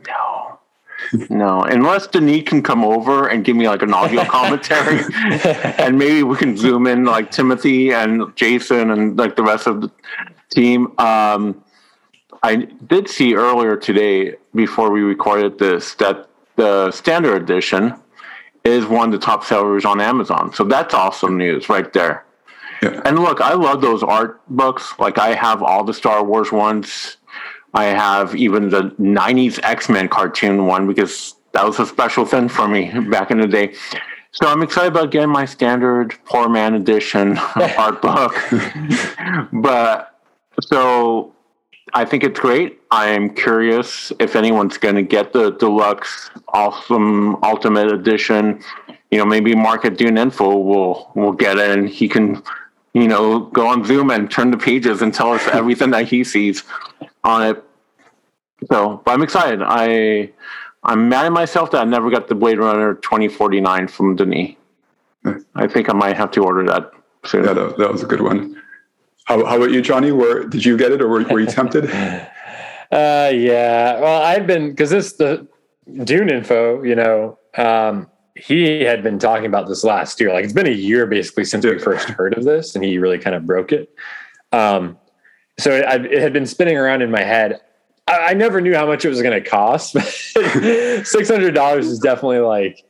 no, 0.07 0.59
no. 1.31 1.63
Unless 1.63 2.09
Denis 2.09 2.43
can 2.43 2.63
come 2.63 2.85
over 2.85 3.29
and 3.29 3.45
give 3.45 3.57
me 3.57 3.69
like 3.69 3.83
an 3.83 3.95
audio 3.95 4.25
commentary, 4.39 5.01
and 5.79 5.97
maybe 5.97 6.23
we 6.25 6.37
can 6.37 6.57
zoom 6.57 6.87
in 6.87 7.05
like 7.05 7.31
Timothée 7.31 7.93
and 7.93 8.35
Jason 8.37 8.91
and 8.91 9.17
like 9.17 9.37
the 9.37 9.45
rest 9.45 9.67
of 9.67 9.81
the 9.81 9.91
team. 10.51 10.93
Um, 10.99 11.65
I 12.43 12.57
did 12.57 13.09
see 13.09 13.35
earlier 13.35 13.77
today 13.77 14.35
before 14.55 14.91
we 14.91 15.03
recorded 15.03 15.59
this 15.59 15.95
that 15.95 16.29
the 16.57 16.91
standard 16.91 17.41
edition 17.41 17.95
is 18.65 18.87
one 18.87 19.13
of 19.13 19.21
the 19.21 19.25
top 19.25 19.45
sellers 19.45 19.85
on 19.85 20.01
Amazon. 20.01 20.53
So 20.53 20.65
that's 20.65 20.95
awesome 20.95 21.39
news 21.39 21.69
right 21.69 21.93
there. 21.93 22.25
Yeah. 22.83 23.01
And 23.05 23.19
look, 23.19 23.41
I 23.41 23.55
love 23.55 23.81
those 23.81 24.03
art 24.03 24.41
books. 24.49 24.93
Like 24.99 25.19
I 25.19 25.35
have 25.35 25.63
all 25.63 25.85
the 25.85 25.95
Star 25.95 26.25
Wars 26.25 26.51
ones. 26.51 27.17
I 27.75 27.85
have 27.85 28.35
even 28.35 28.69
the 28.69 28.91
90s 29.01 29.61
X 29.63 29.89
Men 29.89 30.09
cartoon 30.09 30.67
one 30.67 30.87
because 30.87 31.37
that 31.53 31.65
was 31.65 31.79
a 31.79 31.87
special 31.87 32.25
thing 32.25 32.49
for 32.49 32.69
me 32.69 32.91
back 33.11 33.31
in 33.31 33.41
the 33.41 33.47
day. 33.47 33.75
So 34.33 34.49
I'm 34.49 34.63
excited 34.63 34.89
about 34.89 35.11
getting 35.11 35.29
my 35.29 35.45
standard 35.45 36.15
poor 36.25 36.49
man 36.49 36.75
edition 36.75 37.39
art 37.79 38.03
book. 38.03 38.35
but 39.53 40.19
so 40.63 41.35
I 41.95 42.05
think 42.05 42.25
it's 42.25 42.41
great. 42.41 42.81
I'm 42.91 43.35
curious 43.35 44.13
if 44.19 44.35
anyone's 44.35 44.79
going 44.79 44.95
to 44.95 45.03
get 45.03 45.33
the 45.33 45.51
deluxe, 45.51 46.31
awesome, 46.49 47.37
ultimate 47.43 47.93
edition. 47.93 48.63
You 49.11 49.19
know, 49.19 49.27
maybe 49.27 49.55
Mark 49.55 49.85
at 49.85 49.99
Dune 49.99 50.17
Info 50.17 50.57
will 50.57 51.13
will 51.15 51.33
get 51.33 51.59
it, 51.59 51.79
and 51.79 51.89
he 51.89 52.09
can 52.09 52.43
you 52.95 53.09
know, 53.09 53.41
go 53.41 53.67
on 53.67 53.85
Zoom 53.85 54.11
and 54.11 54.31
turn 54.31 54.51
the 54.51 54.59
pages 54.59 55.03
and 55.03 55.15
tell 55.15 55.33
us 55.33 55.47
everything 55.49 55.91
that 55.91 56.07
he 56.07 56.25
sees 56.25 56.63
on 57.25 57.43
it. 57.47 57.65
So, 58.71 59.03
but 59.05 59.13
I'm 59.13 59.23
excited. 59.23 59.61
I 59.63 60.33
I'm 60.85 61.09
mad 61.09 61.27
at 61.27 61.33
myself 61.33 61.71
that 61.73 61.83
I 61.83 61.85
never 61.85 62.11
got 62.11 62.29
the 62.29 62.35
Blade 62.35 62.59
Runner 62.59 62.95
2049 62.95 63.89
from 63.89 64.17
Denis. 64.17 64.57
I 65.55 65.69
think 65.69 65.89
I 65.89 65.93
might 65.93 66.17
have 66.17 66.33
to 66.33 66.45
order 66.45 66.65
that 66.67 66.91
soon. 67.25 67.45
Yeah, 67.45 67.53
that, 67.53 67.79
that 67.79 67.93
was 67.93 68.03
a 68.03 68.07
good 68.07 68.21
one. 68.21 68.61
How, 69.25 69.45
how, 69.45 69.57
about 69.57 69.71
you, 69.71 69.81
Johnny? 69.81 70.11
Where 70.11 70.45
did 70.45 70.65
you 70.65 70.77
get 70.77 70.91
it, 70.91 71.01
or 71.01 71.07
were, 71.07 71.23
were 71.23 71.39
you 71.39 71.47
tempted? 71.47 71.85
uh, 71.91 73.31
yeah. 73.33 74.01
Well, 74.01 74.23
I've 74.23 74.49
been 74.49 74.71
because 74.71 74.91
this 74.91 75.13
the 75.13 75.47
Dune 76.03 76.29
info. 76.29 76.83
You 76.83 76.97
know, 76.97 77.39
um, 77.57 78.09
he 78.35 78.83
had 78.83 79.03
been 79.03 79.19
talking 79.19 79.47
about 79.47 79.69
this 79.69 79.85
last 79.85 80.21
year. 80.21 80.33
Like 80.33 80.45
it's 80.45 80.53
been 80.53 80.67
a 80.67 80.71
year 80.71 81.07
basically 81.07 81.45
since 81.45 81.65
we 81.65 81.79
first 81.79 82.09
heard 82.09 82.37
of 82.37 82.45
this, 82.45 82.75
and 82.75 82.85
he 82.85 82.99
really 82.99 83.19
kind 83.19 83.37
of 83.37 83.47
broke 83.47 83.73
it. 83.73 83.95
Um, 84.53 84.99
so 85.59 85.71
it, 85.71 86.07
it, 86.07 86.23
had 86.23 86.33
been 86.33 86.47
spinning 86.47 86.77
around 86.77 87.03
in 87.03 87.11
my 87.11 87.23
head. 87.23 87.61
I, 88.09 88.31
I 88.31 88.35
never 88.35 88.61
knew 88.61 88.75
how 88.75 88.87
much 88.87 89.05
it 89.05 89.09
was 89.09 89.21
going 89.21 89.43
to 89.43 89.49
cost. 89.49 89.93
Six 89.93 91.29
hundred 91.29 91.55
dollars 91.55 91.87
is 91.87 91.99
definitely 91.99 92.41
like. 92.41 92.85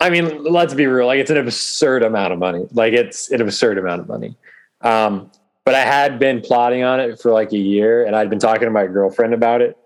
I 0.00 0.10
mean, 0.10 0.42
let's 0.44 0.74
be 0.74 0.86
real. 0.86 1.06
Like 1.06 1.20
it's 1.20 1.30
an 1.30 1.38
absurd 1.38 2.02
amount 2.02 2.32
of 2.32 2.38
money. 2.38 2.66
Like 2.72 2.92
it's 2.92 3.30
an 3.30 3.40
absurd 3.40 3.78
amount 3.78 4.02
of 4.02 4.08
money. 4.08 4.36
Um, 4.82 5.30
but 5.64 5.74
I 5.74 5.80
had 5.80 6.18
been 6.18 6.42
plotting 6.42 6.82
on 6.82 7.00
it 7.00 7.18
for 7.20 7.32
like 7.32 7.52
a 7.52 7.58
year, 7.58 8.04
and 8.04 8.14
I'd 8.14 8.28
been 8.28 8.38
talking 8.38 8.64
to 8.64 8.70
my 8.70 8.86
girlfriend 8.86 9.32
about 9.32 9.62
it, 9.62 9.78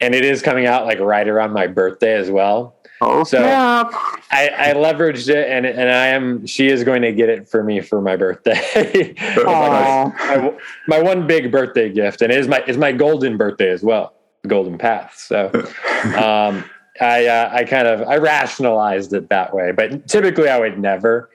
and 0.00 0.12
it 0.12 0.24
is 0.24 0.42
coming 0.42 0.66
out 0.66 0.86
like 0.86 0.98
right 0.98 1.28
around 1.28 1.52
my 1.52 1.68
birthday 1.68 2.14
as 2.14 2.30
well. 2.30 2.74
Oh, 3.00 3.24
so 3.24 3.42
I, 3.42 4.48
I, 4.56 4.72
leveraged 4.72 5.28
it, 5.28 5.48
and 5.48 5.66
and 5.66 5.90
I 5.90 6.06
am. 6.08 6.46
She 6.46 6.68
is 6.68 6.84
going 6.84 7.02
to 7.02 7.12
get 7.12 7.28
it 7.28 7.48
for 7.48 7.64
me 7.64 7.80
for 7.80 8.00
my 8.00 8.16
birthday. 8.16 9.14
my, 9.44 10.12
my, 10.16 10.54
my, 10.86 11.02
one 11.02 11.26
big 11.26 11.50
birthday 11.50 11.90
gift, 11.90 12.22
and 12.22 12.32
it 12.32 12.38
is 12.38 12.46
my 12.46 12.62
is 12.66 12.76
my 12.76 12.92
golden 12.92 13.36
birthday 13.36 13.70
as 13.70 13.82
well, 13.82 14.14
the 14.42 14.48
golden 14.48 14.78
path. 14.78 15.14
So, 15.16 15.50
um, 16.16 16.64
I 17.00 17.26
uh, 17.26 17.50
I 17.52 17.64
kind 17.64 17.88
of 17.88 18.02
I 18.08 18.16
rationalized 18.18 19.12
it 19.12 19.28
that 19.28 19.52
way, 19.52 19.72
but 19.72 20.06
typically 20.06 20.48
I 20.48 20.58
would 20.58 20.78
never. 20.78 21.30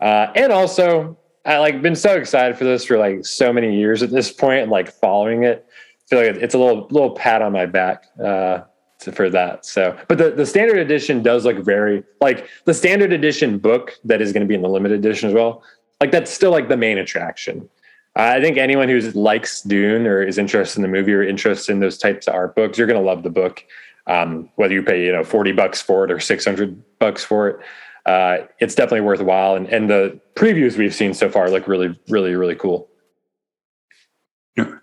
Uh, 0.00 0.26
and 0.34 0.52
also, 0.52 1.16
I 1.46 1.58
like 1.58 1.80
been 1.80 1.96
so 1.96 2.16
excited 2.16 2.58
for 2.58 2.64
this 2.64 2.84
for 2.84 2.98
like 2.98 3.24
so 3.24 3.52
many 3.52 3.76
years 3.76 4.02
at 4.02 4.10
this 4.10 4.32
point, 4.32 4.62
and 4.62 4.70
like 4.70 4.90
following 4.90 5.44
it. 5.44 5.64
I 5.68 6.06
feel 6.08 6.18
like 6.18 6.42
it's 6.42 6.54
a 6.54 6.58
little 6.58 6.88
little 6.90 7.12
pat 7.12 7.40
on 7.40 7.52
my 7.52 7.66
back. 7.66 8.06
Uh, 8.22 8.62
for 9.12 9.30
that. 9.30 9.64
So, 9.64 9.96
but 10.08 10.18
the, 10.18 10.30
the 10.30 10.46
standard 10.46 10.78
edition 10.78 11.22
does 11.22 11.44
look 11.44 11.58
very 11.58 12.04
like 12.20 12.48
the 12.64 12.74
standard 12.74 13.12
edition 13.12 13.58
book 13.58 13.98
that 14.04 14.20
is 14.20 14.32
going 14.32 14.42
to 14.42 14.46
be 14.46 14.54
in 14.54 14.62
the 14.62 14.68
limited 14.68 14.98
edition 14.98 15.28
as 15.28 15.34
well. 15.34 15.62
Like 16.00 16.10
that's 16.10 16.30
still 16.30 16.50
like 16.50 16.68
the 16.68 16.76
main 16.76 16.98
attraction. 16.98 17.68
I 18.16 18.40
think 18.40 18.58
anyone 18.58 18.88
who 18.88 19.00
likes 19.12 19.62
Dune 19.62 20.06
or 20.06 20.22
is 20.22 20.38
interested 20.38 20.78
in 20.78 20.82
the 20.82 20.88
movie 20.88 21.12
or 21.12 21.22
interested 21.22 21.72
in 21.72 21.80
those 21.80 21.98
types 21.98 22.28
of 22.28 22.34
art 22.34 22.54
books, 22.54 22.78
you're 22.78 22.86
going 22.86 23.00
to 23.00 23.04
love 23.04 23.22
the 23.22 23.30
book. 23.30 23.64
Um, 24.06 24.50
whether 24.56 24.74
you 24.74 24.82
pay 24.82 25.04
you 25.04 25.12
know 25.12 25.24
40 25.24 25.52
bucks 25.52 25.80
for 25.80 26.04
it 26.04 26.10
or 26.10 26.20
600 26.20 26.98
bucks 26.98 27.24
for 27.24 27.48
it, 27.48 27.60
uh, 28.06 28.38
it's 28.60 28.74
definitely 28.74 29.00
worthwhile. 29.00 29.56
And, 29.56 29.66
and 29.68 29.90
the 29.90 30.20
previews 30.34 30.76
we've 30.76 30.94
seen 30.94 31.14
so 31.14 31.28
far 31.28 31.50
look 31.50 31.66
really, 31.66 31.98
really, 32.08 32.34
really 32.34 32.54
cool. 32.54 32.88
Yeah, 34.56 34.76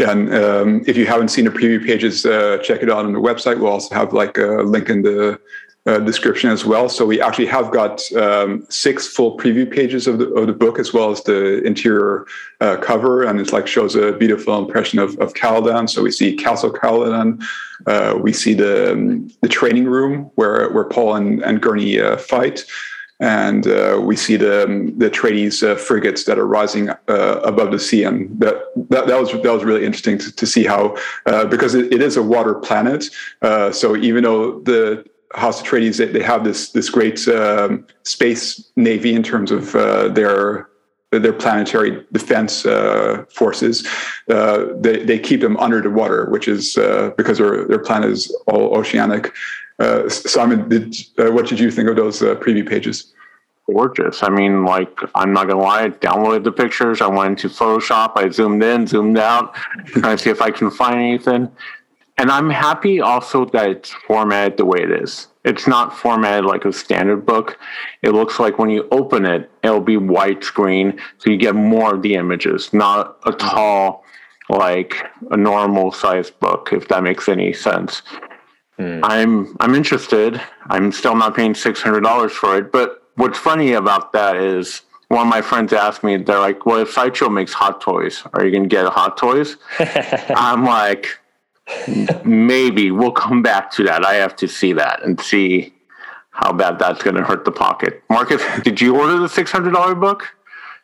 and 0.00 0.34
um, 0.34 0.82
if 0.86 0.96
you 0.96 1.06
haven't 1.06 1.28
seen 1.28 1.44
the 1.44 1.50
preview 1.50 1.84
pages, 1.84 2.24
uh, 2.26 2.58
check 2.58 2.82
it 2.82 2.90
out 2.90 3.04
on 3.04 3.12
the 3.12 3.20
website. 3.20 3.58
We'll 3.58 3.72
also 3.72 3.94
have 3.94 4.12
like 4.12 4.38
a 4.38 4.62
link 4.62 4.88
in 4.88 5.02
the 5.02 5.40
uh, 5.86 5.98
description 5.98 6.50
as 6.50 6.64
well. 6.64 6.88
So 6.88 7.06
we 7.06 7.20
actually 7.20 7.46
have 7.46 7.70
got 7.70 8.00
um, 8.12 8.66
six 8.68 9.06
full 9.08 9.38
preview 9.38 9.70
pages 9.70 10.06
of 10.06 10.18
the 10.18 10.26
of 10.34 10.46
the 10.46 10.52
book 10.52 10.78
as 10.78 10.92
well 10.92 11.10
as 11.10 11.22
the 11.22 11.62
interior 11.64 12.26
uh, 12.60 12.76
cover, 12.76 13.24
and 13.24 13.40
it's 13.40 13.52
like 13.52 13.66
shows 13.66 13.94
a 13.94 14.12
beautiful 14.12 14.58
impression 14.58 14.98
of 14.98 15.18
of 15.18 15.34
Caladan. 15.34 15.88
So 15.88 16.02
we 16.02 16.10
see 16.10 16.36
Castle 16.36 16.72
Caladan, 16.72 17.42
uh, 17.86 18.18
we 18.20 18.32
see 18.32 18.54
the 18.54 18.92
um, 18.92 19.30
the 19.40 19.48
training 19.48 19.86
room 19.86 20.30
where 20.34 20.70
where 20.70 20.84
Paul 20.84 21.16
and 21.16 21.42
and 21.42 21.62
Gurney 21.62 21.98
uh, 21.98 22.16
fight 22.18 22.64
and 23.20 23.66
uh, 23.66 24.00
we 24.02 24.16
see 24.16 24.36
the 24.36 24.92
the 24.96 25.10
Atreides 25.10 25.62
uh, 25.62 25.76
frigates 25.76 26.24
that 26.24 26.38
are 26.38 26.46
rising 26.46 26.88
uh, 26.88 26.96
above 27.44 27.70
the 27.70 27.78
sea, 27.78 28.02
and 28.02 28.38
that, 28.40 28.54
that, 28.88 29.06
that 29.06 29.20
was 29.20 29.30
that 29.30 29.52
was 29.52 29.62
really 29.62 29.84
interesting 29.84 30.16
to, 30.18 30.32
to 30.32 30.46
see 30.46 30.64
how 30.64 30.96
uh, 31.26 31.44
because 31.44 31.74
it, 31.74 31.92
it 31.92 32.00
is 32.00 32.16
a 32.16 32.22
water 32.22 32.54
planet. 32.54 33.10
Uh, 33.42 33.70
so 33.70 33.94
even 33.96 34.24
though 34.24 34.60
the 34.60 35.04
House 35.34 35.62
Atreides 35.62 35.98
they, 35.98 36.06
they 36.06 36.22
have 36.22 36.44
this 36.44 36.70
this 36.72 36.88
great 36.88 37.28
um, 37.28 37.86
space 38.04 38.70
navy 38.76 39.14
in 39.14 39.22
terms 39.22 39.50
of 39.50 39.74
uh, 39.76 40.08
their 40.08 40.69
their 41.10 41.32
planetary 41.32 42.04
defense 42.12 42.64
uh, 42.64 43.24
forces, 43.30 43.86
uh, 44.28 44.66
they, 44.76 45.04
they 45.04 45.18
keep 45.18 45.40
them 45.40 45.56
under 45.56 45.80
the 45.80 45.90
water, 45.90 46.30
which 46.30 46.46
is 46.46 46.78
uh, 46.78 47.10
because 47.16 47.38
their, 47.38 47.64
their 47.64 47.80
planet 47.80 48.10
is 48.10 48.34
all 48.46 48.76
oceanic. 48.76 49.32
Uh, 49.80 50.08
Simon, 50.08 50.68
did, 50.68 50.94
uh, 51.18 51.30
what 51.32 51.46
did 51.48 51.58
you 51.58 51.70
think 51.70 51.88
of 51.88 51.96
those 51.96 52.22
uh, 52.22 52.34
preview 52.36 52.68
pages? 52.68 53.12
Gorgeous. 53.66 54.22
I 54.22 54.28
mean, 54.28 54.64
like, 54.64 54.98
I'm 55.14 55.32
not 55.32 55.48
gonna 55.48 55.62
lie, 55.62 55.84
I 55.84 55.90
downloaded 55.90 56.44
the 56.44 56.52
pictures. 56.52 57.00
I 57.00 57.06
went 57.06 57.42
into 57.42 57.48
Photoshop, 57.48 58.12
I 58.16 58.28
zoomed 58.28 58.62
in, 58.62 58.86
zoomed 58.86 59.18
out, 59.18 59.54
trying 59.86 60.16
to 60.16 60.22
see 60.22 60.30
if 60.30 60.42
I 60.42 60.50
can 60.50 60.70
find 60.70 60.96
anything. 60.96 61.50
And 62.20 62.30
I'm 62.30 62.50
happy 62.50 63.00
also 63.00 63.46
that 63.46 63.70
it's 63.70 63.90
formatted 63.90 64.58
the 64.58 64.64
way 64.64 64.82
it 64.82 64.90
is 64.90 65.28
it's 65.44 65.66
not 65.66 65.96
formatted 65.96 66.44
like 66.44 66.64
a 66.64 66.72
standard 66.72 67.24
book. 67.24 67.58
It 68.02 68.10
looks 68.10 68.38
like 68.38 68.58
when 68.58 68.70
you 68.70 68.86
open 68.90 69.24
it, 69.24 69.50
it'll 69.62 69.80
be 69.80 69.96
widescreen, 69.96 70.98
so 71.18 71.30
you 71.30 71.38
get 71.38 71.54
more 71.54 71.94
of 71.94 72.02
the 72.02 72.14
images, 72.14 72.72
not 72.74 73.16
a 73.24 73.32
tall, 73.32 74.04
like 74.50 74.96
a 75.30 75.36
normal 75.36 75.92
sized 75.92 76.38
book, 76.40 76.70
if 76.72 76.88
that 76.88 77.02
makes 77.02 77.28
any 77.28 77.52
sense. 77.52 78.02
Mm. 78.78 79.00
I'm 79.02 79.56
I'm 79.60 79.74
interested. 79.74 80.40
I'm 80.68 80.92
still 80.92 81.16
not 81.16 81.34
paying 81.34 81.54
six 81.54 81.80
hundred 81.80 82.02
dollars 82.02 82.32
for 82.32 82.58
it. 82.58 82.70
But 82.70 83.02
what's 83.14 83.38
funny 83.38 83.72
about 83.72 84.12
that 84.12 84.36
is 84.36 84.82
one 85.08 85.22
of 85.22 85.28
my 85.28 85.42
friends 85.42 85.72
asked 85.72 86.04
me, 86.04 86.18
they're 86.18 86.38
like, 86.38 86.66
"Well, 86.66 86.80
if 86.80 86.90
Sideshow 86.90 87.30
makes 87.30 87.52
hot 87.52 87.80
toys, 87.80 88.22
are 88.34 88.44
you 88.44 88.52
gonna 88.52 88.68
get 88.68 88.86
hot 88.86 89.16
toys?" 89.16 89.56
I'm 89.78 90.64
like, 90.64 91.18
maybe 92.24 92.90
we'll 92.90 93.12
come 93.12 93.42
back 93.42 93.70
to 93.72 93.84
that. 93.84 94.04
I 94.04 94.14
have 94.14 94.36
to 94.36 94.48
see 94.48 94.72
that 94.74 95.02
and 95.02 95.20
see 95.20 95.72
how 96.30 96.52
bad 96.52 96.78
that's 96.78 97.02
going 97.02 97.16
to 97.16 97.22
hurt 97.22 97.44
the 97.44 97.52
pocket. 97.52 98.02
Marcus, 98.08 98.42
did 98.62 98.80
you 98.80 98.96
order 98.96 99.18
the 99.18 99.28
six 99.28 99.50
hundred 99.50 99.72
dollar 99.72 99.94
book? 99.94 100.26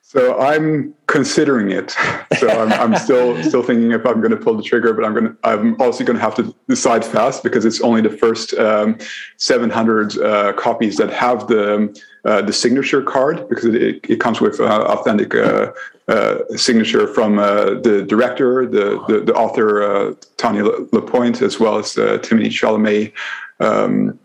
So 0.02 0.38
I'm 0.38 0.94
considering 1.08 1.72
it. 1.72 1.90
So 2.38 2.48
I'm, 2.48 2.72
I'm 2.72 2.96
still 2.96 3.42
still 3.42 3.62
thinking 3.62 3.90
if 3.90 4.06
I'm 4.06 4.20
going 4.20 4.30
to 4.30 4.36
pull 4.36 4.56
the 4.56 4.62
trigger, 4.62 4.92
but 4.94 5.04
I'm 5.04 5.12
going 5.12 5.24
to 5.26 5.36
I'm 5.42 5.80
also 5.80 6.04
going 6.04 6.16
to 6.16 6.22
have 6.22 6.34
to 6.36 6.54
decide 6.68 7.04
fast 7.04 7.42
because 7.42 7.64
it's 7.64 7.80
only 7.80 8.02
the 8.02 8.10
first 8.10 8.54
um, 8.54 8.98
700 9.36 10.18
uh, 10.18 10.52
copies 10.52 10.96
that 10.98 11.10
have 11.10 11.48
the 11.48 12.00
uh, 12.24 12.42
the 12.42 12.52
signature 12.52 13.02
card 13.02 13.48
because 13.48 13.64
it, 13.64 14.00
it 14.08 14.20
comes 14.20 14.40
with 14.40 14.60
uh, 14.60 14.64
authentic 14.64 15.34
uh, 16.08 16.12
uh, 16.12 16.56
signature 16.56 17.06
from 17.06 17.38
uh, 17.38 17.74
the 17.80 18.04
director, 18.06 18.66
the 18.66 19.02
the, 19.08 19.20
the 19.20 19.34
author 19.34 20.14
Tanya 20.36 20.64
Lapointe, 20.92 21.42
as 21.42 21.58
well 21.58 21.78
as 21.78 21.94
Timothée 21.94 22.50
Chalamet. 22.50 23.12
Um, 23.60 24.18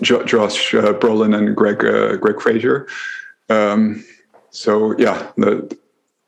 Josh 0.00 0.72
Brolin 0.72 1.36
and 1.36 1.56
Greig 1.56 1.78
Greig 1.78 2.40
Fraser. 2.40 2.88
Um, 3.48 4.04
so 4.50 4.96
yeah, 4.98 5.30
the, 5.36 5.76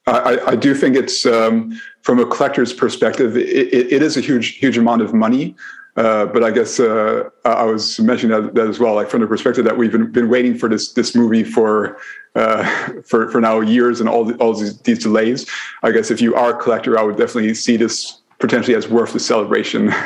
I, 0.07 0.39
I, 0.47 0.57
do 0.57 0.75
think 0.75 0.95
it's 0.95 1.27
um, 1.27 1.81
from 2.03 2.21
a 2.21 2.27
collector's 2.27 2.73
perspective, 2.73 3.37
it, 3.37 3.93
it 3.93 4.03
is 4.03 4.17
a 4.17 4.21
huge 4.21 4.57
huge 4.57 4.79
amount 4.79 5.03
of 5.03 5.15
money. 5.15 5.57
Uh, 5.97 6.27
but 6.27 6.43
I 6.43 6.51
guess 6.51 6.81
uh, 6.81 7.29
I 7.45 7.65
was 7.65 8.01
mentioning 8.01 8.43
that, 8.43 8.55
that, 8.55 8.67
as 8.67 8.81
well, 8.81 8.95
like 8.95 9.09
from 9.09 9.21
the 9.21 9.29
perspective 9.29 9.65
that 9.65 9.77
we've 9.77 9.93
been, 9.93 10.11
been 10.11 10.29
waiting 10.29 10.59
for 10.59 10.69
this 10.69 10.93
this 10.93 11.15
movie 11.15 11.45
for 11.45 11.99
uh, 12.35 12.65
for 13.05 13.31
for 13.31 13.41
now 13.41 13.61
years 13.61 14.01
and 14.01 14.09
all 14.09 14.25
the, 14.25 14.35
all 14.37 14.55
these, 14.55 14.77
these, 14.81 14.99
delays. 14.99 15.49
I 15.85 15.93
guess 15.93 16.11
if 16.11 16.21
you 16.21 16.35
are 16.35 16.59
a 16.59 16.61
collector, 16.61 16.99
I 16.99 17.03
would 17.03 17.17
definitely 17.17 17.55
see 17.55 17.77
this 17.77 18.23
potentially 18.41 18.75
as 18.77 18.89
worth 18.89 19.13
the 19.13 19.21
celebration. 19.21 19.93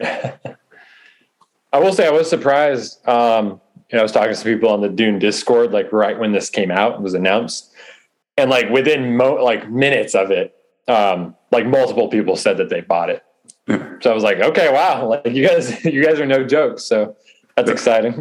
I 1.72 1.80
will 1.80 1.92
say 1.92 2.06
I 2.06 2.10
was 2.10 2.30
surprised. 2.30 3.06
Um, 3.08 3.60
you 3.90 3.96
know, 3.96 4.00
I 4.00 4.02
was 4.02 4.12
talking 4.12 4.30
to 4.30 4.36
some 4.36 4.52
people 4.52 4.70
on 4.70 4.80
the 4.80 4.88
Dune 4.88 5.18
Discord, 5.18 5.72
like 5.72 5.92
right 5.92 6.18
when 6.18 6.32
this 6.32 6.50
came 6.50 6.70
out 6.70 6.94
and 6.94 7.02
was 7.02 7.14
announced, 7.14 7.72
and 8.36 8.50
like 8.50 8.70
within 8.70 9.16
mo- 9.16 9.42
like 9.42 9.68
minutes 9.68 10.14
of 10.14 10.30
it, 10.30 10.54
um, 10.86 11.34
like 11.50 11.66
multiple 11.66 12.08
people 12.08 12.36
said 12.36 12.58
that 12.58 12.68
they 12.68 12.82
bought 12.82 13.10
it. 13.10 13.24
So 14.00 14.12
I 14.12 14.14
was 14.14 14.22
like, 14.22 14.38
okay, 14.38 14.72
wow, 14.72 15.08
like 15.24 15.26
you 15.26 15.46
guys, 15.46 15.84
you 15.84 16.04
guys 16.04 16.20
are 16.20 16.26
no 16.26 16.44
joke. 16.44 16.78
So 16.78 17.16
that's 17.56 17.70
exciting. 17.70 18.14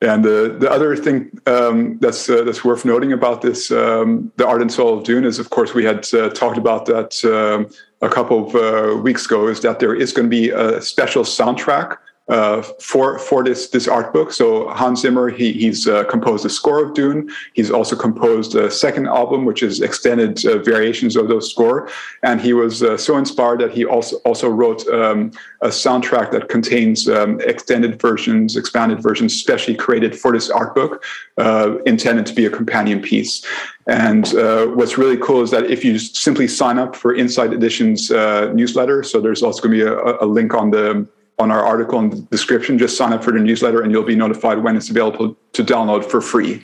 and 0.00 0.24
the 0.24 0.56
the 0.58 0.70
other 0.70 0.96
thing 0.96 1.38
um, 1.46 1.98
that's 1.98 2.28
uh, 2.30 2.42
that's 2.44 2.64
worth 2.64 2.84
noting 2.84 3.12
about 3.12 3.42
this, 3.42 3.70
um, 3.70 4.32
the 4.36 4.46
art 4.46 4.62
and 4.62 4.72
soul 4.72 4.98
of 4.98 5.04
Dune, 5.04 5.24
is 5.24 5.38
of 5.38 5.50
course 5.50 5.74
we 5.74 5.84
had 5.84 6.06
uh, 6.14 6.30
talked 6.30 6.56
about 6.56 6.86
that 6.86 7.22
um, 7.24 7.70
a 8.00 8.08
couple 8.08 8.48
of 8.48 8.54
uh, 8.54 8.96
weeks 8.96 9.26
ago. 9.26 9.48
Is 9.48 9.60
that 9.60 9.80
there 9.80 9.94
is 9.94 10.12
going 10.12 10.30
to 10.30 10.30
be 10.30 10.48
a 10.50 10.80
special 10.80 11.22
soundtrack 11.22 11.98
uh, 12.30 12.62
for 12.80 13.18
for 13.18 13.42
this 13.42 13.68
this 13.70 13.88
art 13.88 14.12
book. 14.12 14.32
So 14.32 14.68
Hans 14.68 15.00
Zimmer 15.00 15.28
he, 15.28 15.52
he's 15.52 15.88
uh, 15.88 16.04
composed 16.04 16.44
the 16.44 16.50
score 16.50 16.82
of 16.82 16.94
Dune. 16.94 17.28
He's 17.54 17.70
also 17.70 17.96
composed 17.96 18.54
a 18.54 18.70
second 18.70 19.08
album, 19.08 19.44
which 19.44 19.62
is 19.62 19.80
extended 19.80 20.44
uh, 20.46 20.58
variations 20.58 21.16
of 21.16 21.28
those 21.28 21.50
score. 21.50 21.88
And 22.22 22.40
he 22.40 22.52
was 22.52 22.82
uh, 22.82 22.96
so 22.96 23.16
inspired 23.16 23.60
that 23.60 23.72
he 23.72 23.84
also 23.84 24.16
also 24.18 24.48
wrote 24.48 24.86
um, 24.88 25.32
a 25.60 25.68
soundtrack 25.68 26.30
that 26.30 26.48
contains 26.48 27.08
um, 27.08 27.40
extended 27.40 28.00
versions, 28.00 28.56
expanded 28.56 29.02
versions, 29.02 29.36
specially 29.36 29.74
created 29.74 30.16
for 30.16 30.32
this 30.32 30.50
art 30.50 30.74
book, 30.74 31.04
uh, 31.38 31.78
intended 31.84 32.26
to 32.26 32.34
be 32.34 32.46
a 32.46 32.50
companion 32.50 33.02
piece. 33.02 33.44
And 33.88 34.32
uh, 34.36 34.66
what's 34.66 34.96
really 34.96 35.16
cool 35.16 35.42
is 35.42 35.50
that 35.50 35.64
if 35.64 35.84
you 35.84 35.98
simply 35.98 36.46
sign 36.46 36.78
up 36.78 36.94
for 36.94 37.12
Insight 37.12 37.52
Editions' 37.52 38.10
newsletter, 38.10 39.02
so 39.02 39.20
there's 39.20 39.42
also 39.42 39.60
going 39.62 39.76
to 39.76 39.84
be 39.84 39.90
a, 39.90 40.24
a 40.24 40.26
link 40.26 40.54
on 40.54 40.70
the 40.70 41.08
on 41.40 41.50
our 41.50 41.64
article 41.64 41.98
in 41.98 42.10
the 42.10 42.16
description. 42.30 42.78
Just 42.78 42.96
sign 42.96 43.12
up 43.12 43.24
for 43.24 43.32
the 43.32 43.40
newsletter, 43.40 43.82
and 43.82 43.90
you'll 43.90 44.02
be 44.02 44.14
notified 44.14 44.58
when 44.62 44.76
it's 44.76 44.90
available 44.90 45.36
to 45.52 45.64
download 45.64 46.04
for 46.04 46.20
free. 46.20 46.62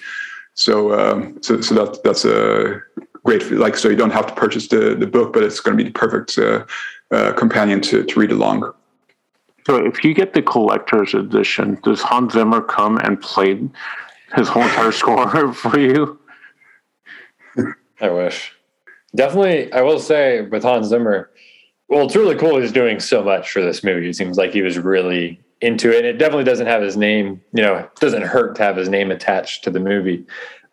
So, 0.54 0.98
um, 0.98 1.38
so, 1.42 1.60
so 1.60 1.74
that 1.74 2.02
that's 2.04 2.24
a 2.24 2.80
great 3.24 3.50
like. 3.50 3.76
So 3.76 3.88
you 3.88 3.96
don't 3.96 4.12
have 4.12 4.26
to 4.26 4.34
purchase 4.34 4.68
the 4.68 4.94
the 4.94 5.06
book, 5.06 5.32
but 5.32 5.42
it's 5.42 5.60
going 5.60 5.76
to 5.76 5.82
be 5.82 5.88
the 5.90 5.98
perfect 5.98 6.38
uh, 6.38 6.64
uh, 7.10 7.32
companion 7.32 7.80
to 7.82 8.04
to 8.04 8.20
read 8.20 8.30
along. 8.30 8.72
So, 9.66 9.84
if 9.84 10.04
you 10.04 10.14
get 10.14 10.34
the 10.34 10.42
collector's 10.42 11.12
edition, 11.14 11.78
does 11.82 12.00
Hans 12.00 12.34
Zimmer 12.34 12.62
come 12.62 12.98
and 12.98 13.20
play 13.20 13.60
his 14.34 14.48
whole 14.48 14.62
entire 14.62 14.92
score 14.92 15.52
for 15.62 15.78
you? 15.78 16.18
I 18.00 18.10
wish. 18.10 18.52
Definitely, 19.14 19.72
I 19.72 19.80
will 19.80 19.98
say 19.98 20.42
with 20.42 20.62
Hans 20.62 20.88
Zimmer, 20.88 21.30
well, 21.88 22.06
it's 22.06 22.16
really 22.16 22.36
cool. 22.36 22.60
He's 22.60 22.72
doing 22.72 23.00
so 23.00 23.22
much 23.22 23.50
for 23.50 23.62
this 23.62 23.84
movie. 23.84 24.08
It 24.08 24.16
seems 24.16 24.36
like 24.36 24.52
he 24.52 24.62
was 24.62 24.78
really 24.78 25.40
into 25.60 25.96
it. 25.96 26.04
It 26.04 26.18
definitely 26.18 26.44
doesn't 26.44 26.66
have 26.66 26.82
his 26.82 26.96
name, 26.96 27.40
you 27.52 27.62
know, 27.62 27.76
it 27.76 27.94
doesn't 27.96 28.22
hurt 28.22 28.56
to 28.56 28.62
have 28.62 28.76
his 28.76 28.88
name 28.88 29.10
attached 29.10 29.64
to 29.64 29.70
the 29.70 29.80
movie. 29.80 30.24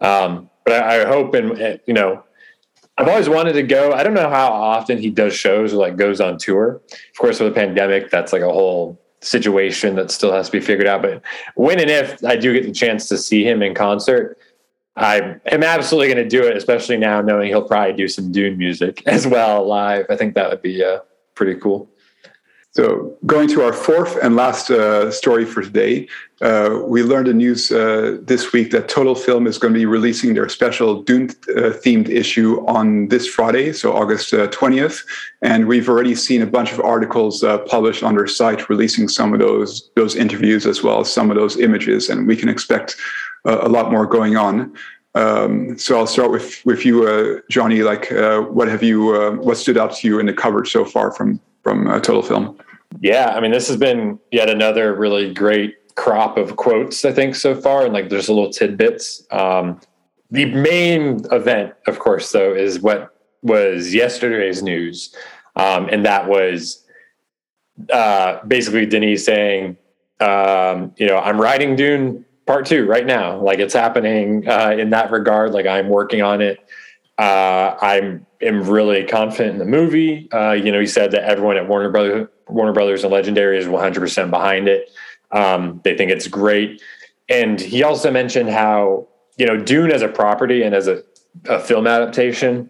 Um, 0.01 0.49
but 0.66 0.84
I, 0.84 1.03
I 1.03 1.05
hope, 1.05 1.34
and 1.34 1.80
you 1.86 1.93
know, 1.93 2.24
I've 2.97 3.07
always 3.07 3.28
wanted 3.28 3.53
to 3.53 3.64
go. 3.64 3.91
I 3.91 4.03
don't 4.03 4.14
know 4.14 4.30
how 4.30 4.51
often 4.51 4.97
he 4.97 5.09
does 5.09 5.34
shows 5.34 5.74
or 5.74 5.78
like 5.78 5.97
goes 5.97 6.22
on 6.22 6.38
tour. 6.38 6.82
Of 6.91 7.18
course, 7.18 7.39
with 7.39 7.53
the 7.53 7.59
pandemic, 7.59 8.11
that's 8.11 8.32
like 8.32 8.43
a 8.43 8.51
whole 8.51 9.01
situation 9.22 9.95
that 9.95 10.11
still 10.11 10.32
has 10.32 10.47
to 10.47 10.51
be 10.51 10.59
figured 10.59 10.88
out. 10.88 11.01
But 11.01 11.24
when 11.55 11.80
and 11.80 11.89
if 11.89 12.24
I 12.24 12.36
do 12.36 12.53
get 12.53 12.66
the 12.66 12.72
chance 12.72 13.07
to 13.07 13.18
see 13.18 13.43
him 13.43 13.64
in 13.64 13.74
concert, 13.74 14.38
I 14.96 15.38
am 15.48 15.64
absolutely 15.64 16.14
going 16.14 16.24
to 16.24 16.30
do 16.30 16.48
it, 16.48 16.56
especially 16.56 16.98
now 16.98 17.22
knowing 17.22 17.48
he'll 17.48 17.68
probably 17.68 17.94
do 17.94 18.08
some 18.08 18.32
Dune 18.32 18.58
music 18.58 19.02
as 19.08 19.26
well 19.26 19.66
live. 19.66 20.06
I 20.10 20.16
think 20.16 20.36
that 20.36 20.50
would 20.50 20.62
be 20.62 20.84
uh, 20.84 21.00
pretty 21.36 21.60
cool. 21.60 21.89
So, 22.76 23.16
going 23.28 23.48
to 23.50 23.62
our 23.62 23.72
fourth 23.72 24.18
and 24.24 24.36
last 24.36 24.72
uh, 24.72 25.12
story 25.12 25.46
for 25.46 25.62
today, 25.62 26.08
uh, 26.41 26.80
we 26.88 27.04
learned 27.04 27.28
the 27.28 27.34
news 27.34 27.72
uh, 27.72 28.18
this 28.24 28.52
week 28.52 28.72
that 28.72 28.89
Total 28.89 29.14
Film 29.14 29.46
is 29.46 29.60
going 29.60 29.76
to 29.76 29.80
be 29.80 29.86
releasing 29.86 30.34
their 30.34 30.50
special 30.50 31.04
Dune 31.04 31.30
uh, 31.50 31.70
themed 31.70 32.10
issue 32.10 32.66
on 32.66 33.10
this 33.10 33.28
Friday, 33.28 33.74
so 33.74 33.94
August 33.94 34.34
20th. 34.34 35.04
Uh, 35.04 35.08
and 35.44 35.68
we've 35.68 35.88
already 35.88 36.16
seen 36.16 36.41
a 36.41 36.48
bunch 36.48 36.72
of 36.72 36.80
articles 36.80 37.46
published 37.68 38.02
on 38.02 38.16
their 38.16 38.26
site 38.26 38.68
releasing 38.70 39.08
some 39.08 39.34
of 39.34 39.39
those, 39.39 39.91
those 39.96 40.16
interviews 40.16 40.66
as 40.66 40.82
well 40.82 41.02
as 41.02 41.14
some 41.14 41.30
of 41.30 41.38
those 41.38 41.60
images. 41.60 42.10
And 42.10 42.26
we 42.26 42.36
can 42.36 42.50
expect 42.50 42.96
a 43.46 43.70
lot 43.70 43.91
more 43.91 44.06
going 44.06 44.38
on. 44.38 44.74
Um, 45.16 45.78
so 45.78 45.98
I'll 45.98 46.08
start 46.08 46.32
with 46.32 46.66
with 46.66 46.86
you, 46.86 47.08
uh, 47.08 47.41
Johnny. 47.50 47.84
Like, 47.84 48.12
uh, 48.12 48.41
what 48.41 48.68
have 48.68 48.82
you? 48.82 49.16
Uh, 49.16 49.32
what 49.32 49.58
stood 49.58 49.78
out 49.78 49.94
to 49.98 50.08
you 50.08 50.20
in 50.20 50.26
the 50.26 50.34
coverage 50.34 50.72
so 50.72 50.86
far 50.86 51.12
from 51.12 51.39
from 51.62 51.88
uh, 51.88 52.00
Total 52.00 52.24
Film? 52.24 52.58
Yeah, 53.00 53.34
I 53.36 53.39
mean, 53.39 53.52
this 53.52 53.68
has 53.68 53.78
been 53.78 54.20
yet 54.32 54.50
another 54.50 54.96
really 54.96 55.34
great 55.34 55.96
crop 55.96 56.38
of 56.38 56.56
quotes. 56.56 57.06
I 57.06 57.12
think 57.12 57.36
so 57.36 57.54
far, 57.54 57.86
and 57.86 57.94
like, 57.94 58.10
there's 58.10 58.28
a 58.28 58.34
little 58.34 58.52
tidbits. 58.52 59.26
Um, 59.32 59.80
the 60.32 60.46
main 60.46 61.26
event, 61.32 61.74
of 61.86 62.00
course, 62.00 62.32
though, 62.32 62.54
is 62.54 62.80
what 62.80 63.16
was 63.44 63.94
yesterday's 63.94 64.64
news, 64.64 65.16
um, 65.56 65.89
and 65.91 66.06
that 66.06 66.28
was 66.28 66.84
uh, 67.91 68.44
basically 68.48 68.88
Denis 68.88 69.26
saying, 69.26 69.78
um, 70.20 70.91
you 70.98 71.06
know, 71.06 71.18
I'm 71.18 71.39
writing 71.39 71.76
Dune 71.76 72.26
part 72.46 72.66
two 72.66 72.86
right 72.86 73.06
now. 73.06 73.39
Like 73.39 73.60
it's 73.60 73.74
happening 73.74 74.48
uh, 74.48 74.72
in 74.78 74.89
that 74.91 75.12
regard. 75.12 75.52
Like 75.52 75.66
I'm 75.66 75.89
working 75.89 76.22
on 76.22 76.41
it. 76.41 76.60
Uh, 77.18 77.78
I'm 77.82 78.26
am 78.41 78.64
really 78.64 79.04
confident 79.06 79.54
in 79.54 79.60
the 79.60 79.66
movie. 79.66 80.30
Uh, 80.32 80.52
you 80.52 80.72
know, 80.72 80.80
he 80.80 80.88
said 80.88 81.12
that 81.12 81.24
everyone 81.24 81.58
at 81.58 81.68
Warner 81.68 81.89
Brothers, 81.89 82.28
Warner 82.48 82.74
Brothers 82.74 83.04
and 83.04 83.14
Legendary 83.14 83.58
is 83.58 83.68
100% 83.68 84.30
behind 84.30 84.68
it. 84.68 84.91
Um, 85.32 85.80
they 85.84 85.96
think 85.96 86.12
it's 86.12 86.28
great. 86.28 86.82
And 87.30 87.60
he 87.60 87.84
also 87.84 88.12
mentioned 88.12 88.50
how 88.50 89.08
you 89.38 89.46
know, 89.46 89.58
Dune 89.58 89.91
as 89.91 90.02
a 90.02 90.08
property 90.08 90.64
and 90.64 90.76
as 90.76 90.88
a, 90.88 91.04
a 91.50 91.60
film 91.60 91.88
adaptation, 91.88 92.70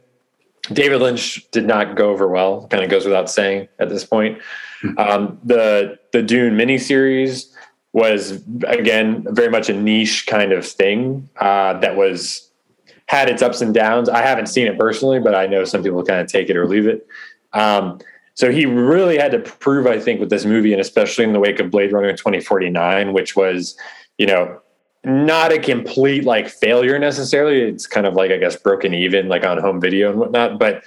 David 0.71 1.01
Lynch 1.01 1.49
did 1.51 1.65
not 1.65 1.95
go 1.95 2.09
over 2.09 2.27
well. 2.27 2.67
Kind 2.67 2.83
of 2.83 2.89
goes 2.89 3.05
without 3.05 3.29
saying 3.29 3.67
at 3.79 3.89
this 3.89 4.05
point. 4.05 4.41
Hmm. 4.81 4.97
Um, 4.97 5.39
the 5.43 5.99
the 6.13 6.21
Dune 6.21 6.55
miniseries 6.55 7.52
was 7.93 8.43
again 8.65 9.25
very 9.29 9.49
much 9.49 9.69
a 9.69 9.73
niche 9.73 10.25
kind 10.27 10.51
of 10.51 10.65
thing 10.65 11.29
uh, 11.37 11.79
that 11.79 11.95
was 11.95 12.49
had 13.05 13.29
its 13.29 13.41
ups 13.41 13.61
and 13.61 13.73
downs. 13.73 14.09
I 14.09 14.21
haven't 14.21 14.47
seen 14.47 14.67
it 14.67 14.77
personally, 14.77 15.19
but 15.19 15.35
I 15.35 15.45
know 15.45 15.63
some 15.63 15.83
people 15.83 16.03
kind 16.03 16.19
of 16.19 16.27
take 16.27 16.49
it 16.49 16.57
or 16.57 16.67
leave 16.67 16.87
it. 16.87 17.07
Um, 17.53 17.99
so 18.33 18.51
he 18.51 18.65
really 18.65 19.17
had 19.17 19.31
to 19.31 19.39
prove, 19.39 19.85
I 19.85 19.99
think, 19.99 20.19
with 20.19 20.31
this 20.31 20.45
movie, 20.45 20.71
and 20.73 20.81
especially 20.81 21.23
in 21.23 21.33
the 21.33 21.39
wake 21.39 21.59
of 21.59 21.69
Blade 21.69 21.91
Runner 21.91 22.11
2049, 22.11 23.13
which 23.13 23.35
was, 23.35 23.77
you 24.17 24.25
know, 24.25 24.59
not 25.03 25.51
a 25.51 25.59
complete 25.59 26.23
like 26.23 26.49
failure 26.49 26.97
necessarily. 26.97 27.61
It's 27.61 27.85
kind 27.85 28.07
of 28.07 28.15
like 28.15 28.31
I 28.31 28.37
guess 28.37 28.55
broken 28.55 28.93
even, 28.93 29.27
like 29.27 29.45
on 29.45 29.59
home 29.59 29.79
video 29.79 30.09
and 30.09 30.19
whatnot. 30.19 30.57
But 30.57 30.83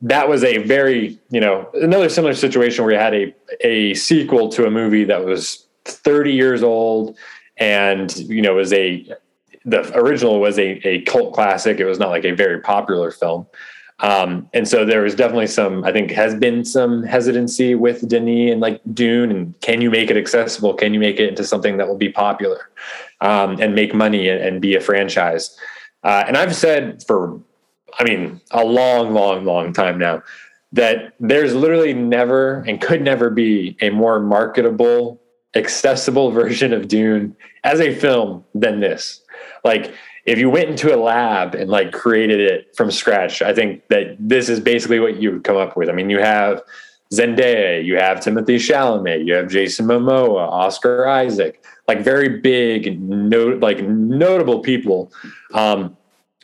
that 0.00 0.28
was 0.28 0.42
a 0.42 0.58
very, 0.58 1.20
you 1.30 1.40
know, 1.40 1.70
another 1.74 2.08
similar 2.08 2.34
situation 2.34 2.84
where 2.84 2.94
you 2.94 2.98
had 2.98 3.14
a 3.14 3.34
a 3.60 3.94
sequel 3.94 4.48
to 4.48 4.66
a 4.66 4.70
movie 4.70 5.04
that 5.04 5.24
was 5.24 5.66
30 5.84 6.32
years 6.32 6.62
old 6.62 7.16
and 7.58 8.16
you 8.16 8.42
know 8.42 8.54
was 8.54 8.72
a 8.72 9.06
the 9.64 9.96
original 9.96 10.40
was 10.40 10.58
a, 10.58 10.80
a 10.86 11.02
cult 11.02 11.34
classic. 11.34 11.78
It 11.78 11.84
was 11.84 11.98
not 11.98 12.10
like 12.10 12.24
a 12.24 12.32
very 12.32 12.60
popular 12.60 13.10
film. 13.10 13.46
Um, 14.00 14.48
and 14.52 14.66
so 14.66 14.84
there 14.84 15.02
was 15.02 15.14
definitely 15.14 15.46
some, 15.46 15.84
I 15.84 15.92
think, 15.92 16.10
has 16.10 16.34
been 16.34 16.64
some 16.64 17.04
hesitancy 17.04 17.76
with 17.76 18.08
Denis 18.08 18.50
and 18.50 18.60
like 18.60 18.80
Dune. 18.92 19.30
And 19.30 19.60
can 19.60 19.80
you 19.80 19.90
make 19.90 20.10
it 20.10 20.16
accessible? 20.16 20.74
Can 20.74 20.92
you 20.92 20.98
make 20.98 21.20
it 21.20 21.28
into 21.28 21.44
something 21.44 21.76
that 21.76 21.86
will 21.86 21.96
be 21.96 22.08
popular 22.08 22.70
um, 23.20 23.60
and 23.60 23.76
make 23.76 23.94
money 23.94 24.28
and, 24.28 24.42
and 24.42 24.60
be 24.60 24.74
a 24.74 24.80
franchise? 24.80 25.56
Uh, 26.02 26.24
and 26.26 26.36
I've 26.36 26.56
said 26.56 27.04
for, 27.06 27.40
I 28.00 28.02
mean, 28.02 28.40
a 28.50 28.64
long, 28.64 29.14
long, 29.14 29.44
long 29.44 29.72
time 29.72 29.98
now 29.98 30.22
that 30.72 31.12
there's 31.20 31.54
literally 31.54 31.94
never 31.94 32.60
and 32.66 32.80
could 32.80 33.02
never 33.02 33.30
be 33.30 33.76
a 33.80 33.90
more 33.90 34.18
marketable, 34.18 35.21
accessible 35.54 36.30
version 36.42 36.72
of 36.72 36.88
Dune 36.88 37.36
as 37.64 37.80
a 37.80 37.94
film 37.94 38.44
than 38.54 38.80
this. 38.80 39.20
Like, 39.64 39.94
if 40.24 40.38
you 40.38 40.50
went 40.50 40.68
into 40.68 40.94
a 40.94 40.96
lab 40.96 41.54
and 41.54 41.68
like 41.68 41.92
created 41.92 42.40
it 42.40 42.74
from 42.76 42.90
scratch, 42.90 43.42
I 43.42 43.52
think 43.52 43.86
that 43.88 44.16
this 44.18 44.48
is 44.48 44.60
basically 44.60 45.00
what 45.00 45.16
you 45.16 45.32
would 45.32 45.44
come 45.44 45.56
up 45.56 45.76
with. 45.76 45.88
I 45.88 45.92
mean, 45.92 46.10
you 46.10 46.20
have 46.20 46.62
Zendaya, 47.12 47.84
you 47.84 47.96
have 47.96 48.18
Timothée 48.18 48.56
Chalamet, 48.56 49.26
you 49.26 49.34
have 49.34 49.48
Jason 49.48 49.86
Momoa, 49.86 50.48
Oscar 50.48 51.06
Isaac, 51.06 51.62
like 51.88 52.02
very 52.02 52.40
big, 52.40 53.00
no, 53.00 53.48
like 53.48 53.82
notable 53.82 54.60
people, 54.60 55.12
um, 55.52 55.96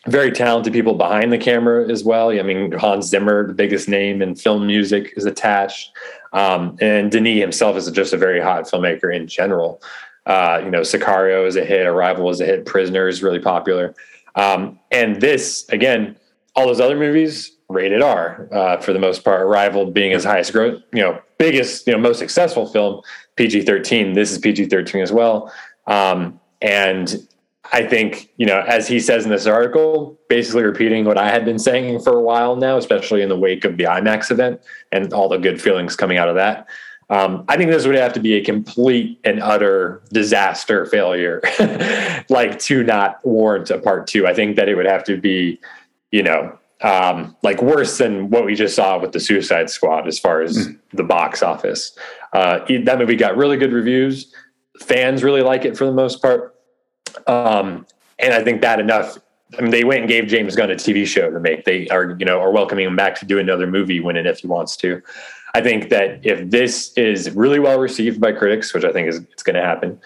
very 0.07 0.31
talented 0.31 0.73
people 0.73 0.95
behind 0.95 1.33
the 1.33 1.39
camera 1.39 1.89
as 1.91 2.05
well. 2.05 2.31
I 2.31 2.43
mean, 2.43 2.73
Hans 2.73 3.07
Zimmer, 3.07 3.47
the 3.47 3.55
biggest 3.55 3.89
name 3.89 4.21
in 4.21 4.35
film 4.35 4.67
music, 4.67 5.15
is 5.17 5.25
attached, 5.25 5.91
um, 6.33 6.77
and 6.81 7.11
Denis 7.11 7.41
himself 7.41 7.77
is 7.77 7.91
just 7.91 8.13
a 8.13 8.17
very 8.17 8.41
hot 8.41 8.65
filmmaker 8.65 9.15
in 9.15 9.27
general. 9.27 9.83
Uh, 10.27 10.61
you 10.63 10.71
know, 10.71 10.81
Sicario 10.81 11.47
is 11.47 11.57
a 11.57 11.65
hit, 11.65 11.87
Arrival 11.87 12.29
is 12.31 12.41
a 12.41 12.45
hit, 12.45 12.67
Prisoner 12.67 13.09
is 13.09 13.23
really 13.23 13.39
popular. 13.39 13.95
Um, 14.35 14.79
and 14.91 15.21
this, 15.21 15.67
again, 15.71 16.17
all 16.55 16.67
those 16.67 16.81
other 16.81 16.97
movies, 16.97 17.53
rated 17.69 18.03
R 18.03 18.49
uh, 18.53 18.77
for 18.79 18.93
the 18.93 18.99
most 18.99 19.25
part. 19.25 19.43
Arrival 19.43 19.91
being 19.91 20.13
his 20.13 20.25
highest 20.25 20.53
growth, 20.53 20.83
you 20.93 21.01
know, 21.01 21.21
biggest, 21.39 21.87
you 21.87 21.93
know, 21.93 21.99
most 21.99 22.19
successful 22.19 22.67
film, 22.67 23.03
PG 23.37 23.63
13. 23.63 24.15
This 24.15 24.33
is 24.33 24.39
PG 24.39 24.67
13 24.67 25.03
as 25.03 25.13
well. 25.13 25.53
Um, 25.87 26.41
and 26.61 27.29
I 27.73 27.87
think, 27.87 28.31
you 28.37 28.47
know, 28.47 28.61
as 28.61 28.89
he 28.89 28.99
says 28.99 29.25
in 29.25 29.31
this 29.31 29.47
article, 29.47 30.19
basically 30.29 30.63
repeating 30.63 31.05
what 31.05 31.19
I 31.19 31.31
had 31.31 31.45
been 31.45 31.59
saying 31.59 32.01
for 32.01 32.15
a 32.15 32.23
while 32.23 32.57
now, 32.57 32.79
especially 32.79 33.21
in 33.21 33.29
the 33.29 33.39
wake 33.39 33.65
of 33.65 33.77
the 33.77 33.85
IMAX 33.85 34.31
event 34.31 34.61
and 34.91 35.13
all 35.13 35.29
the 35.29 35.39
good 35.39 35.61
feelings 35.61 35.97
coming 35.97 36.19
out 36.19 36.29
of 36.29 36.35
that. 36.37 36.67
Um, 37.11 37.45
I 37.49 37.57
think 37.57 37.71
this 37.71 37.87
would 37.87 37.97
have 37.97 38.13
to 38.15 38.21
be 38.21 38.35
a 38.35 38.45
complete 38.45 39.19
and 39.25 39.43
utter 39.43 40.03
disaster 40.13 40.85
failure, 40.87 41.41
like 42.29 42.59
to 42.61 42.85
not 42.85 43.25
warrant 43.25 43.71
a 43.71 43.79
part 43.79 44.07
two. 44.07 44.27
I 44.27 44.35
think 44.35 44.57
that 44.57 44.69
it 44.69 44.75
would 44.75 44.87
have 44.87 45.05
to 45.05 45.17
be, 45.17 45.59
you 46.11 46.23
know, 46.23 46.59
um, 46.83 47.35
like 47.43 47.63
worse 47.63 47.99
than 47.99 48.31
what 48.31 48.45
we 48.45 48.55
just 48.55 48.77
saw 48.77 48.99
with 48.99 49.13
the 49.13 49.21
Suicide 49.21 49.71
Squad 49.71 50.07
as 50.07 50.19
far 50.19 50.43
as 50.43 50.69
mm. 50.69 50.79
the 50.93 51.03
box 51.03 51.43
office. 51.43 51.97
Uh, 52.33 52.61
that 52.85 52.99
movie 52.99 53.17
got 53.17 53.37
really 53.37 53.57
good 53.57 53.73
reviews. 53.73 54.33
Fans 54.81 55.25
really 55.25 55.43
like 55.43 55.65
it 55.65 55.77
for 55.77 55.87
the 55.87 55.93
most 55.93 56.23
part. 56.23 56.55
Um, 57.27 57.87
and 58.19 58.35
I 58.35 58.43
think 58.43 58.63
that 58.63 58.81
enough. 58.81 59.19
I 59.59 59.63
mean, 59.63 59.71
they 59.71 59.85
went 59.85 60.01
and 60.01 60.09
gave 60.09 60.27
James 60.27 60.55
Gunn 60.55 60.71
a 60.71 60.75
TV 60.75 61.07
show 61.07 61.31
to 61.31 61.41
make. 61.41 61.65
They 61.65 61.89
are, 61.89 62.17
you 62.19 62.27
know, 62.27 62.39
are 62.39 62.51
welcoming 62.51 62.87
him 62.87 62.97
back 62.97 63.19
to 63.21 63.25
do 63.25 63.39
another 63.39 63.67
movie 63.67 63.99
when 63.99 64.17
and 64.17 64.27
if 64.27 64.41
he 64.41 64.47
wants 64.47 64.77
to. 64.79 65.01
I 65.55 65.63
think 65.63 65.89
that 65.89 66.21
if 66.23 66.51
this 66.51 66.93
is 66.97 67.31
really 67.31 67.59
well 67.59 67.79
received 67.79 68.21
by 68.21 68.33
critics, 68.33 68.75
which 68.75 68.85
I 68.85 68.93
think 68.93 69.09
is 69.09 69.19
it's 69.33 69.43
going 69.43 69.57
to 69.57 69.63
happen, 69.63 69.99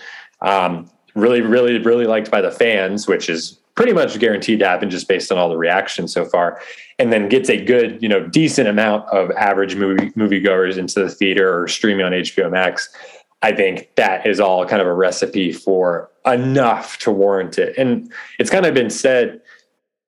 um, 0.43 0.89
really, 1.15 1.41
really, 1.41 1.79
really 1.79 2.07
liked 2.07 2.31
by 2.31 2.41
the 2.41 2.51
fans, 2.51 3.09
which 3.09 3.29
is 3.29 3.59
pretty 3.75 3.93
much 3.93 4.19
guaranteed 4.19 4.59
to 4.61 4.69
happen 4.69 4.91
just 4.91 5.09
based 5.09 5.33
on 5.33 5.39
all 5.39 5.49
the 5.49 5.57
reactions 5.57 6.13
so 6.13 6.25
far, 6.25 6.61
and 6.99 7.13
then 7.13 7.29
gets 7.29 7.49
a 7.49 7.63
good, 7.65 8.01
you 8.03 8.09
know, 8.09 8.27
decent 8.29 8.69
amount 8.69 9.09
of 9.09 9.31
average 9.33 9.75
movie 9.75 10.11
moviegoers 10.11 10.77
into 10.77 11.01
the 11.01 11.09
theater 11.09 11.63
or 11.63 11.69
streaming 11.69 12.05
on 12.05 12.13
HBO 12.13 12.51
Max. 12.51 12.95
I 13.43 13.53
think 13.53 13.90
that 13.97 14.26
is 14.26 14.40
all 14.40 14.64
kind 14.66 14.80
of 14.80 14.88
a 14.88 14.95
recipe 14.95 15.53
for 15.53 16.11
enough 16.24 16.99
to 16.99 17.11
warrant 17.11 17.59
it. 17.59 17.76
And 17.76 18.12
it's 18.38 18.51
kind 18.51 18.64
of 18.64 18.74
been 18.74 18.90
said, 18.90 19.40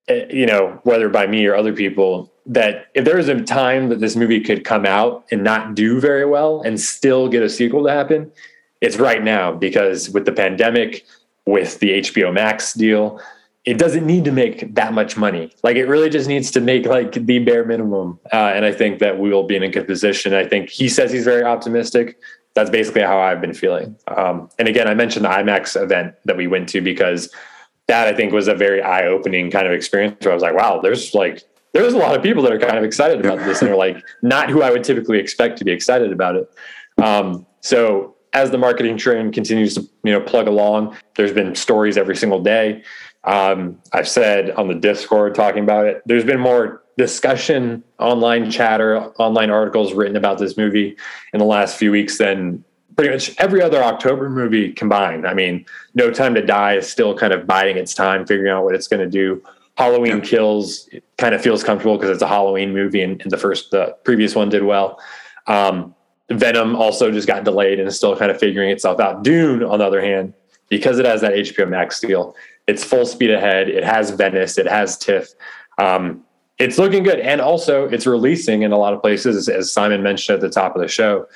eh, 0.09 0.26
you 0.30 0.47
know, 0.47 0.80
whether 0.85 1.09
by 1.09 1.26
me 1.26 1.45
or 1.47 1.55
other 1.55 1.72
people, 1.72 2.32
that 2.47 2.87
if 2.95 3.05
there 3.05 3.16
was 3.16 3.28
a 3.28 3.43
time 3.43 3.89
that 3.89 4.01
this 4.01 4.16
movie 4.16 4.41
could 4.41 4.64
come 4.64 4.87
out 4.87 5.24
and 5.30 5.43
not 5.43 5.74
do 5.74 6.01
very 6.01 6.26
well 6.26 6.62
and 6.62 6.80
still 6.80 7.28
get 7.28 7.43
a 7.43 7.49
sequel 7.49 7.85
to 7.85 7.91
happen, 7.91 8.30
it's 8.80 8.99
right 8.99 9.22
now 9.22 9.51
because 9.51 10.11
with 10.11 10.26
the 10.26 10.32
pandemic, 10.32 11.05
with 11.47 11.80
the 11.80 12.01
HBO 12.01 12.32
Max 12.32 12.74
deal, 12.74 13.20
it 13.64 13.78
doesn't 13.78 14.07
need 14.07 14.24
to 14.26 14.32
make 14.32 14.74
that 14.74 14.93
much 14.93 15.16
money. 15.16 15.51
Like 15.62 15.76
it 15.76 15.87
really 15.87 16.11
just 16.11 16.28
needs 16.28 16.51
to 16.53 16.61
make 16.61 16.85
like 16.85 17.12
the 17.12 17.39
bare 17.39 17.64
minimum. 17.64 18.20
Uh, 18.32 18.53
and 18.55 18.64
I 18.64 18.72
think 18.72 18.99
that 18.99 19.18
we 19.18 19.30
will 19.30 19.45
be 19.45 19.57
in 19.57 19.62
a 19.62 19.70
good 19.70 19.87
position. 19.87 20.35
I 20.35 20.47
think 20.47 20.68
he 20.68 20.89
says 20.89 21.11
he's 21.11 21.24
very 21.24 21.43
optimistic. 21.43 22.18
That's 22.55 22.71
basically 22.71 23.03
how 23.03 23.19
I've 23.19 23.41
been 23.41 23.55
feeling. 23.55 23.97
Um, 24.09 24.49
and 24.59 24.69
again, 24.69 24.87
I 24.87 24.95
mentioned 24.95 25.25
the 25.25 25.31
IMAX 25.31 25.81
event 25.81 26.15
that 26.25 26.37
we 26.37 26.47
went 26.47 26.69
to 26.71 26.81
because 26.81 27.29
that 27.89 28.07
I 28.07 28.17
think 28.17 28.33
was 28.33 28.49
a 28.49 28.55
very 28.55 28.81
eye 28.81 29.07
opening 29.07 29.51
kind 29.51 29.67
of 29.67 29.73
experience 29.73 30.25
where 30.25 30.33
I 30.33 30.35
was 30.35 30.43
like, 30.43 30.55
wow, 30.55 30.81
there's 30.81 31.15
like 31.15 31.43
there's 31.73 31.93
a 31.93 31.99
lot 31.99 32.15
of 32.15 32.23
people 32.23 32.43
that 32.45 32.53
are 32.53 32.59
kind 32.59 32.79
of 32.79 32.85
excited 32.85 33.25
about 33.25 33.39
this 33.41 33.61
and 33.61 33.71
are 33.71 33.77
like 33.77 34.05
not 34.23 34.49
who 34.49 34.63
I 34.63 34.71
would 34.71 34.85
typically 34.85 35.19
expect 35.19 35.59
to 35.59 35.65
be 35.65 35.73
excited 35.73 36.13
about 36.13 36.37
it. 36.37 36.55
Um, 37.03 37.45
so 37.61 38.15
as 38.33 38.53
the 38.53 38.59
marketing 38.59 38.97
train 38.97 39.33
continues 39.33 39.75
to 39.75 39.83
you 40.05 40.13
know 40.13 40.21
plug 40.21 40.47
along, 40.47 40.97
there's 41.17 41.33
been 41.33 41.55
stories 41.55 41.97
every 41.97 42.17
single 42.17 42.41
day. 42.41 42.85
Um, 43.25 43.81
I've 43.93 44.09
said 44.09 44.51
on 44.53 44.69
the 44.69 44.75
Discord 44.75 45.35
talking 45.35 45.65
about 45.65 45.87
it. 45.87 46.03
There's 46.07 46.25
been 46.25 46.41
more 46.41 46.84
discussion, 46.97 47.83
online 47.99 48.51
chatter, 48.51 48.99
online 49.19 49.51
articles 49.51 49.93
written 49.93 50.17
about 50.17 50.39
this 50.39 50.57
movie 50.57 50.97
in 51.33 51.39
the 51.39 51.45
last 51.45 51.77
few 51.77 51.91
weeks 51.91 52.19
than 52.19 52.65
pretty 52.97 53.11
much 53.11 53.35
every 53.39 53.61
other 53.61 53.83
October 53.83 54.31
movie 54.31 54.73
combined. 54.73 55.27
I 55.27 55.35
mean, 55.35 55.67
No 55.95 56.11
Time 56.11 56.35
to 56.35 56.45
Die 56.45 56.75
is 56.75 56.91
still 56.91 57.17
kind 57.17 57.33
of 57.33 57.47
biding 57.47 57.77
its 57.77 57.95
time, 57.95 58.27
figuring 58.27 58.53
out 58.53 58.65
what 58.65 58.75
it's 58.75 58.89
going 58.89 59.01
to 59.01 59.11
do. 59.11 59.43
Halloween 59.77 60.19
yeah. 60.19 60.25
Kills 60.25 60.89
kind 61.19 61.35
of 61.35 61.43
feels 61.43 61.65
comfortable 61.65 61.97
because 61.97 62.11
it's 62.11 62.23
a 62.23 62.29
Halloween 62.29 62.73
movie, 62.73 63.03
and, 63.03 63.21
and, 63.23 63.31
the 63.31 63.37
first, 63.37 63.73
the 63.73 63.97
previous 64.05 64.35
one 64.37 64.49
did 64.49 64.63
well. 64.63 65.01
Um, 65.49 65.95
Venom 66.31 66.77
also 66.77 67.11
just 67.11 67.27
got 67.27 67.45
delayed 67.45 67.81
and 67.81 67.89
is 67.89 67.97
still 67.97 68.17
kind 68.17 68.31
of 68.31 68.39
figuring 68.39 68.71
itself 68.71 69.01
out. 69.01 69.25
Dune, 69.25 69.65
on 69.65 69.81
the 69.81 69.85
other 69.85 70.01
hand, 70.01 70.33
because 70.69 70.99
it 70.99 71.07
has 71.07 71.21
that 71.23 71.33
HBO 71.33 71.69
Max 71.69 72.01
deal, 72.01 72.37
it's 72.67 72.85
full 72.85 73.05
speed 73.05 73.31
ahead. 73.31 73.69
It 73.69 73.85
has 73.85 74.11
Venice, 74.11 74.57
it 74.57 74.67
has 74.67 74.97
TIFF. 74.97 75.35
Um, 75.79 76.25
it's 76.59 76.79
looking 76.79 77.03
good, 77.03 77.21
and 77.21 77.41
also 77.41 77.87
it's 77.89 78.07
releasing 78.07 78.63
in 78.63 78.73
a 78.73 78.79
lot 78.79 78.95
of 78.95 79.03
places, 79.03 79.49
as 79.49 79.73
Simon 79.73 80.03
mentioned 80.03 80.37
at 80.37 80.41
the 80.41 80.51
top 80.51 80.77
of 80.77 80.83
the 80.83 80.89
show, 80.89 81.27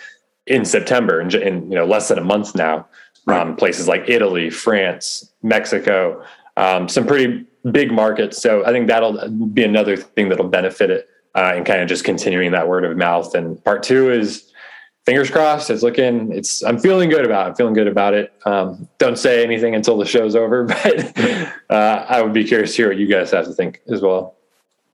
in 0.46 0.64
September, 0.64 1.20
in, 1.20 1.34
in 1.34 1.70
you 1.70 1.76
know 1.76 1.86
less 1.86 2.08
than 2.08 2.18
a 2.18 2.24
month 2.24 2.54
now. 2.54 2.86
Right. 3.26 3.40
Um, 3.40 3.56
places 3.56 3.88
like 3.88 4.08
Italy, 4.08 4.48
France, 4.48 5.30
Mexico, 5.42 6.24
um, 6.56 6.88
some 6.88 7.06
pretty 7.06 7.44
big 7.70 7.92
markets. 7.92 8.40
So 8.40 8.64
I 8.64 8.70
think 8.70 8.88
that'll 8.88 9.28
be 9.28 9.64
another 9.64 9.96
thing 9.96 10.30
that'll 10.30 10.48
benefit 10.48 10.90
it 10.90 11.08
uh, 11.34 11.52
and 11.54 11.66
kind 11.66 11.82
of 11.82 11.88
just 11.88 12.04
continuing 12.04 12.52
that 12.52 12.68
word 12.68 12.84
of 12.84 12.96
mouth. 12.96 13.34
And 13.34 13.62
part 13.64 13.82
two 13.82 14.10
is 14.10 14.50
fingers 15.04 15.30
crossed. 15.30 15.70
It's 15.70 15.82
looking, 15.82 16.32
it's, 16.32 16.62
I'm 16.64 16.78
feeling 16.78 17.10
good 17.10 17.24
about 17.26 17.46
it. 17.46 17.50
I'm 17.50 17.54
feeling 17.56 17.74
good 17.74 17.88
about 17.88 18.14
it. 18.14 18.32
Um, 18.46 18.88
don't 18.98 19.18
say 19.18 19.44
anything 19.44 19.74
until 19.74 19.98
the 19.98 20.06
show's 20.06 20.34
over, 20.34 20.64
but 20.64 21.18
uh, 21.70 22.06
I 22.08 22.22
would 22.22 22.32
be 22.32 22.44
curious 22.44 22.72
to 22.72 22.76
hear 22.82 22.88
what 22.88 22.98
you 22.98 23.06
guys 23.06 23.30
have 23.32 23.44
to 23.44 23.52
think 23.52 23.82
as 23.88 24.00
well. 24.00 24.37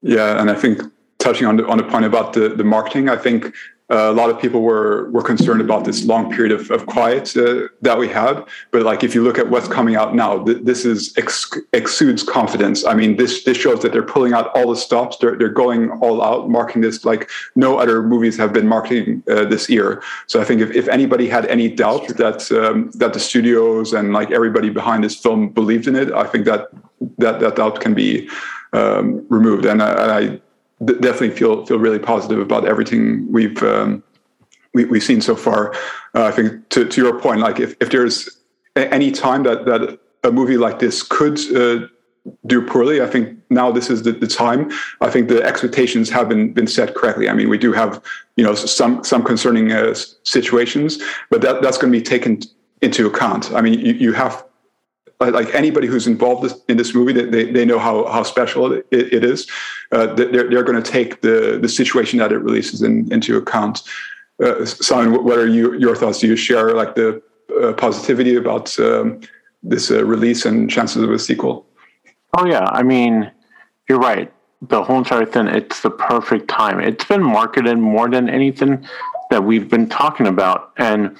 Yeah. 0.04 0.38
And 0.40 0.50
I 0.50 0.54
think 0.54 0.82
touching 1.18 1.46
on 1.46 1.56
the, 1.56 1.66
on 1.66 1.78
the 1.78 1.84
point 1.84 2.04
about 2.04 2.34
the, 2.34 2.50
the 2.50 2.64
marketing, 2.64 3.08
I 3.08 3.16
think 3.16 3.54
uh, 3.90 4.10
a 4.10 4.12
lot 4.12 4.30
of 4.30 4.40
people 4.40 4.62
were 4.62 5.10
were 5.10 5.22
concerned 5.22 5.60
about 5.60 5.84
this 5.84 6.06
long 6.06 6.32
period 6.34 6.52
of, 6.58 6.70
of 6.70 6.86
quiet 6.86 7.36
uh, 7.36 7.68
that 7.82 7.98
we 7.98 8.08
had. 8.08 8.42
But 8.70 8.82
like, 8.82 9.04
if 9.04 9.14
you 9.14 9.22
look 9.22 9.38
at 9.38 9.50
what's 9.50 9.68
coming 9.68 9.94
out 9.94 10.14
now, 10.14 10.42
th- 10.42 10.62
this 10.62 10.86
is 10.86 11.12
ex- 11.18 11.60
exudes 11.74 12.22
confidence. 12.22 12.86
I 12.86 12.94
mean, 12.94 13.16
this 13.16 13.44
this 13.44 13.58
shows 13.58 13.82
that 13.82 13.92
they're 13.92 14.02
pulling 14.02 14.32
out 14.32 14.56
all 14.56 14.70
the 14.70 14.76
stops. 14.76 15.18
They're 15.18 15.36
they're 15.36 15.50
going 15.50 15.90
all 16.02 16.22
out, 16.22 16.48
marking 16.48 16.80
this 16.80 17.04
like 17.04 17.28
no 17.56 17.76
other 17.76 18.02
movies 18.02 18.38
have 18.38 18.54
been 18.54 18.66
marketing 18.66 19.22
uh, 19.30 19.44
this 19.44 19.68
year. 19.68 20.02
So 20.28 20.40
I 20.40 20.44
think 20.44 20.62
if, 20.62 20.70
if 20.70 20.88
anybody 20.88 21.28
had 21.28 21.44
any 21.46 21.68
doubt 21.68 22.08
that 22.16 22.50
um, 22.52 22.90
that 22.94 23.12
the 23.12 23.20
studios 23.20 23.92
and 23.92 24.14
like 24.14 24.30
everybody 24.30 24.70
behind 24.70 25.04
this 25.04 25.14
film 25.14 25.50
believed 25.50 25.86
in 25.88 25.94
it, 25.94 26.10
I 26.10 26.24
think 26.24 26.46
that 26.46 26.68
that 27.18 27.40
that 27.40 27.56
doubt 27.56 27.80
can 27.80 27.92
be 27.92 28.30
um, 28.74 29.24
removed. 29.28 29.64
And 29.64 29.82
I, 29.82 30.40
definitely 30.84 31.30
feel 31.30 31.64
feel 31.64 31.78
really 31.78 31.98
positive 31.98 32.38
about 32.38 32.66
everything 32.66 33.30
we've 33.32 33.62
um, 33.62 34.02
we, 34.74 34.84
we've 34.84 35.02
seen 35.02 35.20
so 35.20 35.36
far. 35.36 35.72
Uh, 36.14 36.24
I 36.24 36.30
think 36.30 36.68
to, 36.70 36.84
to 36.84 37.02
your 37.02 37.18
point, 37.20 37.40
like 37.40 37.60
if, 37.60 37.74
if 37.80 37.90
there's 37.90 38.28
any 38.76 39.10
time 39.10 39.44
that 39.44 39.64
that 39.66 39.98
a 40.24 40.32
movie 40.32 40.56
like 40.56 40.78
this 40.78 41.02
could 41.02 41.38
uh, 41.56 41.86
do 42.46 42.60
poorly, 42.66 43.00
I 43.02 43.06
think 43.06 43.38
now 43.50 43.70
this 43.70 43.90
is 43.90 44.02
the, 44.02 44.12
the, 44.12 44.26
time. 44.26 44.72
I 45.00 45.10
think 45.10 45.28
the 45.28 45.42
expectations 45.42 46.10
have 46.10 46.28
been 46.28 46.52
been 46.52 46.66
set 46.66 46.94
correctly. 46.94 47.28
I 47.28 47.34
mean, 47.34 47.48
we 47.48 47.58
do 47.58 47.72
have 47.72 48.02
you 48.36 48.44
know 48.44 48.54
some 48.54 49.04
some 49.04 49.22
concerning 49.22 49.72
uh, 49.72 49.94
situations, 50.24 51.02
but 51.30 51.40
that 51.42 51.62
that's 51.62 51.78
going 51.78 51.92
to 51.92 51.98
be 51.98 52.04
taken 52.04 52.40
into 52.82 53.06
account. 53.06 53.52
I 53.52 53.60
mean, 53.60 53.78
you, 53.78 53.94
you 53.94 54.12
have 54.12 54.44
like 55.20 55.54
anybody 55.54 55.86
who's 55.86 56.06
involved 56.06 56.52
in 56.68 56.76
this 56.76 56.94
movie, 56.94 57.12
they, 57.12 57.50
they 57.50 57.64
know 57.64 57.78
how, 57.78 58.06
how 58.06 58.22
special 58.22 58.72
it, 58.72 58.86
it 58.90 59.24
is. 59.24 59.48
Uh, 59.92 60.06
they're 60.14 60.48
they're 60.50 60.62
going 60.62 60.82
to 60.82 60.90
take 60.90 61.20
the, 61.20 61.58
the 61.60 61.68
situation 61.68 62.18
that 62.18 62.32
it 62.32 62.38
releases 62.38 62.82
in, 62.82 63.10
into 63.12 63.36
account. 63.36 63.82
Uh, 64.42 64.64
Simon, 64.64 65.24
what 65.24 65.38
are 65.38 65.46
you, 65.46 65.74
your 65.74 65.94
thoughts? 65.94 66.18
Do 66.18 66.26
you 66.26 66.36
share 66.36 66.74
like 66.74 66.94
the 66.94 67.22
uh, 67.62 67.72
positivity 67.74 68.34
about 68.34 68.76
um, 68.80 69.20
this 69.62 69.90
uh, 69.90 70.04
release 70.04 70.44
and 70.44 70.68
chances 70.68 71.02
of 71.02 71.10
a 71.10 71.18
sequel? 71.18 71.66
Oh 72.36 72.46
yeah, 72.46 72.68
I 72.72 72.82
mean, 72.82 73.30
you're 73.88 74.00
right. 74.00 74.32
The 74.62 74.82
whole 74.82 74.98
entire 74.98 75.26
thing, 75.26 75.46
it's 75.46 75.82
the 75.82 75.90
perfect 75.90 76.48
time. 76.48 76.80
It's 76.80 77.04
been 77.04 77.22
marketed 77.22 77.78
more 77.78 78.08
than 78.08 78.28
anything 78.28 78.86
that 79.30 79.44
we've 79.44 79.68
been 79.68 79.88
talking 79.88 80.26
about, 80.26 80.72
and 80.76 81.16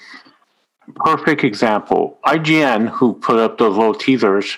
perfect 0.97 1.45
example. 1.45 2.19
IGN, 2.27 2.89
who 2.89 3.15
put 3.15 3.39
up 3.39 3.59
those 3.59 3.77
little 3.77 3.95
teasers, 3.95 4.57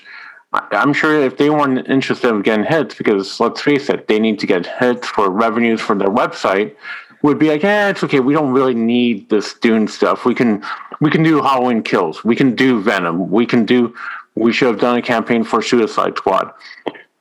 I'm 0.52 0.92
sure 0.92 1.20
if 1.20 1.36
they 1.36 1.50
weren't 1.50 1.88
interested 1.88 2.28
in 2.28 2.42
getting 2.42 2.64
hits, 2.64 2.94
because 2.94 3.40
let's 3.40 3.60
face 3.60 3.88
it, 3.90 4.08
they 4.08 4.18
need 4.18 4.38
to 4.40 4.46
get 4.46 4.66
hits 4.66 5.06
for 5.06 5.30
revenues 5.30 5.80
for 5.80 5.96
their 5.96 6.08
website, 6.08 6.74
would 7.22 7.38
be 7.38 7.48
like, 7.48 7.62
yeah, 7.62 7.88
it's 7.88 8.02
okay. 8.04 8.20
We 8.20 8.32
don't 8.32 8.52
really 8.52 8.74
need 8.74 9.28
this 9.28 9.54
Dune 9.54 9.88
stuff. 9.88 10.24
We 10.24 10.34
can 10.34 10.64
we 11.00 11.10
can 11.10 11.22
do 11.22 11.42
Halloween 11.42 11.82
Kills. 11.82 12.24
We 12.24 12.36
can 12.36 12.54
do 12.54 12.80
Venom. 12.80 13.30
We 13.30 13.46
can 13.46 13.66
do. 13.66 13.94
We 14.34 14.52
should 14.52 14.68
have 14.68 14.80
done 14.80 14.98
a 14.98 15.02
campaign 15.02 15.44
for 15.44 15.62
Suicide 15.62 16.16
Squad, 16.16 16.52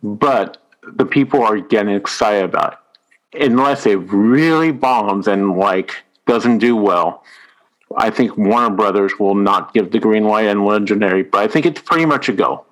but 0.04 0.58
the 0.84 1.06
people 1.06 1.42
are 1.44 1.58
getting 1.58 1.96
excited 1.96 2.44
about 2.44 2.80
it. 3.34 3.52
Unless 3.52 3.86
it 3.86 3.96
really 3.96 4.72
bombs 4.72 5.28
and 5.28 5.58
like 5.58 6.04
doesn't 6.28 6.60
do 6.60 6.76
well, 6.76 7.24
I 7.98 8.10
think 8.10 8.38
Warner 8.38 8.76
Brothers 8.76 9.14
will 9.20 9.36
not 9.36 9.74
give 9.74 9.92
the 9.92 10.00
green 10.00 10.26
light 10.26 10.48
and 10.48 10.66
Legendary, 10.66 11.24
but 11.24 11.42
I 11.42 11.48
think 11.48 11.66
it's 11.66 11.82
pretty 11.82 12.06
much 12.06 12.30
a 12.30 12.34
go. 12.34 12.66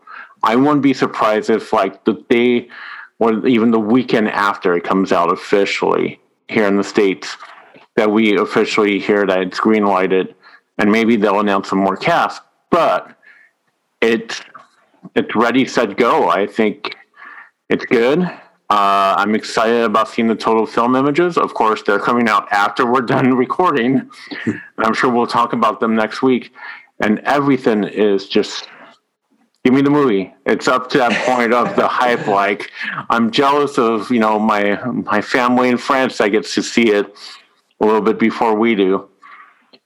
I 0.44 0.56
wouldn't 0.56 0.82
be 0.82 0.94
surprised 0.94 1.50
if, 1.50 1.72
like, 1.72 2.04
the 2.04 2.24
day 2.30 2.70
or 3.20 3.48
even 3.48 3.72
the 3.72 3.80
weekend 3.80 4.28
after 4.30 4.76
it 4.76 4.84
comes 4.84 5.12
out 5.12 5.32
officially 5.32 6.20
here 6.50 6.68
in 6.68 6.76
the 6.76 6.84
States, 6.84 7.38
that 7.96 8.12
we 8.12 8.38
officially 8.38 9.00
hear 9.00 9.26
that 9.26 9.40
it's 9.40 9.60
green 9.60 9.86
lighted 9.86 10.36
and 10.78 10.92
maybe 10.92 11.16
they'll 11.16 11.40
announce 11.40 11.70
some 11.70 11.80
more 11.80 11.96
cast. 11.96 12.42
But 12.70 13.16
it's 14.02 14.42
it's 15.16 15.36
ready, 15.36 15.66
set, 15.66 15.96
go. 15.98 16.30
I 16.30 16.48
think 16.48 16.96
it's 17.70 17.86
good. 17.86 18.30
Uh, 18.70 19.16
I'm 19.18 19.36
excited 19.36 19.84
about 19.84 20.08
seeing 20.08 20.28
the 20.28 20.36
total 20.36 20.66
film 20.66 20.96
images. 20.96 21.38
Of 21.38 21.54
course, 21.54 21.84
they're 21.84 22.00
coming 22.00 22.28
out 22.28 22.52
after 22.52 22.86
we're 22.92 23.02
done 23.02 23.34
recording. 23.38 24.10
and 24.46 24.62
I'm 24.78 24.94
sure 24.94 25.12
we'll 25.12 25.28
talk 25.28 25.54
about 25.54 25.80
them 25.80 25.96
next 25.96 26.22
week. 26.22 26.54
And 27.00 27.20
everything 27.20 27.84
is 27.84 28.28
just 28.28 28.70
give 29.64 29.74
me 29.74 29.82
the 29.82 29.90
movie. 29.90 30.34
It's 30.46 30.68
up 30.68 30.90
to 30.92 30.98
that 31.00 31.12
point 31.26 31.54
of 31.54 31.76
the 31.76 31.88
hype. 32.00 32.28
Like 32.28 32.72
I'm 33.10 33.32
jealous 33.32 33.78
of 33.78 34.10
you 34.12 34.20
know 34.20 34.40
my 34.40 34.76
my 34.92 35.22
family 35.22 35.70
in 35.70 35.78
France 35.78 36.18
that 36.18 36.30
gets 36.30 36.54
to 36.56 36.64
see 36.64 36.92
it 36.92 37.14
a 37.80 37.86
little 37.86 38.02
bit 38.02 38.20
before 38.20 38.56
we 38.56 38.76
do. 38.76 39.10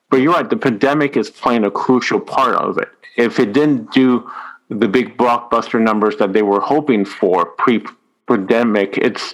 But 0.09 0.17
you're 0.17 0.34
right. 0.34 0.49
The 0.49 0.57
pandemic 0.57 1.17
is 1.17 1.30
playing 1.30 1.65
a 1.65 1.71
crucial 1.71 2.19
part 2.19 2.55
of 2.55 2.78
it. 2.78 2.89
If 3.17 3.39
it 3.39 3.53
didn't 3.53 3.91
do 3.91 4.30
the 4.69 4.88
big 4.88 5.17
blockbuster 5.17 5.82
numbers 5.82 6.17
that 6.17 6.34
they 6.34 6.41
were 6.41 6.59
hoping 6.59 7.05
for 7.05 7.45
pre 7.45 7.84
pandemic, 8.28 8.97
it's 8.97 9.34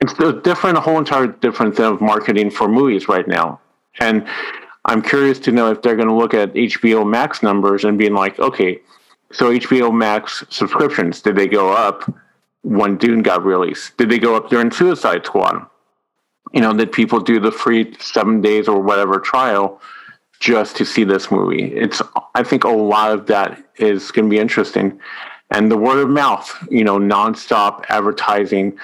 it's 0.00 0.12
a 0.20 0.32
different, 0.32 0.78
a 0.78 0.80
whole 0.80 0.98
entire 0.98 1.26
different 1.26 1.76
thing 1.76 1.86
of 1.86 2.00
marketing 2.00 2.50
for 2.50 2.68
movies 2.68 3.08
right 3.08 3.26
now. 3.26 3.60
And 4.00 4.26
I'm 4.84 5.02
curious 5.02 5.38
to 5.40 5.52
know 5.52 5.70
if 5.70 5.82
they're 5.82 5.96
going 5.96 6.08
to 6.08 6.14
look 6.14 6.34
at 6.34 6.54
HBO 6.54 7.08
Max 7.08 7.42
numbers 7.42 7.84
and 7.84 7.98
being 7.98 8.14
like, 8.14 8.38
okay, 8.38 8.80
so 9.32 9.52
HBO 9.52 9.92
Max 9.92 10.44
subscriptions 10.50 11.20
did 11.20 11.36
they 11.36 11.48
go 11.48 11.72
up 11.72 12.10
when 12.62 12.96
Dune 12.96 13.22
got 13.22 13.44
released? 13.44 13.96
Did 13.96 14.10
they 14.10 14.18
go 14.18 14.36
up 14.36 14.48
during 14.50 14.70
Suicide 14.70 15.26
Squad? 15.26 15.66
You 16.52 16.60
know, 16.60 16.72
did 16.72 16.92
people 16.92 17.20
do 17.20 17.40
the 17.40 17.52
free 17.52 17.94
seven 17.98 18.40
days 18.40 18.68
or 18.68 18.80
whatever 18.80 19.18
trial 19.18 19.80
just 20.40 20.76
to 20.76 20.86
see 20.86 21.04
this 21.04 21.30
movie? 21.30 21.74
It's 21.74 22.00
I 22.34 22.42
think 22.42 22.64
a 22.64 22.70
lot 22.70 23.12
of 23.12 23.26
that 23.26 23.62
is 23.76 24.10
going 24.10 24.26
to 24.26 24.30
be 24.30 24.38
interesting 24.38 24.98
and 25.50 25.70
the 25.70 25.76
word 25.76 25.98
of 25.98 26.10
mouth, 26.10 26.52
you 26.70 26.84
know, 26.84 26.98
nonstop 26.98 27.84
advertising, 27.88 28.78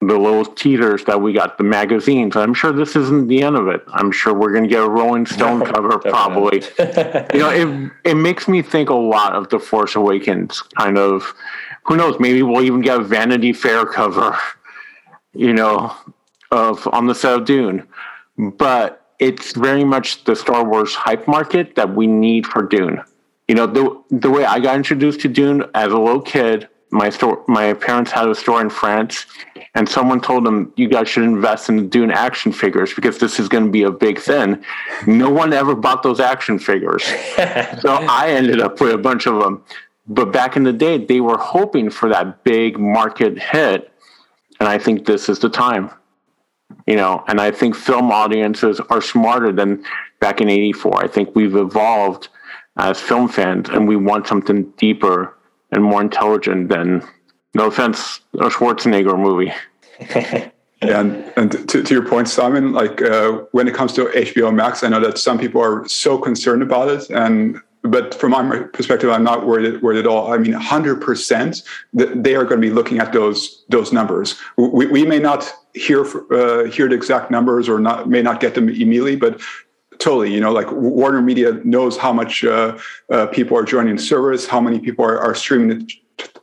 the 0.00 0.18
little 0.18 0.44
teasers 0.44 1.04
that 1.04 1.20
we 1.20 1.32
got, 1.32 1.58
the 1.58 1.64
magazines. 1.64 2.36
I'm 2.36 2.54
sure 2.54 2.72
this 2.72 2.96
isn't 2.96 3.28
the 3.28 3.42
end 3.42 3.56
of 3.56 3.68
it. 3.68 3.82
I'm 3.88 4.10
sure 4.10 4.34
we're 4.34 4.52
going 4.52 4.64
to 4.64 4.68
get 4.68 4.82
a 4.82 4.88
Rolling 4.88 5.26
Stone 5.26 5.64
cover 5.72 5.98
probably. 5.98 6.62
you 6.78 7.40
know, 7.40 7.50
it 7.50 7.92
it 8.04 8.14
makes 8.14 8.48
me 8.48 8.62
think 8.62 8.90
a 8.90 8.94
lot 8.94 9.34
of 9.34 9.48
the 9.48 9.58
Force 9.58 9.94
Awakens 9.94 10.60
kind 10.62 10.98
of. 10.98 11.34
Who 11.84 11.96
knows? 11.96 12.18
Maybe 12.18 12.42
we'll 12.42 12.62
even 12.62 12.80
get 12.80 13.00
a 13.00 13.04
Vanity 13.04 13.52
Fair 13.52 13.86
cover. 13.86 14.36
You 15.32 15.52
know, 15.52 15.94
of 16.50 16.86
on 16.88 17.06
the 17.06 17.14
set 17.14 17.34
of 17.34 17.44
Dune, 17.44 17.86
but 18.36 19.06
it's 19.18 19.52
very 19.52 19.84
much 19.84 20.24
the 20.24 20.34
Star 20.34 20.64
Wars 20.64 20.94
hype 20.94 21.28
market 21.28 21.74
that 21.76 21.94
we 21.94 22.06
need 22.06 22.46
for 22.46 22.62
Dune 22.62 23.02
you 23.48 23.54
know 23.54 23.66
the 23.66 24.02
the 24.10 24.30
way 24.30 24.44
I 24.44 24.60
got 24.60 24.76
introduced 24.76 25.20
to 25.20 25.28
Dune 25.28 25.64
as 25.74 25.92
a 25.92 25.98
little 25.98 26.20
kid. 26.20 26.68
My 26.90 27.10
store, 27.10 27.44
my 27.48 27.74
parents 27.74 28.12
had 28.12 28.28
a 28.28 28.34
store 28.34 28.60
in 28.60 28.70
France, 28.70 29.26
and 29.74 29.88
someone 29.88 30.20
told 30.20 30.44
them, 30.44 30.72
"You 30.76 30.88
guys 30.88 31.08
should 31.08 31.24
invest 31.24 31.68
in 31.68 31.76
the 31.76 31.82
Dune 31.82 32.10
action 32.10 32.52
figures 32.52 32.94
because 32.94 33.18
this 33.18 33.40
is 33.40 33.48
going 33.48 33.64
to 33.64 33.70
be 33.70 33.82
a 33.82 33.90
big 33.90 34.18
thing." 34.18 34.64
No 35.06 35.28
one 35.28 35.52
ever 35.52 35.74
bought 35.74 36.02
those 36.02 36.20
action 36.20 36.58
figures, 36.58 37.04
so 37.80 37.92
I 38.08 38.30
ended 38.30 38.60
up 38.60 38.80
with 38.80 38.92
a 38.92 38.98
bunch 38.98 39.26
of 39.26 39.40
them. 39.40 39.62
But 40.08 40.32
back 40.32 40.56
in 40.56 40.62
the 40.62 40.72
day, 40.72 41.04
they 41.04 41.20
were 41.20 41.38
hoping 41.38 41.90
for 41.90 42.08
that 42.08 42.44
big 42.44 42.78
market 42.78 43.38
hit, 43.38 43.90
and 44.60 44.68
I 44.68 44.78
think 44.78 45.06
this 45.06 45.28
is 45.28 45.40
the 45.40 45.50
time. 45.50 45.90
You 46.86 46.96
know, 46.96 47.24
and 47.28 47.40
I 47.40 47.50
think 47.50 47.74
film 47.74 48.10
audiences 48.10 48.80
are 48.90 49.02
smarter 49.02 49.52
than 49.52 49.84
back 50.20 50.40
in 50.40 50.48
'84. 50.48 51.02
I 51.02 51.08
think 51.08 51.34
we've 51.34 51.56
evolved 51.56 52.28
as 52.76 53.00
film 53.00 53.28
fans, 53.28 53.68
and 53.68 53.88
we 53.88 53.96
want 53.96 54.26
something 54.26 54.64
deeper 54.76 55.36
and 55.72 55.82
more 55.82 56.00
intelligent 56.00 56.68
than, 56.68 57.02
no 57.54 57.66
offense, 57.66 58.20
a 58.34 58.48
Schwarzenegger 58.48 59.18
movie. 59.18 59.52
yeah, 60.00 60.50
and, 60.82 61.32
and 61.36 61.68
to, 61.68 61.82
to, 61.82 61.94
your 61.94 62.06
point, 62.06 62.28
Simon, 62.28 62.72
like 62.72 63.00
uh, 63.02 63.44
when 63.52 63.66
it 63.66 63.74
comes 63.74 63.92
to 63.94 64.06
HBO 64.06 64.54
Max, 64.54 64.82
I 64.82 64.88
know 64.88 65.00
that 65.00 65.18
some 65.18 65.38
people 65.38 65.62
are 65.62 65.88
so 65.88 66.18
concerned 66.18 66.62
about 66.62 66.88
it, 66.88 67.08
and 67.10 67.60
but 67.82 68.14
from 68.14 68.32
my 68.32 68.60
perspective, 68.72 69.10
I'm 69.10 69.24
not 69.24 69.46
worried, 69.46 69.80
worried 69.82 69.98
at 69.98 70.06
all. 70.06 70.32
I 70.32 70.38
mean, 70.38 70.52
100% 70.52 71.62
that 71.94 72.24
they 72.24 72.34
are 72.34 72.44
going 72.44 72.60
to 72.60 72.66
be 72.66 72.72
looking 72.72 72.98
at 72.98 73.12
those 73.12 73.64
those 73.68 73.92
numbers. 73.92 74.38
We, 74.56 74.86
we 74.86 75.04
may 75.04 75.18
not 75.18 75.52
hear 75.74 76.04
uh, 76.32 76.64
hear 76.64 76.88
the 76.88 76.94
exact 76.94 77.30
numbers 77.30 77.68
or 77.68 77.78
not 77.78 78.08
may 78.08 78.22
not 78.22 78.40
get 78.40 78.54
them 78.54 78.68
immediately, 78.68 79.16
but 79.16 79.40
totally 79.98 80.32
you 80.32 80.40
know 80.40 80.52
like 80.52 80.70
warner 80.72 81.22
media 81.22 81.52
knows 81.64 81.96
how 81.96 82.12
much 82.12 82.44
uh, 82.44 82.76
uh, 83.10 83.26
people 83.26 83.56
are 83.56 83.64
joining 83.64 83.98
service 83.98 84.46
how 84.46 84.60
many 84.60 84.78
people 84.78 85.04
are, 85.04 85.18
are 85.18 85.34
streaming 85.34 85.68
the, 85.68 85.94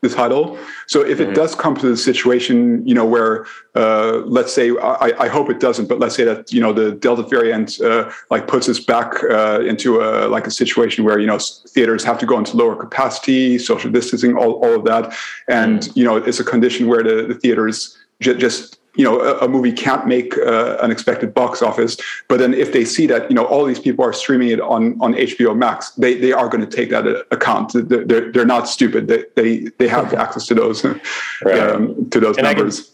the, 0.01 0.09
title 0.09 0.57
so 0.87 1.01
if 1.01 1.17
mm-hmm. 1.17 1.31
it 1.31 1.35
does 1.35 1.55
come 1.55 1.75
to 1.75 1.87
the 1.87 1.97
situation 1.97 2.85
you 2.87 2.93
know 2.93 3.05
where 3.05 3.45
uh, 3.75 4.17
let's 4.25 4.53
say 4.53 4.71
I, 4.77 5.13
I, 5.19 5.27
hope 5.27 5.49
it 5.49 5.59
doesn't 5.59 5.87
but 5.87 5.99
let's 5.99 6.15
say 6.15 6.23
that 6.25 6.53
you 6.53 6.61
know 6.61 6.73
the 6.73 6.91
delta 6.91 7.23
variant 7.23 7.81
uh, 7.81 8.11
like 8.29 8.47
puts 8.47 8.69
us 8.69 8.79
back 8.79 9.23
uh, 9.23 9.61
into 9.61 10.01
a 10.01 10.27
like 10.27 10.45
a 10.45 10.51
situation 10.51 11.03
where 11.03 11.19
you 11.19 11.27
know 11.27 11.39
theaters 11.69 12.03
have 12.03 12.19
to 12.19 12.25
go 12.25 12.37
into 12.37 12.55
lower 12.55 12.75
capacity 12.75 13.57
social 13.57 13.89
distancing 13.91 14.37
all, 14.37 14.53
all 14.63 14.75
of 14.75 14.83
that 14.85 15.13
and 15.47 15.79
mm-hmm. 15.79 15.99
you 15.99 16.05
know 16.05 16.17
it's 16.17 16.39
a 16.39 16.43
condition 16.43 16.87
where 16.87 17.03
the, 17.03 17.25
the 17.27 17.35
theaters 17.35 17.97
j- 18.19 18.37
just 18.37 18.79
you 18.95 19.03
know 19.03 19.19
a, 19.19 19.39
a 19.39 19.47
movie 19.47 19.71
can't 19.71 20.05
make 20.07 20.37
uh, 20.37 20.77
an 20.81 20.91
expected 20.91 21.33
box 21.33 21.61
office 21.61 21.97
but 22.27 22.37
then 22.37 22.53
if 22.53 22.73
they 22.73 22.85
see 22.85 23.07
that 23.07 23.29
you 23.29 23.35
know 23.35 23.45
all 23.45 23.65
these 23.65 23.79
people 23.79 24.05
are 24.05 24.13
streaming 24.13 24.49
it 24.49 24.61
on 24.61 24.99
on 25.01 25.13
hbo 25.13 25.55
max 25.55 25.91
they 25.91 26.13
they 26.15 26.31
are 26.31 26.47
going 26.47 26.61
to 26.61 26.75
take 26.75 26.89
that 26.89 27.05
account. 27.31 27.71
They're, 27.73 28.31
they're 28.31 28.45
not 28.45 28.67
stupid. 28.67 29.07
They 29.07 29.25
they, 29.35 29.59
they 29.77 29.87
have 29.87 30.13
access 30.23 30.47
to 30.47 30.55
those 30.55 30.83
right. 31.43 31.59
um, 31.59 32.09
to 32.09 32.19
those 32.19 32.37
and 32.37 32.45
numbers 32.45 32.91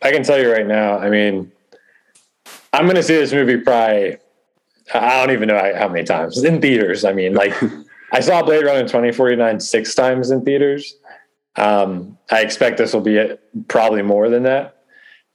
I 0.00 0.10
can, 0.10 0.14
I 0.14 0.16
can 0.16 0.22
tell 0.24 0.40
you 0.40 0.50
right 0.50 0.66
now 0.66 0.98
i 0.98 1.08
mean 1.10 1.50
i'm 2.72 2.84
going 2.84 2.96
to 2.96 3.02
see 3.02 3.14
this 3.14 3.32
movie 3.32 3.58
probably 3.58 4.16
i 4.94 5.24
don't 5.24 5.34
even 5.34 5.48
know 5.48 5.74
how 5.76 5.88
many 5.88 6.04
times. 6.04 6.42
In 6.42 6.60
theaters. 6.60 7.04
I 7.04 7.12
mean 7.12 7.34
like 7.34 7.54
i 8.12 8.20
saw 8.20 8.42
blade 8.42 8.64
runner 8.64 8.82
2049 8.82 9.60
six 9.60 9.94
times 9.94 10.30
in 10.30 10.44
theaters. 10.44 10.96
Um, 11.56 12.18
i 12.30 12.40
expect 12.40 12.78
this 12.78 12.92
will 12.92 13.02
be 13.02 13.36
probably 13.68 14.02
more 14.02 14.28
than 14.28 14.44
that 14.44 14.81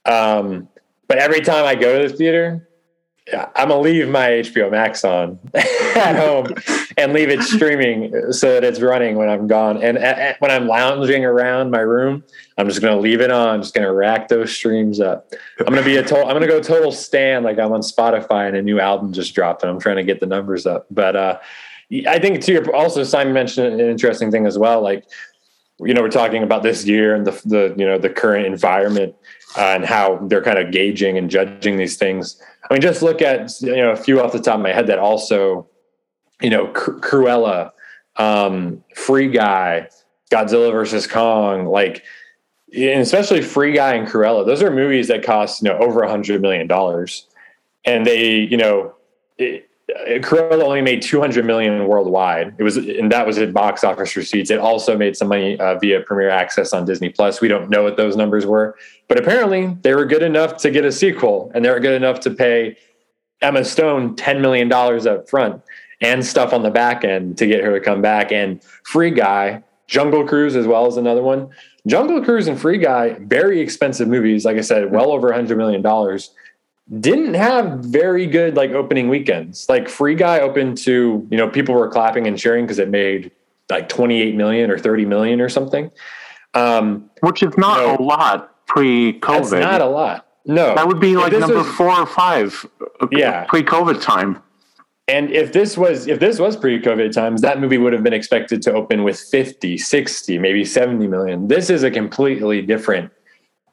um, 0.04 0.68
but 1.06 1.18
every 1.18 1.40
time 1.40 1.64
I 1.64 1.74
go 1.74 2.02
to 2.02 2.08
the 2.08 2.14
theater, 2.14 2.68
I'm 3.32 3.68
gonna 3.68 3.80
leave 3.80 4.08
my 4.08 4.28
HBO 4.28 4.70
Max 4.70 5.04
on 5.04 5.38
at 5.54 6.16
home 6.16 6.54
and 6.96 7.12
leave 7.12 7.28
it 7.28 7.42
streaming 7.42 8.32
so 8.32 8.54
that 8.54 8.64
it's 8.64 8.80
running 8.80 9.16
when 9.16 9.28
I'm 9.28 9.46
gone. 9.46 9.82
And 9.82 9.98
at, 9.98 10.18
at, 10.18 10.40
when 10.40 10.50
I'm 10.50 10.66
lounging 10.66 11.24
around 11.24 11.70
my 11.70 11.80
room, 11.80 12.24
I'm 12.56 12.68
just 12.68 12.80
gonna 12.80 12.98
leave 12.98 13.20
it 13.20 13.30
on. 13.30 13.48
I'm 13.48 13.62
just 13.62 13.74
gonna 13.74 13.92
rack 13.92 14.28
those 14.28 14.52
streams 14.52 15.00
up. 15.00 15.32
I'm 15.58 15.66
gonna 15.66 15.82
be 15.82 15.96
a 15.96 16.02
total. 16.02 16.26
I'm 16.28 16.34
gonna 16.34 16.46
go 16.46 16.60
total 16.60 16.92
stand 16.92 17.44
like 17.44 17.58
I'm 17.58 17.72
on 17.72 17.80
Spotify 17.80 18.48
and 18.48 18.56
a 18.56 18.62
new 18.62 18.80
album 18.80 19.12
just 19.12 19.34
dropped 19.34 19.62
and 19.62 19.70
I'm 19.70 19.80
trying 19.80 19.96
to 19.96 20.04
get 20.04 20.20
the 20.20 20.26
numbers 20.26 20.66
up. 20.66 20.86
But 20.90 21.16
uh, 21.16 21.38
I 22.06 22.18
think 22.18 22.40
to 22.42 22.52
your 22.52 22.74
also 22.74 23.04
Simon 23.04 23.34
mentioned 23.34 23.80
an 23.80 23.88
interesting 23.88 24.30
thing 24.30 24.46
as 24.46 24.58
well. 24.58 24.80
Like 24.80 25.04
you 25.80 25.94
know, 25.94 26.02
we're 26.02 26.10
talking 26.10 26.42
about 26.42 26.62
this 26.62 26.84
year 26.84 27.14
and 27.14 27.26
the 27.26 27.40
the 27.44 27.74
you 27.76 27.84
know 27.84 27.98
the 27.98 28.10
current 28.10 28.46
environment 28.46 29.14
and 29.56 29.84
how 29.84 30.18
they're 30.28 30.42
kind 30.42 30.58
of 30.58 30.70
gauging 30.70 31.16
and 31.16 31.30
judging 31.30 31.76
these 31.76 31.96
things. 31.96 32.40
I 32.68 32.74
mean, 32.74 32.82
just 32.82 33.02
look 33.02 33.22
at 33.22 33.50
you 33.60 33.76
know 33.76 33.90
a 33.90 33.96
few 33.96 34.20
off 34.20 34.32
the 34.32 34.40
top 34.40 34.56
of 34.56 34.60
my 34.60 34.72
head 34.72 34.86
that 34.88 34.98
also, 34.98 35.66
you 36.40 36.50
know, 36.50 36.66
Cru- 36.68 37.00
Cruella, 37.00 37.72
um, 38.16 38.84
Free 38.94 39.30
Guy, 39.30 39.88
Godzilla 40.30 40.72
versus 40.72 41.06
Kong, 41.06 41.66
like, 41.66 42.04
and 42.74 43.00
especially 43.00 43.40
Free 43.40 43.72
Guy 43.72 43.94
and 43.94 44.06
Cruella. 44.06 44.44
Those 44.44 44.62
are 44.62 44.70
movies 44.70 45.08
that 45.08 45.22
cost 45.22 45.62
you 45.62 45.70
know 45.70 45.78
over 45.78 46.02
a 46.02 46.10
hundred 46.10 46.42
million 46.42 46.66
dollars, 46.66 47.26
and 47.84 48.06
they 48.06 48.40
you 48.40 48.56
know. 48.56 48.94
It, 49.38 49.67
Cruella 49.88 50.62
only 50.62 50.82
made 50.82 51.00
200 51.00 51.46
million 51.46 51.86
worldwide. 51.86 52.54
It 52.58 52.62
was, 52.62 52.76
and 52.76 53.10
that 53.10 53.26
was 53.26 53.38
at 53.38 53.54
box 53.54 53.84
office 53.84 54.16
receipts. 54.16 54.50
It 54.50 54.58
also 54.58 54.98
made 54.98 55.16
some 55.16 55.28
money 55.28 55.58
uh, 55.58 55.78
via 55.78 56.02
Premier 56.02 56.28
Access 56.28 56.74
on 56.74 56.84
Disney 56.84 57.08
Plus. 57.08 57.40
We 57.40 57.48
don't 57.48 57.70
know 57.70 57.82
what 57.82 57.96
those 57.96 58.14
numbers 58.14 58.44
were, 58.44 58.76
but 59.08 59.18
apparently 59.18 59.76
they 59.82 59.94
were 59.94 60.04
good 60.04 60.22
enough 60.22 60.58
to 60.58 60.70
get 60.70 60.84
a 60.84 60.92
sequel, 60.92 61.50
and 61.54 61.64
they 61.64 61.70
were 61.70 61.80
good 61.80 61.94
enough 61.94 62.20
to 62.20 62.30
pay 62.30 62.76
Emma 63.40 63.64
Stone 63.64 64.16
10 64.16 64.42
million 64.42 64.68
dollars 64.68 65.06
up 65.06 65.28
front 65.28 65.62
and 66.00 66.24
stuff 66.24 66.52
on 66.52 66.62
the 66.62 66.70
back 66.70 67.02
end 67.04 67.38
to 67.38 67.46
get 67.46 67.64
her 67.64 67.78
to 67.78 67.84
come 67.84 68.02
back. 68.02 68.30
And 68.30 68.62
Free 68.84 69.10
Guy, 69.10 69.62
Jungle 69.86 70.26
Cruise 70.26 70.54
as 70.54 70.66
well 70.66 70.86
as 70.86 70.96
another 70.96 71.22
one. 71.22 71.48
Jungle 71.86 72.22
Cruise 72.22 72.46
and 72.46 72.60
Free 72.60 72.78
Guy, 72.78 73.16
very 73.20 73.60
expensive 73.60 74.06
movies. 74.06 74.44
Like 74.44 74.58
I 74.58 74.60
said, 74.60 74.92
well 74.92 75.10
over 75.10 75.28
100 75.28 75.56
million 75.56 75.80
dollars 75.80 76.30
didn't 77.00 77.34
have 77.34 77.80
very 77.80 78.26
good 78.26 78.56
like 78.56 78.70
opening 78.70 79.08
weekends. 79.08 79.68
Like 79.68 79.88
Free 79.88 80.14
Guy 80.14 80.40
opened 80.40 80.78
to, 80.78 81.26
you 81.30 81.36
know, 81.36 81.48
people 81.48 81.74
were 81.74 81.88
clapping 81.88 82.26
and 82.26 82.38
cheering 82.38 82.64
because 82.64 82.78
it 82.78 82.88
made 82.88 83.30
like 83.68 83.88
28 83.88 84.34
million 84.34 84.70
or 84.70 84.78
30 84.78 85.04
million 85.04 85.40
or 85.40 85.48
something. 85.48 85.90
Um, 86.54 87.10
Which 87.20 87.42
is 87.42 87.56
not 87.58 87.80
you 87.80 87.86
know, 87.86 87.96
a 87.96 88.02
lot 88.02 88.66
pre-COVID. 88.66 89.50
That's 89.50 89.52
not 89.52 89.80
a 89.82 89.86
lot. 89.86 90.26
No. 90.46 90.74
That 90.74 90.88
would 90.88 91.00
be 91.00 91.16
like 91.16 91.32
number 91.32 91.56
was, 91.56 91.68
four 91.68 91.90
or 91.90 92.06
five 92.06 92.66
uh, 93.00 93.06
yeah. 93.10 93.44
pre-COVID 93.44 94.00
time. 94.00 94.42
And 95.08 95.30
if 95.30 95.52
this 95.52 95.76
was 95.76 96.06
if 96.06 96.20
this 96.20 96.38
was 96.38 96.56
pre-COVID 96.56 97.12
times, 97.12 97.42
that 97.42 97.60
movie 97.60 97.78
would 97.78 97.92
have 97.92 98.02
been 98.02 98.12
expected 98.14 98.62
to 98.62 98.72
open 98.72 99.04
with 99.04 99.18
50, 99.18 99.76
60, 99.76 100.38
maybe 100.38 100.64
70 100.64 101.06
million. 101.06 101.48
This 101.48 101.68
is 101.68 101.82
a 101.82 101.90
completely 101.90 102.62
different 102.62 103.10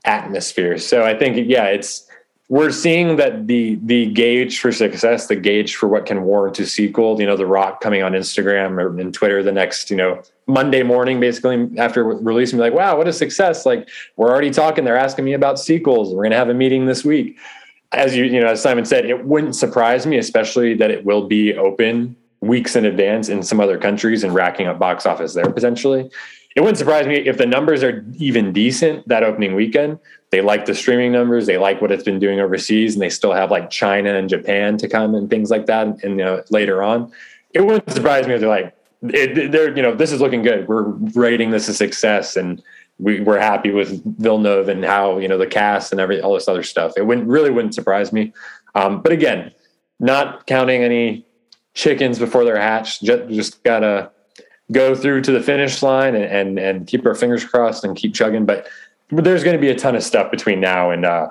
atmosphere. 0.04 0.78
So 0.78 1.04
I 1.04 1.18
think 1.18 1.50
yeah, 1.50 1.66
it's 1.66 2.05
we're 2.48 2.72
seeing 2.72 3.16
that 3.16 3.48
the 3.48 3.80
the 3.84 4.06
gauge 4.08 4.60
for 4.60 4.72
success, 4.72 5.28
the 5.28 5.36
gauge 5.36 5.76
for 5.76 5.88
what 5.88 6.06
can 6.06 6.24
warrant 6.24 6.60
a 6.60 6.66
sequel, 6.66 7.20
you 7.20 7.26
know, 7.26 7.36
The 7.36 7.46
Rock 7.46 7.82
coming 7.82 8.04
on 8.04 8.12
Instagram 8.12 8.80
or 8.80 9.00
in 9.00 9.12
Twitter 9.12 9.42
the 9.42 9.52
next, 9.52 9.90
you 9.90 9.98
know, 9.98 10.22
Monday 10.46 10.84
morning, 10.84 11.20
basically 11.20 11.70
after 11.78 12.04
releasing, 12.04 12.60
like, 12.60 12.74
wow, 12.74 12.98
what 12.98 13.08
a 13.08 13.14
success! 13.14 13.66
Like, 13.66 13.90
we're 14.16 14.30
already 14.30 14.52
talking. 14.52 14.86
They're 14.86 14.98
asking 14.98 15.26
me 15.26 15.34
about 15.34 15.60
sequels. 15.60 16.14
We're 16.14 16.24
going 16.24 16.32
to 16.32 16.38
have 16.38 16.50
a 16.50 16.54
meeting 16.54 16.86
this 16.86 17.04
week. 17.04 17.38
As 17.92 18.16
you, 18.16 18.26
you 18.26 18.40
know, 18.40 18.48
as 18.48 18.62
Simon 18.62 18.86
said, 18.86 19.06
it 19.06 19.26
wouldn't 19.26 19.56
surprise 19.56 20.06
me, 20.06 20.18
especially 20.18 20.76
that 20.76 20.92
it 20.92 21.04
will 21.06 21.28
be 21.28 21.56
open 21.56 22.16
weeks 22.42 22.76
in 22.76 22.86
advance 22.86 23.28
in 23.28 23.42
some 23.42 23.60
other 23.60 23.78
countries 23.78 24.24
and 24.24 24.36
racking 24.36 24.68
up 24.68 24.78
box 24.78 25.08
office 25.08 25.34
there 25.34 25.52
potentially 25.52 26.12
it 26.56 26.62
wouldn't 26.62 26.78
surprise 26.78 27.06
me 27.06 27.16
if 27.16 27.38
the 27.38 27.46
numbers 27.46 27.84
are 27.84 28.06
even 28.16 28.54
decent 28.54 29.06
that 29.10 29.24
opening 29.24 29.56
weekend. 29.56 30.00
They 30.36 30.42
like 30.42 30.66
the 30.66 30.76
streaming 30.76 31.14
numbers. 31.14 31.46
They 31.46 31.58
like 31.58 31.82
what 31.82 31.94
it's 31.94 32.04
been 32.04 32.20
doing 32.20 32.42
overseas, 32.42 32.94
and 32.94 33.02
they 33.02 33.08
still 33.08 33.32
have 33.32 33.52
like 33.52 33.70
China 33.70 34.16
and 34.16 34.28
Japan 34.28 34.76
to 34.80 34.90
come 34.90 35.16
and 35.16 35.30
things 35.30 35.50
like 35.50 35.66
that. 35.68 35.88
And 35.88 36.04
you 36.04 36.26
know, 36.26 36.44
later 36.50 36.84
on, 36.84 37.10
it 37.52 37.62
wouldn't 37.62 37.90
surprise 37.90 38.28
me 38.28 38.34
if 38.34 38.42
they're 38.42 38.50
like, 38.50 38.76
it, 39.02 39.54
they're 39.54 39.74
you 39.74 39.82
know, 39.82 39.96
this 39.96 40.12
is 40.12 40.20
looking 40.20 40.42
good. 40.42 40.68
We're 40.68 40.90
rating 41.16 41.52
this 41.52 41.70
a 41.70 41.74
success, 41.74 42.36
and 42.36 42.62
we, 43.00 43.22
we're 43.22 43.40
happy 43.40 43.72
with 43.72 44.04
Villeneuve 44.20 44.68
and 44.68 44.84
how 44.84 45.20
you 45.20 45.30
know 45.30 45.38
the 45.38 45.48
cast 45.48 45.94
and 45.94 46.02
every 46.02 46.20
all 46.20 46.34
this 46.34 46.50
other 46.50 46.64
stuff. 46.64 46.92
It 46.98 47.06
wouldn't 47.06 47.28
really 47.28 47.50
wouldn't 47.50 47.74
surprise 47.74 48.12
me. 48.12 48.34
Um, 48.74 49.02
but 49.02 49.14
again, 49.14 49.54
not 50.02 50.48
counting 50.48 50.84
any 50.84 51.26
chickens 51.76 52.20
before 52.20 52.44
they're 52.44 52.60
hatched. 52.60 53.04
Just, 53.04 53.30
just 53.30 53.64
gotta 53.64 54.12
go 54.72 54.96
through 54.96 55.22
to 55.22 55.32
the 55.32 55.42
finish 55.42 55.82
line 55.82 56.16
and, 56.16 56.26
and, 56.26 56.60
and 56.60 56.88
keep 56.88 57.06
our 57.06 57.16
fingers 57.16 57.46
crossed 57.46 57.84
and 57.84 57.96
keep 57.96 58.14
chugging. 58.14 58.46
But, 58.46 58.58
but 58.58 58.72
there's 59.10 59.44
going 59.44 59.56
to 59.56 59.62
be 59.62 59.70
a 59.70 59.76
ton 59.76 59.96
of 59.96 60.04
stuff 60.04 60.32
between 60.32 60.60
now 60.60 60.92
and 60.92 61.06
uh, 61.06 61.30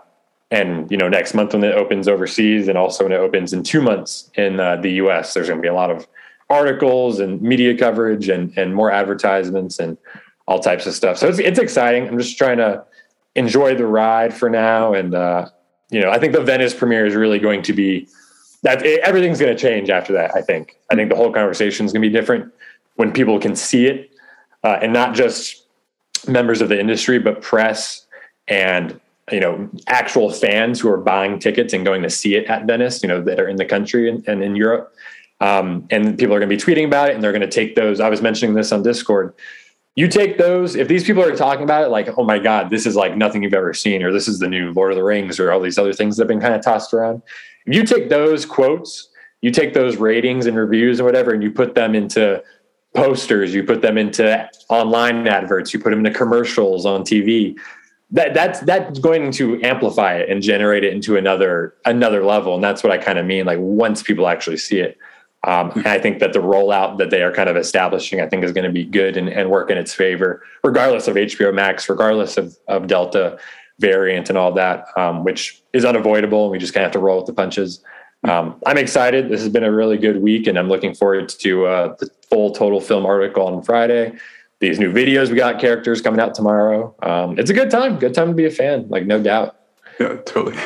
and 0.50 0.90
you 0.90 0.96
know 0.96 1.08
next 1.08 1.34
month 1.34 1.52
when 1.52 1.64
it 1.64 1.74
opens 1.74 2.08
overseas 2.08 2.68
and 2.68 2.78
also 2.78 3.04
when 3.04 3.12
it 3.12 3.16
opens 3.16 3.52
in 3.52 3.62
two 3.62 3.82
months 3.82 4.30
in 4.36 4.60
uh, 4.60 4.76
the 4.76 4.92
U.S. 4.92 5.34
There's 5.34 5.48
going 5.48 5.58
to 5.58 5.62
be 5.62 5.68
a 5.68 5.74
lot 5.74 5.90
of 5.90 6.06
articles 6.50 7.20
and 7.20 7.40
media 7.42 7.76
coverage 7.76 8.28
and 8.28 8.56
and 8.56 8.74
more 8.74 8.90
advertisements 8.90 9.78
and 9.78 9.98
all 10.46 10.60
types 10.60 10.86
of 10.86 10.94
stuff. 10.94 11.18
So 11.18 11.28
it's 11.28 11.38
it's 11.38 11.58
exciting. 11.58 12.06
I'm 12.06 12.18
just 12.18 12.38
trying 12.38 12.58
to 12.58 12.84
enjoy 13.34 13.74
the 13.74 13.86
ride 13.86 14.32
for 14.32 14.48
now, 14.48 14.94
and 14.94 15.14
uh, 15.14 15.48
you 15.90 16.00
know 16.00 16.10
I 16.10 16.18
think 16.18 16.32
the 16.32 16.42
Venice 16.42 16.74
premiere 16.74 17.06
is 17.06 17.14
really 17.14 17.38
going 17.38 17.62
to 17.62 17.72
be 17.72 18.08
that 18.62 18.82
everything's 18.82 19.38
going 19.38 19.54
to 19.54 19.60
change 19.60 19.90
after 19.90 20.12
that. 20.14 20.34
I 20.36 20.42
think 20.42 20.78
I 20.90 20.94
think 20.94 21.10
the 21.10 21.16
whole 21.16 21.32
conversation 21.32 21.86
is 21.86 21.92
going 21.92 22.02
to 22.02 22.08
be 22.08 22.12
different 22.12 22.52
when 22.96 23.12
people 23.12 23.40
can 23.40 23.56
see 23.56 23.86
it 23.86 24.10
uh, 24.62 24.78
and 24.80 24.92
not 24.92 25.14
just 25.14 25.63
members 26.28 26.60
of 26.60 26.68
the 26.68 26.78
industry 26.78 27.18
but 27.18 27.42
press 27.42 28.06
and 28.48 29.00
you 29.32 29.40
know 29.40 29.68
actual 29.86 30.30
fans 30.30 30.80
who 30.80 30.88
are 30.88 30.98
buying 30.98 31.38
tickets 31.38 31.72
and 31.72 31.84
going 31.84 32.02
to 32.02 32.10
see 32.10 32.34
it 32.34 32.46
at 32.46 32.66
venice 32.66 33.02
you 33.02 33.08
know 33.08 33.22
that 33.22 33.40
are 33.40 33.48
in 33.48 33.56
the 33.56 33.64
country 33.64 34.08
and, 34.08 34.26
and 34.28 34.42
in 34.42 34.56
europe. 34.56 34.94
Um, 35.40 35.86
and 35.90 36.16
people 36.16 36.34
are 36.34 36.38
going 36.38 36.48
to 36.48 36.56
be 36.56 36.62
tweeting 36.62 36.86
about 36.86 37.08
it 37.08 37.14
and 37.14 37.22
they're 37.22 37.32
going 37.32 37.42
to 37.42 37.50
take 37.50 37.74
those. 37.74 38.00
I 38.00 38.08
was 38.08 38.22
mentioning 38.22 38.54
this 38.54 38.70
on 38.72 38.82
discord. 38.82 39.34
You 39.96 40.08
take 40.08 40.38
those 40.38 40.74
if 40.76 40.88
these 40.88 41.04
people 41.04 41.22
are 41.22 41.36
talking 41.36 41.64
about 41.64 41.84
it 41.84 41.88
like 41.88 42.08
oh 42.16 42.24
my 42.24 42.38
god 42.38 42.70
this 42.70 42.84
is 42.86 42.96
like 42.96 43.16
nothing 43.16 43.42
you've 43.42 43.54
ever 43.54 43.74
seen 43.74 44.02
or 44.02 44.12
this 44.12 44.26
is 44.26 44.38
the 44.38 44.48
new 44.48 44.72
lord 44.72 44.90
of 44.90 44.96
the 44.96 45.04
rings 45.04 45.38
or 45.38 45.52
all 45.52 45.60
these 45.60 45.78
other 45.78 45.92
things 45.92 46.16
that 46.16 46.22
have 46.22 46.28
been 46.28 46.40
kind 46.40 46.54
of 46.54 46.62
tossed 46.62 46.92
around. 46.94 47.22
If 47.66 47.74
you 47.74 47.84
take 47.84 48.08
those 48.08 48.44
quotes 48.44 49.08
you 49.44 49.50
take 49.50 49.74
those 49.74 49.98
ratings 49.98 50.46
and 50.46 50.56
reviews 50.56 50.98
and 50.98 51.04
whatever 51.04 51.32
and 51.34 51.42
you 51.42 51.50
put 51.50 51.74
them 51.74 51.94
into 51.94 52.42
posters, 52.95 53.53
you 53.53 53.64
put 53.64 53.82
them 53.82 53.99
into 53.99 54.49
online 54.68 55.26
adverts, 55.26 55.74
you 55.74 55.80
put 55.80 55.90
them 55.90 56.05
into 56.05 56.16
commercials 56.16 56.86
on 56.86 57.03
TV. 57.03 57.59
That 58.11 58.34
that's 58.34 58.61
that's 58.61 58.99
going 59.01 59.32
to 59.32 59.61
amplify 59.62 60.14
it 60.14 60.28
and 60.28 60.42
generate 60.42 60.84
it 60.84 60.92
into 60.92 61.16
another 61.16 61.74
another 61.84 62.24
level. 62.24 62.55
And 62.55 62.62
that's 62.62 62.82
what 62.82 62.92
I 62.92 62.99
kind 62.99 63.18
of 63.18 63.26
mean. 63.26 63.45
Like 63.45 63.59
once 63.61 64.03
people 64.03 64.28
actually 64.28 64.59
see 64.59 64.78
it. 64.78 64.97
Um, 65.47 65.72
and 65.72 65.86
I 65.86 65.99
think 65.99 66.20
that 66.20 66.32
the 66.32 66.38
rollout 66.38 66.97
that 66.99 67.11
they 67.11 67.22
are 67.22 67.32
kind 67.32 67.51
of 67.51 67.57
establishing, 67.57 68.20
I 68.20 68.26
think, 68.26 68.45
is 68.45 68.53
going 68.53 68.64
to 68.64 68.72
be 68.72 68.84
good 68.84 69.16
and, 69.18 69.28
and 69.28 69.51
work 69.51 69.70
in 69.70 69.76
its 69.76 69.92
favor, 69.92 70.42
regardless 70.62 71.07
of 71.07 71.16
HBO 71.16 71.53
Max, 71.53 71.86
regardless 71.88 72.38
of, 72.38 72.57
of 72.66 72.86
Delta 72.86 73.38
variant 73.78 74.30
and 74.30 74.38
all 74.38 74.53
that, 74.53 74.86
um, 74.97 75.22
which 75.22 75.62
is 75.74 75.84
unavoidable. 75.84 76.45
And 76.45 76.53
we 76.53 76.59
just 76.59 76.72
kind 76.72 76.84
of 76.84 76.88
have 76.88 76.92
to 76.92 76.99
roll 76.99 77.18
with 77.18 77.26
the 77.26 77.34
punches 77.34 77.80
um, 78.24 78.60
I'm 78.66 78.78
excited. 78.78 79.28
This 79.28 79.40
has 79.40 79.50
been 79.50 79.64
a 79.64 79.72
really 79.72 79.98
good 79.98 80.22
week, 80.22 80.46
and 80.46 80.58
I'm 80.58 80.68
looking 80.68 80.94
forward 80.94 81.28
to 81.28 81.66
uh, 81.66 81.96
the 81.98 82.08
full 82.30 82.52
total 82.52 82.80
film 82.80 83.06
article 83.06 83.46
on 83.46 83.62
Friday. 83.62 84.16
These 84.60 84.78
new 84.78 84.92
videos 84.92 85.28
we 85.30 85.36
got 85.36 85.60
characters 85.60 86.00
coming 86.00 86.20
out 86.20 86.34
tomorrow. 86.34 86.94
Um, 87.02 87.38
it's 87.38 87.50
a 87.50 87.54
good 87.54 87.70
time. 87.70 87.98
Good 87.98 88.14
time 88.14 88.28
to 88.28 88.34
be 88.34 88.46
a 88.46 88.50
fan. 88.50 88.88
Like 88.88 89.04
no 89.06 89.22
doubt. 89.22 89.56
Yeah, 90.00 90.16
totally. 90.26 90.56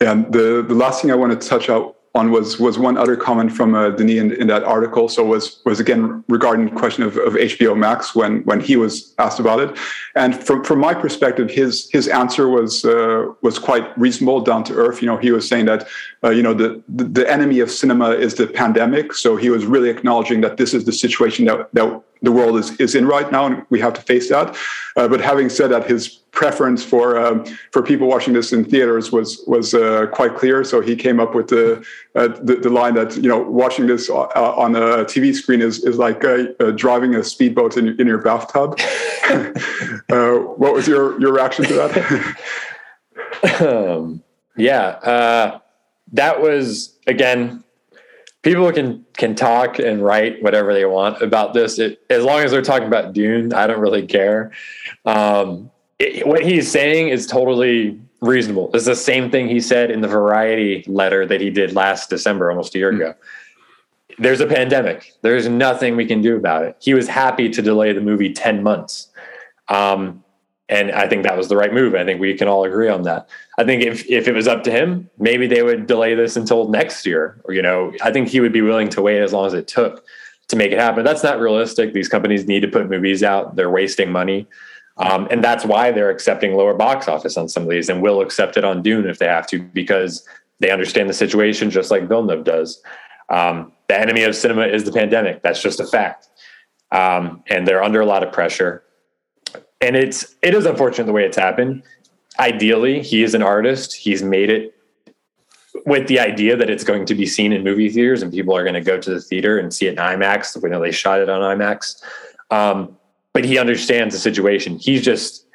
And 0.00 0.32
the 0.32 0.64
the 0.66 0.74
last 0.74 1.02
thing 1.02 1.10
I 1.10 1.14
want 1.14 1.38
to 1.38 1.48
touch 1.48 1.68
out 1.68 1.93
on 2.16 2.30
was 2.30 2.60
was 2.60 2.78
one 2.78 2.96
other 2.96 3.16
comment 3.16 3.50
from 3.50 3.74
uh, 3.74 3.90
Denis 3.90 4.20
in, 4.20 4.32
in, 4.32 4.46
that 4.46 4.62
article. 4.62 5.08
So 5.08 5.24
was 5.24 5.60
was 5.64 5.80
again 5.80 6.22
regarding 6.28 6.66
the 6.66 6.70
question 6.70 7.02
of, 7.02 7.16
of 7.16 7.34
HBO 7.34 7.76
Max 7.76 8.14
when 8.14 8.44
when 8.44 8.60
he 8.60 8.76
was 8.76 9.14
asked 9.18 9.40
about 9.40 9.58
it, 9.58 9.76
and 10.14 10.34
from 10.34 10.62
from 10.62 10.78
my 10.78 10.94
perspective, 10.94 11.50
his 11.50 11.90
his 11.90 12.06
answer 12.06 12.48
was 12.48 12.84
uh, 12.84 13.26
was 13.42 13.58
quite 13.58 13.86
reasonable, 13.98 14.40
down 14.40 14.62
to 14.64 14.74
earth. 14.74 15.02
You 15.02 15.08
know, 15.08 15.16
he 15.16 15.32
was 15.32 15.48
saying 15.48 15.66
that 15.66 15.88
uh, 16.22 16.30
you 16.30 16.42
know 16.42 16.54
the, 16.54 16.80
the, 16.88 17.04
the 17.04 17.30
enemy 17.30 17.58
of 17.58 17.70
cinema 17.70 18.10
is 18.10 18.34
the 18.34 18.46
pandemic. 18.46 19.14
So 19.14 19.36
he 19.36 19.50
was 19.50 19.66
really 19.66 19.90
acknowledging 19.90 20.40
that 20.42 20.56
this 20.56 20.72
is 20.72 20.84
the 20.84 20.92
situation 20.92 21.46
that 21.46 21.68
that 21.72 22.00
the 22.24 22.32
world 22.32 22.56
is, 22.56 22.72
is 22.80 22.94
in 22.94 23.06
right 23.06 23.30
now, 23.30 23.46
and 23.46 23.64
we 23.70 23.78
have 23.80 23.94
to 23.94 24.02
face 24.02 24.28
that. 24.30 24.56
Uh, 24.96 25.06
but 25.06 25.20
having 25.20 25.48
said 25.48 25.70
that, 25.70 25.88
his 25.88 26.08
preference 26.34 26.84
for 26.84 27.18
um, 27.18 27.44
for 27.70 27.82
people 27.82 28.08
watching 28.08 28.34
this 28.34 28.52
in 28.52 28.64
theaters 28.64 29.12
was 29.12 29.42
was 29.46 29.74
uh, 29.74 30.06
quite 30.12 30.34
clear. 30.34 30.64
So 30.64 30.80
he 30.80 30.96
came 30.96 31.20
up 31.20 31.34
with 31.34 31.48
the, 31.48 31.84
uh, 32.14 32.28
the, 32.28 32.56
the 32.56 32.70
line 32.70 32.94
that 32.94 33.16
you 33.16 33.28
know 33.28 33.38
watching 33.38 33.86
this 33.86 34.10
uh, 34.10 34.26
on 34.34 34.74
a 34.76 35.04
TV 35.04 35.34
screen 35.34 35.62
is 35.62 35.84
is 35.84 35.98
like 35.98 36.24
uh, 36.24 36.44
uh, 36.60 36.70
driving 36.72 37.14
a 37.14 37.24
speedboat 37.24 37.76
in, 37.76 38.00
in 38.00 38.06
your 38.06 38.18
bathtub. 38.18 38.78
what 40.08 40.74
was 40.74 40.86
your 40.86 41.20
your 41.20 41.32
reaction 41.32 41.64
to 41.66 41.74
that? 41.74 42.36
um, 43.60 44.22
yeah, 44.56 45.60
that 46.12 46.40
was 46.40 46.98
again 47.06 47.63
people 48.44 48.70
can 48.70 49.04
can 49.16 49.34
talk 49.34 49.78
and 49.78 50.04
write 50.04 50.42
whatever 50.42 50.72
they 50.72 50.84
want 50.84 51.20
about 51.20 51.54
this. 51.54 51.78
It, 51.78 52.00
as 52.10 52.22
long 52.22 52.40
as 52.40 52.50
they're 52.50 52.62
talking 52.62 52.86
about 52.86 53.12
Dune, 53.12 53.52
I 53.52 53.66
don't 53.66 53.80
really 53.80 54.06
care. 54.06 54.52
Um, 55.04 55.70
it, 55.98 56.26
what 56.26 56.44
he's 56.44 56.70
saying 56.70 57.08
is 57.08 57.26
totally 57.26 58.00
reasonable. 58.20 58.70
It's 58.74 58.86
the 58.86 58.96
same 58.96 59.30
thing 59.30 59.48
he 59.48 59.60
said 59.60 59.90
in 59.90 60.00
the 60.00 60.08
Variety 60.08 60.84
letter 60.86 61.26
that 61.26 61.40
he 61.40 61.50
did 61.50 61.74
last 61.74 62.10
December, 62.10 62.50
almost 62.50 62.74
a 62.74 62.78
year 62.78 62.92
mm-hmm. 62.92 63.02
ago. 63.02 63.14
There's 64.18 64.40
a 64.40 64.46
pandemic. 64.46 65.12
There's 65.22 65.48
nothing 65.48 65.96
we 65.96 66.06
can 66.06 66.22
do 66.22 66.36
about 66.36 66.64
it. 66.64 66.76
He 66.80 66.94
was 66.94 67.08
happy 67.08 67.48
to 67.50 67.60
delay 67.60 67.92
the 67.92 68.00
movie 68.00 68.32
ten 68.32 68.62
months. 68.62 69.08
Um, 69.68 70.23
and 70.68 70.92
I 70.92 71.08
think 71.08 71.24
that 71.24 71.36
was 71.36 71.48
the 71.48 71.56
right 71.56 71.72
move. 71.72 71.94
I 71.94 72.04
think 72.04 72.20
we 72.20 72.34
can 72.34 72.48
all 72.48 72.64
agree 72.64 72.88
on 72.88 73.02
that. 73.02 73.28
I 73.58 73.64
think 73.64 73.82
if 73.82 74.08
if 74.08 74.28
it 74.28 74.32
was 74.34 74.48
up 74.48 74.64
to 74.64 74.70
him, 74.70 75.10
maybe 75.18 75.46
they 75.46 75.62
would 75.62 75.86
delay 75.86 76.14
this 76.14 76.36
until 76.36 76.68
next 76.68 77.04
year. 77.04 77.40
Or 77.44 77.54
you 77.54 77.62
know, 77.62 77.92
I 78.02 78.10
think 78.10 78.28
he 78.28 78.40
would 78.40 78.52
be 78.52 78.62
willing 78.62 78.88
to 78.90 79.02
wait 79.02 79.20
as 79.20 79.32
long 79.32 79.46
as 79.46 79.54
it 79.54 79.68
took 79.68 80.04
to 80.48 80.56
make 80.56 80.72
it 80.72 80.78
happen. 80.78 81.04
That's 81.04 81.22
not 81.22 81.38
realistic. 81.38 81.92
These 81.92 82.08
companies 82.08 82.46
need 82.46 82.60
to 82.60 82.68
put 82.68 82.88
movies 82.88 83.22
out. 83.22 83.56
They're 83.56 83.70
wasting 83.70 84.10
money. 84.10 84.46
Um, 84.96 85.26
and 85.30 85.42
that's 85.42 85.64
why 85.64 85.90
they're 85.90 86.10
accepting 86.10 86.54
lower 86.54 86.74
box 86.74 87.08
office 87.08 87.36
on 87.36 87.48
some 87.48 87.64
of 87.64 87.68
these 87.68 87.88
and 87.88 88.00
will 88.00 88.20
accept 88.20 88.56
it 88.56 88.64
on 88.64 88.80
Dune 88.80 89.06
if 89.06 89.18
they 89.18 89.26
have 89.26 89.46
to, 89.48 89.60
because 89.60 90.26
they 90.60 90.70
understand 90.70 91.08
the 91.08 91.14
situation 91.14 91.70
just 91.70 91.90
like 91.90 92.08
Villeneuve 92.08 92.44
does. 92.44 92.80
Um, 93.28 93.72
the 93.88 93.98
enemy 93.98 94.22
of 94.22 94.36
cinema 94.36 94.66
is 94.66 94.84
the 94.84 94.92
pandemic. 94.92 95.42
That's 95.42 95.60
just 95.60 95.80
a 95.80 95.86
fact. 95.86 96.28
Um, 96.92 97.42
and 97.48 97.66
they're 97.66 97.82
under 97.82 98.00
a 98.00 98.06
lot 98.06 98.22
of 98.22 98.32
pressure 98.32 98.83
and 99.84 99.96
it's 99.96 100.34
it 100.42 100.54
is 100.54 100.66
unfortunate 100.66 101.04
the 101.04 101.12
way 101.12 101.24
it's 101.24 101.36
happened. 101.36 101.82
Ideally, 102.38 103.02
he 103.02 103.22
is 103.22 103.34
an 103.34 103.42
artist. 103.42 103.94
He's 103.94 104.22
made 104.22 104.50
it 104.50 104.74
with 105.86 106.08
the 106.08 106.18
idea 106.18 106.56
that 106.56 106.70
it's 106.70 106.84
going 106.84 107.04
to 107.06 107.14
be 107.14 107.26
seen 107.26 107.52
in 107.52 107.62
movie 107.62 107.90
theaters 107.90 108.22
and 108.22 108.32
people 108.32 108.56
are 108.56 108.62
going 108.62 108.74
to 108.74 108.80
go 108.80 108.98
to 108.98 109.10
the 109.10 109.20
theater 109.20 109.58
and 109.58 109.72
see 109.72 109.86
it 109.86 109.92
in 109.92 109.96
IMAX. 109.96 110.60
We 110.60 110.70
know 110.70 110.80
they 110.80 110.90
shot 110.90 111.20
it 111.20 111.28
on 111.28 111.40
IMAX. 111.40 112.02
Um, 112.50 112.96
but 113.32 113.44
he 113.44 113.58
understands 113.58 114.14
the 114.14 114.20
situation. 114.20 114.78
He's 114.78 115.02
just 115.02 115.46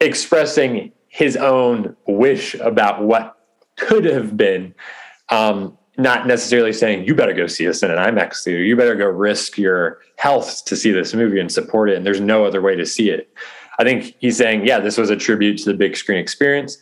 expressing 0.00 0.92
his 1.08 1.36
own 1.36 1.96
wish 2.06 2.54
about 2.54 3.02
what 3.02 3.36
could 3.76 4.04
have 4.04 4.36
been. 4.36 4.74
Um, 5.28 5.76
not 5.96 6.26
necessarily 6.26 6.72
saying 6.72 7.06
you 7.06 7.14
better 7.14 7.34
go 7.34 7.46
see 7.46 7.66
this 7.66 7.82
in 7.82 7.90
an 7.90 7.98
IMAX 7.98 8.42
theater. 8.42 8.62
You 8.62 8.76
better 8.76 8.96
go 8.96 9.06
risk 9.06 9.58
your 9.58 10.00
health 10.16 10.64
to 10.66 10.76
see 10.76 10.90
this 10.90 11.14
movie 11.14 11.38
and 11.38 11.52
support 11.52 11.90
it. 11.90 11.96
And 11.96 12.04
there's 12.04 12.20
no 12.20 12.44
other 12.44 12.60
way 12.60 12.74
to 12.74 12.86
see 12.86 13.10
it. 13.10 13.32
I 13.78 13.84
think 13.84 14.14
he's 14.18 14.36
saying, 14.36 14.66
yeah, 14.66 14.80
this 14.80 14.96
was 14.96 15.10
a 15.10 15.16
tribute 15.16 15.58
to 15.58 15.64
the 15.66 15.74
big 15.74 15.96
screen 15.96 16.18
experience. 16.18 16.78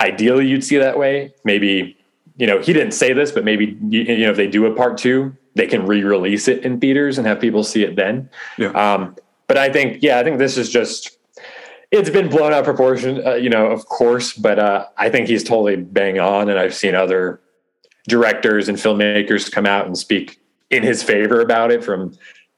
Ideally, 0.00 0.46
you'd 0.46 0.64
see 0.64 0.78
that 0.78 0.98
way. 0.98 1.32
Maybe, 1.44 1.96
you 2.36 2.46
know, 2.46 2.60
he 2.60 2.72
didn't 2.72 2.92
say 2.92 3.12
this, 3.12 3.32
but 3.32 3.44
maybe, 3.44 3.76
you 3.88 4.18
know, 4.18 4.30
if 4.30 4.36
they 4.36 4.46
do 4.46 4.66
a 4.66 4.74
part 4.74 4.98
two, 4.98 5.36
they 5.54 5.66
can 5.66 5.86
re-release 5.86 6.46
it 6.46 6.64
in 6.64 6.78
theaters 6.78 7.18
and 7.18 7.26
have 7.26 7.40
people 7.40 7.64
see 7.64 7.82
it 7.82 7.96
then. 7.96 8.30
Yeah. 8.58 8.68
Um, 8.68 9.16
but 9.46 9.56
I 9.56 9.70
think, 9.70 10.02
yeah, 10.02 10.18
I 10.18 10.24
think 10.24 10.38
this 10.38 10.56
is 10.56 10.70
just, 10.70 11.18
it's 11.90 12.10
been 12.10 12.28
blown 12.28 12.52
out 12.52 12.64
proportion, 12.64 13.26
uh, 13.26 13.34
you 13.34 13.48
know, 13.48 13.66
of 13.66 13.86
course, 13.86 14.34
but 14.34 14.58
uh, 14.58 14.86
I 14.98 15.08
think 15.08 15.26
he's 15.26 15.42
totally 15.42 15.76
bang 15.76 16.20
on. 16.20 16.50
And 16.50 16.58
I've 16.58 16.74
seen 16.74 16.94
other 16.94 17.40
directors 18.06 18.68
and 18.68 18.76
filmmakers 18.78 19.50
come 19.50 19.66
out 19.66 19.86
and 19.86 19.96
speak 19.96 20.38
in 20.70 20.82
his 20.82 21.02
favor 21.02 21.40
about 21.40 21.72
it 21.72 21.82
from 21.82 22.12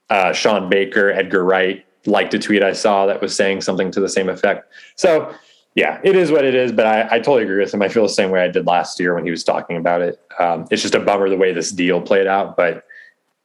uh, 0.09 0.33
Sean 0.33 0.69
Baker, 0.69 1.09
Edgar 1.09 1.45
Wright, 1.45 1.85
liked 2.05 2.33
a 2.33 2.39
tweet 2.39 2.63
I 2.63 2.73
saw 2.73 3.05
that 3.05 3.21
was 3.21 3.35
saying 3.35 3.61
something 3.61 3.91
to 3.91 3.99
the 3.99 4.09
same 4.09 4.29
effect. 4.29 4.71
So 4.95 5.33
yeah, 5.75 6.01
it 6.03 6.15
is 6.15 6.31
what 6.31 6.43
it 6.43 6.53
is, 6.53 6.71
but 6.71 6.85
I, 6.85 7.07
I 7.15 7.19
totally 7.19 7.43
agree 7.43 7.59
with 7.59 7.73
him. 7.73 7.81
I 7.81 7.87
feel 7.87 8.03
the 8.03 8.09
same 8.09 8.29
way 8.29 8.41
I 8.41 8.49
did 8.49 8.67
last 8.67 8.99
year 8.99 9.15
when 9.15 9.23
he 9.23 9.31
was 9.31 9.43
talking 9.43 9.77
about 9.77 10.01
it. 10.01 10.19
Um, 10.37 10.67
it's 10.69 10.81
just 10.81 10.95
a 10.95 10.99
bummer 10.99 11.29
the 11.29 11.37
way 11.37 11.53
this 11.53 11.71
deal 11.71 12.01
played 12.01 12.27
out, 12.27 12.57
but 12.57 12.85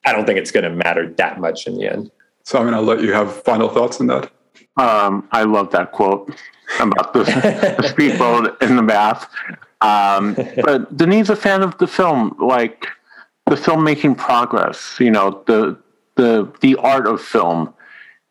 I 0.04 0.12
don't 0.12 0.26
think 0.26 0.38
it's 0.38 0.50
going 0.50 0.64
to 0.64 0.70
matter 0.70 1.12
that 1.14 1.40
much 1.40 1.66
in 1.66 1.76
the 1.76 1.86
end. 1.86 2.10
So 2.42 2.58
I'm 2.58 2.64
going 2.64 2.74
to 2.74 2.80
let 2.80 3.00
you 3.00 3.12
have 3.12 3.42
final 3.42 3.68
thoughts 3.68 4.00
on 4.00 4.08
that. 4.08 4.30
Um, 4.76 5.28
I 5.32 5.44
love 5.44 5.70
that 5.72 5.92
quote 5.92 6.34
about 6.80 7.12
the, 7.12 7.22
the 7.80 7.88
speedboat 7.88 8.60
in 8.62 8.76
the 8.76 8.82
bath. 8.82 9.28
Um, 9.80 10.34
but 10.64 10.96
Denis 10.96 11.28
a 11.28 11.36
fan 11.36 11.62
of 11.62 11.76
the 11.78 11.86
film, 11.86 12.36
like 12.40 12.86
the 13.46 13.56
filmmaking 13.56 14.16
progress, 14.16 14.96
you 14.98 15.10
know, 15.10 15.42
the 15.46 15.78
the 16.16 16.50
the 16.60 16.76
art 16.76 17.06
of 17.06 17.20
film 17.20 17.74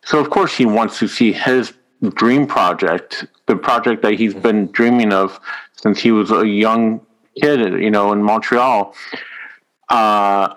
so 0.06 0.20
of 0.20 0.30
course 0.30 0.56
he 0.56 0.66
wants 0.66 0.97
to 0.99 1.08
see 1.08 1.34
his 1.34 1.74
dream 2.14 2.47
project, 2.47 3.26
the 3.47 3.56
project 3.56 4.01
that 4.03 4.14
he's 4.14 4.34
been 4.34 4.72
dreaming 4.72 5.12
of 5.12 5.39
since 5.76 5.99
he 5.99 6.12
was 6.12 6.32
a 6.32 6.47
young 6.47 7.01
kid, 7.41 7.60
you 7.82 7.91
know, 7.91 8.12
in 8.14 8.24
Montreal. 8.24 8.93
Uh, 9.89 10.56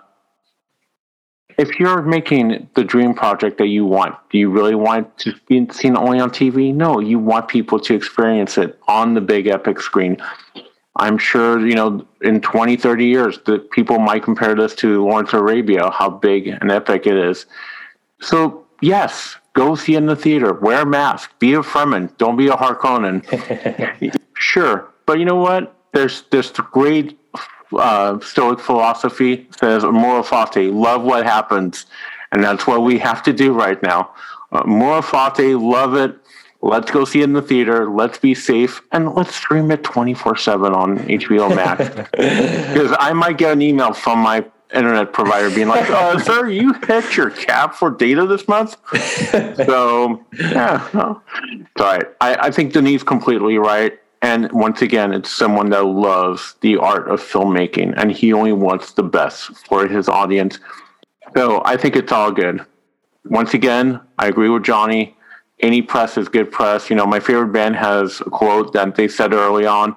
if 1.59 1.81
you're 1.81 2.03
making 2.03 2.69
the 2.75 2.85
dream 2.85 3.15
project 3.15 3.59
that 3.59 3.67
you 3.67 3.85
want, 3.85 4.15
do 4.31 4.39
you 4.39 4.49
really 4.49 4.77
want 4.77 5.19
to 5.19 5.35
be 5.49 5.67
seen 5.73 5.97
only 5.97 6.21
on 6.21 6.31
TV? 6.31 6.73
No, 6.73 7.01
you 7.01 7.19
want 7.19 7.49
people 7.49 7.81
to 7.81 7.95
experience 7.95 8.59
it 8.59 8.79
on 8.87 9.15
the 9.15 9.21
big 9.21 9.49
epic 9.49 9.81
screen. 9.81 10.19
I'm 10.97 11.19
sure, 11.19 11.67
you 11.67 11.75
know, 11.75 12.07
in 12.23 12.41
20, 12.41 12.77
30 12.77 13.05
years, 13.05 13.39
that 13.47 13.71
people 13.73 13.99
might 13.99 14.23
compare 14.23 14.55
this 14.55 14.75
to 14.77 15.05
Lawrence 15.05 15.33
Arabia, 15.33 15.91
how 15.91 16.11
big 16.11 16.47
and 16.47 16.71
epic 16.71 17.07
it 17.07 17.17
is. 17.17 17.47
So 18.21 18.68
yes, 18.81 19.37
go 19.55 19.75
see 19.75 19.95
in 19.95 20.07
the 20.07 20.17
theater, 20.17 20.53
wear 20.53 20.83
a 20.83 20.87
mask, 20.87 21.39
be 21.39 21.55
a 21.55 21.59
Fremen, 21.61 22.17
don't 22.19 22.37
be 22.37 22.49
a 22.49 22.53
Harkonnen. 22.53 23.23
sure, 24.35 24.89
but 25.07 25.19
you 25.19 25.25
know 25.25 25.37
what? 25.37 25.75
There's 25.93 26.23
this 26.31 26.51
great 26.51 27.19
uh, 27.77 28.19
Stoic 28.21 28.61
philosophy 28.61 29.49
says 29.59 29.85
amor 29.85 30.23
fati, 30.23 30.73
love 30.73 31.03
what 31.03 31.25
happens, 31.25 31.87
and 32.33 32.43
that's 32.43 32.67
what 32.67 32.83
we 32.83 32.99
have 32.99 33.23
to 33.25 33.33
do 33.33 33.53
right 33.53 33.83
now. 33.83 34.15
Uh, 34.53 34.63
amor 34.65 35.03
fati, 35.03 35.61
love 35.61 35.95
it. 35.95 36.17
Let's 36.61 36.91
go 36.91 37.05
see 37.05 37.21
it 37.21 37.25
in 37.25 37.35
the 37.35 37.43
theater. 37.43 37.89
Let's 37.89 38.19
be 38.19 38.35
safe, 38.35 38.83
and 38.91 39.15
let's 39.15 39.35
stream 39.35 39.71
it 39.71 39.85
twenty 39.85 40.15
four 40.15 40.37
seven 40.37 40.73
on 40.73 40.99
HBO 41.01 41.55
Max. 41.55 41.89
Because 42.13 42.97
I 42.99 43.13
might 43.13 43.39
get 43.39 43.53
an 43.53 43.63
email 43.63 43.93
from 43.93 44.19
my 44.19 44.45
internet 44.75 45.13
provider 45.13 45.51
being 45.51 45.69
like, 45.69 45.89
uh, 45.91 46.19
"Sir, 46.25 46.49
you 46.49 46.75
hit 46.87 47.17
your 47.17 47.31
cap 47.31 47.75
for 47.75 47.91
data 47.91 48.27
this 48.27 48.47
month." 48.49 48.77
so 49.67 50.25
yeah, 50.39 50.89
no. 50.95 51.23
it's 51.35 51.81
all 51.81 51.87
right. 51.87 52.07
I, 52.21 52.35
I 52.47 52.51
think 52.51 52.73
Denis 52.73 53.03
completely 53.03 53.59
right. 53.59 53.99
And 54.21 54.51
once 54.53 54.83
again, 54.83 55.13
it's 55.13 55.31
someone 55.31 55.71
that 55.71 55.85
loves 55.85 56.57
the 56.61 56.77
art 56.77 57.09
of 57.09 57.21
filmmaking, 57.21 57.95
and 57.97 58.11
he 58.11 58.33
only 58.33 58.53
wants 58.53 58.93
the 58.93 59.05
best 59.05 59.67
for 59.67 59.87
his 59.87 60.09
audience. 60.09 60.59
So 61.37 61.63
I 61.65 61.77
think 61.77 61.95
it's 61.95 62.11
all 62.11 62.33
good. 62.33 62.65
Once 63.25 63.55
again, 63.55 64.01
I 64.19 64.27
agree 64.27 64.49
with 64.49 64.65
Johnny. 64.65 65.17
Any 65.61 65.83
press 65.83 66.17
is 66.17 66.29
good 66.29 66.51
press. 66.51 66.89
You 66.89 66.97
know, 66.97 67.07
my 67.07 67.21
favorite 67.21 67.53
band 67.53 67.77
has 67.77 68.21
a 68.21 68.31
quote 68.31 68.73
that 68.73 68.95
they 68.95 69.09
said 69.09 69.33
early 69.33 69.67
on 69.67 69.95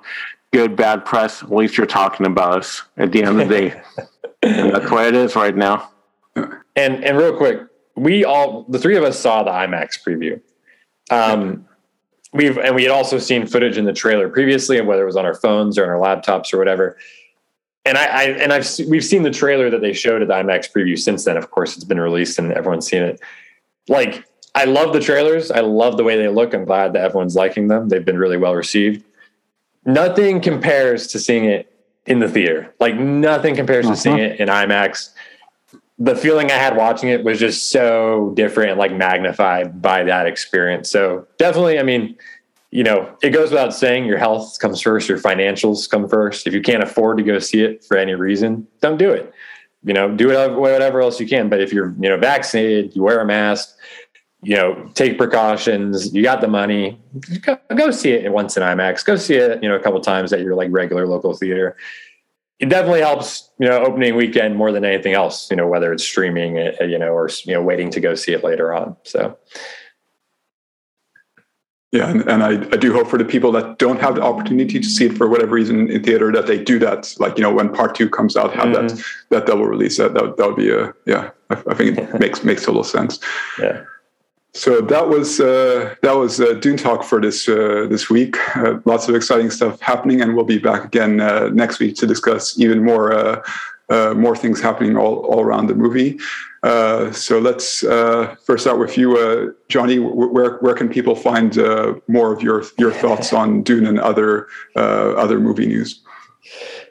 good, 0.51 0.75
bad 0.75 1.05
press. 1.05 1.43
At 1.43 1.51
least 1.51 1.77
you're 1.77 1.87
talking 1.87 2.25
about 2.25 2.59
us 2.59 2.83
at 2.97 3.11
the 3.11 3.23
end 3.23 3.29
of 3.39 3.47
the 3.47 3.53
day. 3.53 3.81
and 4.43 4.73
that's 4.73 4.91
why 4.91 5.07
it 5.07 5.15
is 5.15 5.35
right 5.35 5.55
now. 5.55 5.89
And 6.35 7.03
and 7.03 7.17
real 7.17 7.35
quick, 7.35 7.61
we 7.95 8.23
all 8.23 8.63
the 8.69 8.79
three 8.79 8.95
of 8.95 9.03
us 9.03 9.19
saw 9.19 9.43
the 9.43 9.51
IMAX 9.51 10.01
preview. 10.05 10.41
Um, 11.09 11.67
we've 12.33 12.57
and 12.57 12.75
we 12.75 12.83
had 12.83 12.91
also 12.91 13.17
seen 13.17 13.45
footage 13.45 13.77
in 13.77 13.85
the 13.85 13.93
trailer 13.93 14.29
previously, 14.29 14.77
and 14.77 14.87
whether 14.87 15.03
it 15.03 15.05
was 15.05 15.17
on 15.17 15.25
our 15.25 15.35
phones 15.35 15.77
or 15.77 15.83
on 15.83 15.89
our 15.89 15.97
laptops 15.97 16.53
or 16.53 16.57
whatever. 16.57 16.97
And 17.83 17.97
I, 17.97 18.05
I 18.05 18.23
and 18.23 18.53
I've 18.53 18.67
we've 18.87 19.03
seen 19.03 19.23
the 19.23 19.31
trailer 19.31 19.69
that 19.69 19.81
they 19.81 19.93
showed 19.93 20.21
at 20.21 20.29
the 20.29 20.35
IMAX 20.35 20.71
preview 20.71 20.97
since 20.97 21.25
then. 21.25 21.35
Of 21.35 21.51
course, 21.51 21.75
it's 21.75 21.83
been 21.83 21.99
released 21.99 22.39
and 22.39 22.53
everyone's 22.53 22.87
seen 22.87 23.03
it. 23.03 23.19
Like 23.89 24.25
I 24.55 24.65
love 24.65 24.93
the 24.93 24.99
trailers. 24.99 25.51
I 25.51 25.59
love 25.59 25.97
the 25.97 26.03
way 26.03 26.17
they 26.17 26.27
look. 26.27 26.53
I'm 26.53 26.65
glad 26.65 26.93
that 26.93 27.03
everyone's 27.03 27.35
liking 27.35 27.67
them. 27.67 27.89
They've 27.89 28.05
been 28.05 28.17
really 28.17 28.37
well 28.37 28.55
received. 28.55 29.03
Nothing 29.85 30.41
compares 30.41 31.07
to 31.07 31.19
seeing 31.19 31.45
it 31.45 31.71
in 32.05 32.19
the 32.19 32.29
theater. 32.29 32.73
Like 32.79 32.95
nothing 32.95 33.55
compares 33.55 33.85
uh-huh. 33.85 33.95
to 33.95 34.01
seeing 34.01 34.19
it 34.19 34.39
in 34.39 34.47
IMAX. 34.47 35.09
The 35.97 36.15
feeling 36.15 36.51
I 36.51 36.55
had 36.55 36.75
watching 36.75 37.09
it 37.09 37.23
was 37.23 37.39
just 37.39 37.69
so 37.69 38.31
different 38.35 38.71
and 38.71 38.79
like 38.79 38.93
magnified 38.93 39.81
by 39.81 40.03
that 40.03 40.25
experience. 40.25 40.89
So 40.89 41.27
definitely, 41.37 41.79
I 41.79 41.83
mean, 41.83 42.17
you 42.71 42.83
know, 42.83 43.15
it 43.21 43.31
goes 43.31 43.51
without 43.51 43.73
saying 43.73 44.05
your 44.05 44.17
health 44.17 44.57
comes 44.59 44.81
first, 44.81 45.09
your 45.09 45.19
financials 45.19 45.89
come 45.89 46.07
first. 46.07 46.47
If 46.47 46.53
you 46.53 46.61
can't 46.61 46.81
afford 46.81 47.17
to 47.17 47.23
go 47.23 47.37
see 47.37 47.61
it 47.61 47.83
for 47.83 47.97
any 47.97 48.15
reason, 48.15 48.65
don't 48.79 48.97
do 48.97 49.11
it. 49.11 49.31
You 49.83 49.93
know, 49.93 50.15
do 50.15 50.27
whatever, 50.27 50.59
whatever 50.59 51.01
else 51.01 51.19
you 51.19 51.27
can. 51.27 51.49
But 51.49 51.59
if 51.59 51.73
you're, 51.73 51.93
you 51.99 52.09
know, 52.09 52.17
vaccinated, 52.17 52.95
you 52.95 53.03
wear 53.03 53.19
a 53.19 53.25
mask, 53.25 53.75
you 54.43 54.55
know, 54.55 54.89
take 54.95 55.17
precautions. 55.17 56.13
You 56.13 56.23
got 56.23 56.41
the 56.41 56.47
money. 56.47 56.99
Go, 57.41 57.59
go, 57.75 57.91
see 57.91 58.11
it 58.11 58.31
once 58.31 58.57
in 58.57 58.63
IMAX. 58.63 59.05
Go 59.05 59.15
see 59.15 59.35
it, 59.35 59.61
you 59.61 59.69
know, 59.69 59.75
a 59.75 59.79
couple 59.79 59.99
times 60.01 60.33
at 60.33 60.41
your 60.41 60.55
like 60.55 60.69
regular 60.71 61.07
local 61.07 61.33
theater. 61.33 61.77
It 62.59 62.69
definitely 62.69 63.01
helps, 63.01 63.51
you 63.59 63.67
know, 63.67 63.83
opening 63.83 64.15
weekend 64.15 64.55
more 64.55 64.71
than 64.71 64.85
anything 64.85 65.13
else. 65.13 65.49
You 65.49 65.57
know, 65.57 65.67
whether 65.67 65.93
it's 65.93 66.03
streaming, 66.03 66.57
uh, 66.57 66.83
you 66.83 66.97
know, 66.97 67.13
or 67.13 67.29
you 67.45 67.53
know, 67.53 67.61
waiting 67.61 67.89
to 67.91 67.99
go 67.99 68.15
see 68.15 68.33
it 68.33 68.43
later 68.43 68.73
on. 68.73 68.97
So. 69.03 69.37
Yeah, 71.91 72.09
and, 72.09 72.21
and 72.29 72.41
I, 72.41 72.51
I 72.51 72.77
do 72.77 72.93
hope 72.93 73.09
for 73.09 73.17
the 73.17 73.25
people 73.25 73.51
that 73.51 73.77
don't 73.77 73.99
have 73.99 74.15
the 74.15 74.21
opportunity 74.21 74.79
to 74.79 74.87
see 74.87 75.07
it 75.07 75.17
for 75.17 75.27
whatever 75.27 75.55
reason 75.55 75.91
in 75.91 76.01
theater 76.01 76.31
that 76.31 76.47
they 76.47 76.63
do 76.63 76.79
that. 76.79 77.13
Like 77.19 77.37
you 77.37 77.43
know, 77.43 77.53
when 77.53 77.71
part 77.73 77.95
two 77.95 78.09
comes 78.09 78.37
out, 78.37 78.53
have 78.53 78.69
mm-hmm. 78.69 78.87
that 78.87 79.03
that 79.29 79.45
double 79.45 79.65
release. 79.65 79.97
That 79.97 80.13
that, 80.13 80.37
that 80.37 80.47
would 80.47 80.55
be 80.55 80.71
a 80.71 80.93
yeah. 81.05 81.31
I, 81.49 81.61
I 81.67 81.73
think 81.73 81.97
it 81.97 82.19
makes 82.19 82.45
makes 82.45 82.63
total 82.63 82.85
sense. 82.85 83.19
Yeah. 83.59 83.83
So 84.53 84.81
that 84.81 85.07
was 85.07 85.39
uh, 85.39 85.95
that 86.01 86.11
was 86.11 86.41
uh, 86.41 86.53
Dune 86.55 86.75
Talk 86.75 87.03
for 87.03 87.21
this 87.21 87.47
uh, 87.47 87.87
this 87.89 88.09
week. 88.09 88.35
Uh, 88.55 88.79
lots 88.83 89.07
of 89.07 89.15
exciting 89.15 89.49
stuff 89.49 89.79
happening, 89.79 90.21
and 90.21 90.35
we'll 90.35 90.45
be 90.45 90.57
back 90.57 90.83
again 90.83 91.21
uh, 91.21 91.49
next 91.53 91.79
week 91.79 91.95
to 91.97 92.07
discuss 92.07 92.59
even 92.59 92.83
more 92.83 93.13
uh, 93.13 94.13
more 94.13 94.35
things 94.35 94.61
happening 94.61 94.97
all, 94.97 95.19
all 95.25 95.41
around 95.41 95.67
the 95.67 95.75
movie. 95.75 96.17
so 97.13 97.39
let's 97.39 97.79
first 98.45 98.63
start 98.63 98.77
with 98.77 98.97
you, 98.97 99.55
Johnny. 99.69 99.99
Where 99.99 100.57
where 100.57 100.75
can 100.75 100.89
people 100.89 101.15
find 101.15 101.55
more 102.07 102.33
of 102.33 102.41
your 102.41 102.65
your 102.77 102.91
thoughts 102.91 103.31
on 103.31 103.63
Dune 103.63 103.85
and 103.85 103.99
other 103.99 104.47
other 104.75 105.39
movie 105.39 105.65
news? 105.65 106.01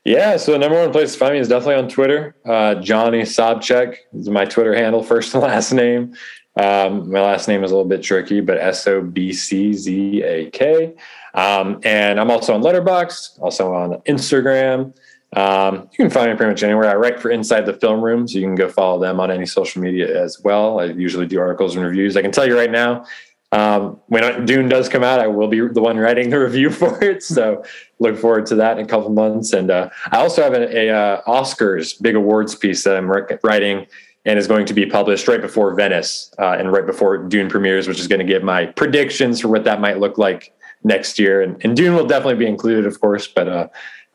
Yeah, 0.06 0.38
so 0.38 0.52
the 0.52 0.58
number 0.58 0.80
one 0.80 0.92
place 0.92 1.12
to 1.12 1.18
find 1.18 1.34
me 1.34 1.40
is 1.40 1.48
definitely 1.48 1.74
on 1.74 1.88
Twitter. 1.90 2.34
Johnny 2.80 3.22
Sobczak 3.22 3.96
is 4.14 4.30
my 4.30 4.46
Twitter 4.46 4.74
handle, 4.74 5.02
first 5.02 5.34
and 5.34 5.42
last 5.42 5.72
name. 5.72 6.14
Um, 6.60 7.10
my 7.10 7.22
last 7.22 7.48
name 7.48 7.64
is 7.64 7.70
a 7.70 7.74
little 7.74 7.88
bit 7.88 8.02
tricky, 8.02 8.40
but 8.40 8.58
S 8.58 8.86
O 8.86 9.00
B 9.00 9.32
C 9.32 9.72
Z 9.72 10.22
A 10.22 10.50
K. 10.50 10.94
Um, 11.32 11.80
and 11.84 12.20
I'm 12.20 12.30
also 12.30 12.54
on 12.54 12.62
Letterboxd, 12.62 13.40
also 13.40 13.72
on 13.72 13.92
Instagram. 14.02 14.94
Um, 15.34 15.88
you 15.92 15.96
can 15.96 16.10
find 16.10 16.30
me 16.30 16.36
pretty 16.36 16.50
much 16.50 16.62
anywhere. 16.62 16.90
I 16.90 16.96
write 16.96 17.18
for 17.18 17.30
Inside 17.30 17.62
the 17.62 17.72
Film 17.72 18.02
Room, 18.02 18.28
so 18.28 18.38
you 18.38 18.44
can 18.44 18.56
go 18.56 18.68
follow 18.68 19.00
them 19.00 19.20
on 19.20 19.30
any 19.30 19.46
social 19.46 19.80
media 19.80 20.22
as 20.22 20.40
well. 20.42 20.80
I 20.80 20.86
usually 20.86 21.26
do 21.26 21.40
articles 21.40 21.76
and 21.76 21.84
reviews. 21.84 22.16
I 22.16 22.22
can 22.22 22.32
tell 22.32 22.46
you 22.46 22.58
right 22.58 22.70
now, 22.70 23.06
um, 23.52 23.98
when 24.08 24.44
Dune 24.44 24.68
does 24.68 24.88
come 24.88 25.02
out, 25.02 25.18
I 25.18 25.28
will 25.28 25.48
be 25.48 25.66
the 25.66 25.80
one 25.80 25.96
writing 25.96 26.28
the 26.28 26.40
review 26.46 26.68
for 26.68 27.02
it. 27.02 27.22
So 27.22 27.64
look 28.00 28.18
forward 28.18 28.44
to 28.46 28.56
that 28.56 28.78
in 28.78 28.84
a 28.84 28.88
couple 28.88 29.08
months. 29.10 29.54
And 29.54 29.70
uh, 29.70 29.88
I 30.12 30.18
also 30.18 30.42
have 30.42 30.52
a, 30.52 30.88
a 30.88 30.94
uh, 30.94 31.22
Oscars 31.22 32.00
big 32.02 32.16
awards 32.16 32.54
piece 32.54 32.84
that 32.84 32.96
I'm 32.96 33.10
writing 33.42 33.86
and 34.24 34.38
is 34.38 34.46
going 34.46 34.66
to 34.66 34.74
be 34.74 34.86
published 34.86 35.28
right 35.28 35.40
before 35.40 35.74
Venice 35.74 36.32
uh, 36.38 36.56
and 36.58 36.72
right 36.72 36.86
before 36.86 37.18
Dune 37.18 37.48
premieres, 37.48 37.88
which 37.88 37.98
is 37.98 38.06
going 38.06 38.18
to 38.18 38.24
give 38.24 38.42
my 38.42 38.66
predictions 38.66 39.40
for 39.40 39.48
what 39.48 39.64
that 39.64 39.80
might 39.80 39.98
look 39.98 40.18
like 40.18 40.52
next 40.84 41.18
year. 41.18 41.42
And, 41.42 41.62
and 41.64 41.76
Dune 41.76 41.94
will 41.94 42.06
definitely 42.06 42.36
be 42.36 42.46
included, 42.46 42.86
of 42.86 43.00
course. 43.00 43.26
But 43.26 43.48
uh, 43.48 43.68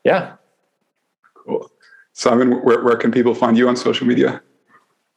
yeah. 0.04 0.34
Cool. 1.34 1.70
Simon, 2.14 2.64
where, 2.64 2.84
where 2.84 2.96
can 2.96 3.12
people 3.12 3.36
find 3.36 3.58
you 3.58 3.68
on 3.68 3.76
social 3.76 4.08
media? 4.08 4.42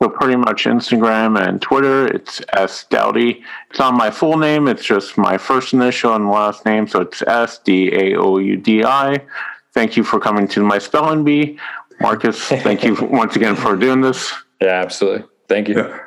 So 0.01 0.09
pretty 0.09 0.37
much 0.37 0.65
Instagram 0.65 1.41
and 1.41 1.61
Twitter, 1.61 2.07
it's 2.07 2.41
S 2.53 2.87
Daoudi. 2.89 3.43
It's 3.69 3.81
not 3.81 3.95
my 3.95 4.11
full 4.11 4.37
name. 4.39 4.69
It's 4.69 4.85
just 4.85 5.19
my 5.19 5.37
first 5.37 5.73
initial 5.73 6.15
and 6.15 6.31
last 6.31 6.65
name. 6.65 6.87
So 6.87 7.01
it's 7.01 7.21
S 7.23 7.59
D 7.59 7.93
A 7.93 8.17
O 8.17 8.39
U 8.39 8.57
D 8.57 8.85
I. 8.85 9.19
Thank 9.75 9.97
you 9.97 10.05
for 10.05 10.21
coming 10.21 10.47
to 10.49 10.63
my 10.63 10.79
spelling 10.79 11.25
bee. 11.25 11.59
Marcus, 12.01 12.41
thank 12.45 12.85
you 12.85 12.95
once 13.11 13.35
again 13.35 13.57
for 13.57 13.75
doing 13.77 14.01
this. 14.01 14.33
Yeah, 14.61 14.81
absolutely. 14.81 15.27
Thank 15.49 15.69
you. 15.69 15.77
Yeah. 15.77 16.01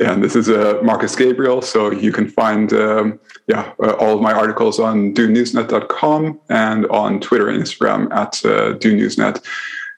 Yeah, 0.00 0.12
and 0.12 0.22
this 0.22 0.36
is 0.36 0.48
uh, 0.48 0.78
Marcus 0.80 1.16
Gabriel. 1.16 1.60
So 1.60 1.90
you 1.90 2.12
can 2.12 2.28
find 2.28 2.72
um, 2.72 3.18
yeah 3.48 3.72
uh, 3.82 3.94
all 3.94 4.14
of 4.14 4.22
my 4.22 4.32
articles 4.32 4.78
on 4.78 5.12
dunenewsnet.com 5.12 6.40
and 6.48 6.86
on 6.86 7.20
Twitter 7.20 7.48
and 7.48 7.60
Instagram 7.60 8.08
at 8.12 8.44
uh, 8.44 8.78
dunenewsnet. 8.78 9.44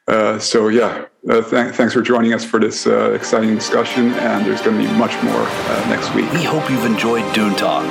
Uh, 0.08 0.38
so 0.38 0.68
yeah, 0.68 1.04
uh, 1.28 1.42
th- 1.42 1.74
thanks 1.74 1.92
for 1.92 2.00
joining 2.00 2.32
us 2.32 2.44
for 2.44 2.58
this 2.58 2.86
uh, 2.86 3.12
exciting 3.12 3.54
discussion, 3.54 4.12
and 4.14 4.46
there's 4.46 4.62
going 4.62 4.80
to 4.80 4.88
be 4.88 4.98
much 4.98 5.12
more 5.22 5.44
uh, 5.46 5.88
next 5.88 6.14
week. 6.14 6.30
We 6.32 6.44
hope 6.44 6.70
you've 6.70 6.86
enjoyed 6.86 7.32
Dune 7.34 7.54
Talk. 7.54 7.84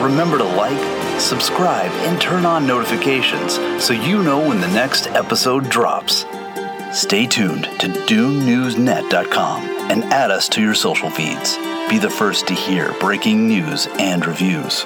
Remember 0.00 0.38
to 0.38 0.44
like, 0.44 1.20
subscribe, 1.20 1.90
and 2.06 2.20
turn 2.20 2.46
on 2.46 2.66
notifications 2.68 3.54
so 3.82 3.92
you 3.92 4.22
know 4.22 4.38
when 4.38 4.60
the 4.60 4.68
next 4.68 5.08
episode 5.08 5.68
drops. 5.68 6.24
Stay 6.92 7.26
tuned 7.26 7.64
to 7.80 7.88
DuneNewsNet.com 7.88 9.62
and 9.90 10.04
add 10.04 10.30
us 10.30 10.48
to 10.50 10.62
your 10.62 10.74
social 10.74 11.10
feeds. 11.10 11.56
Be 11.90 11.98
the 11.98 12.10
first 12.10 12.46
to 12.48 12.54
hear 12.54 12.92
breaking 13.00 13.46
news 13.46 13.88
and 13.98 14.24
reviews. 14.24 14.84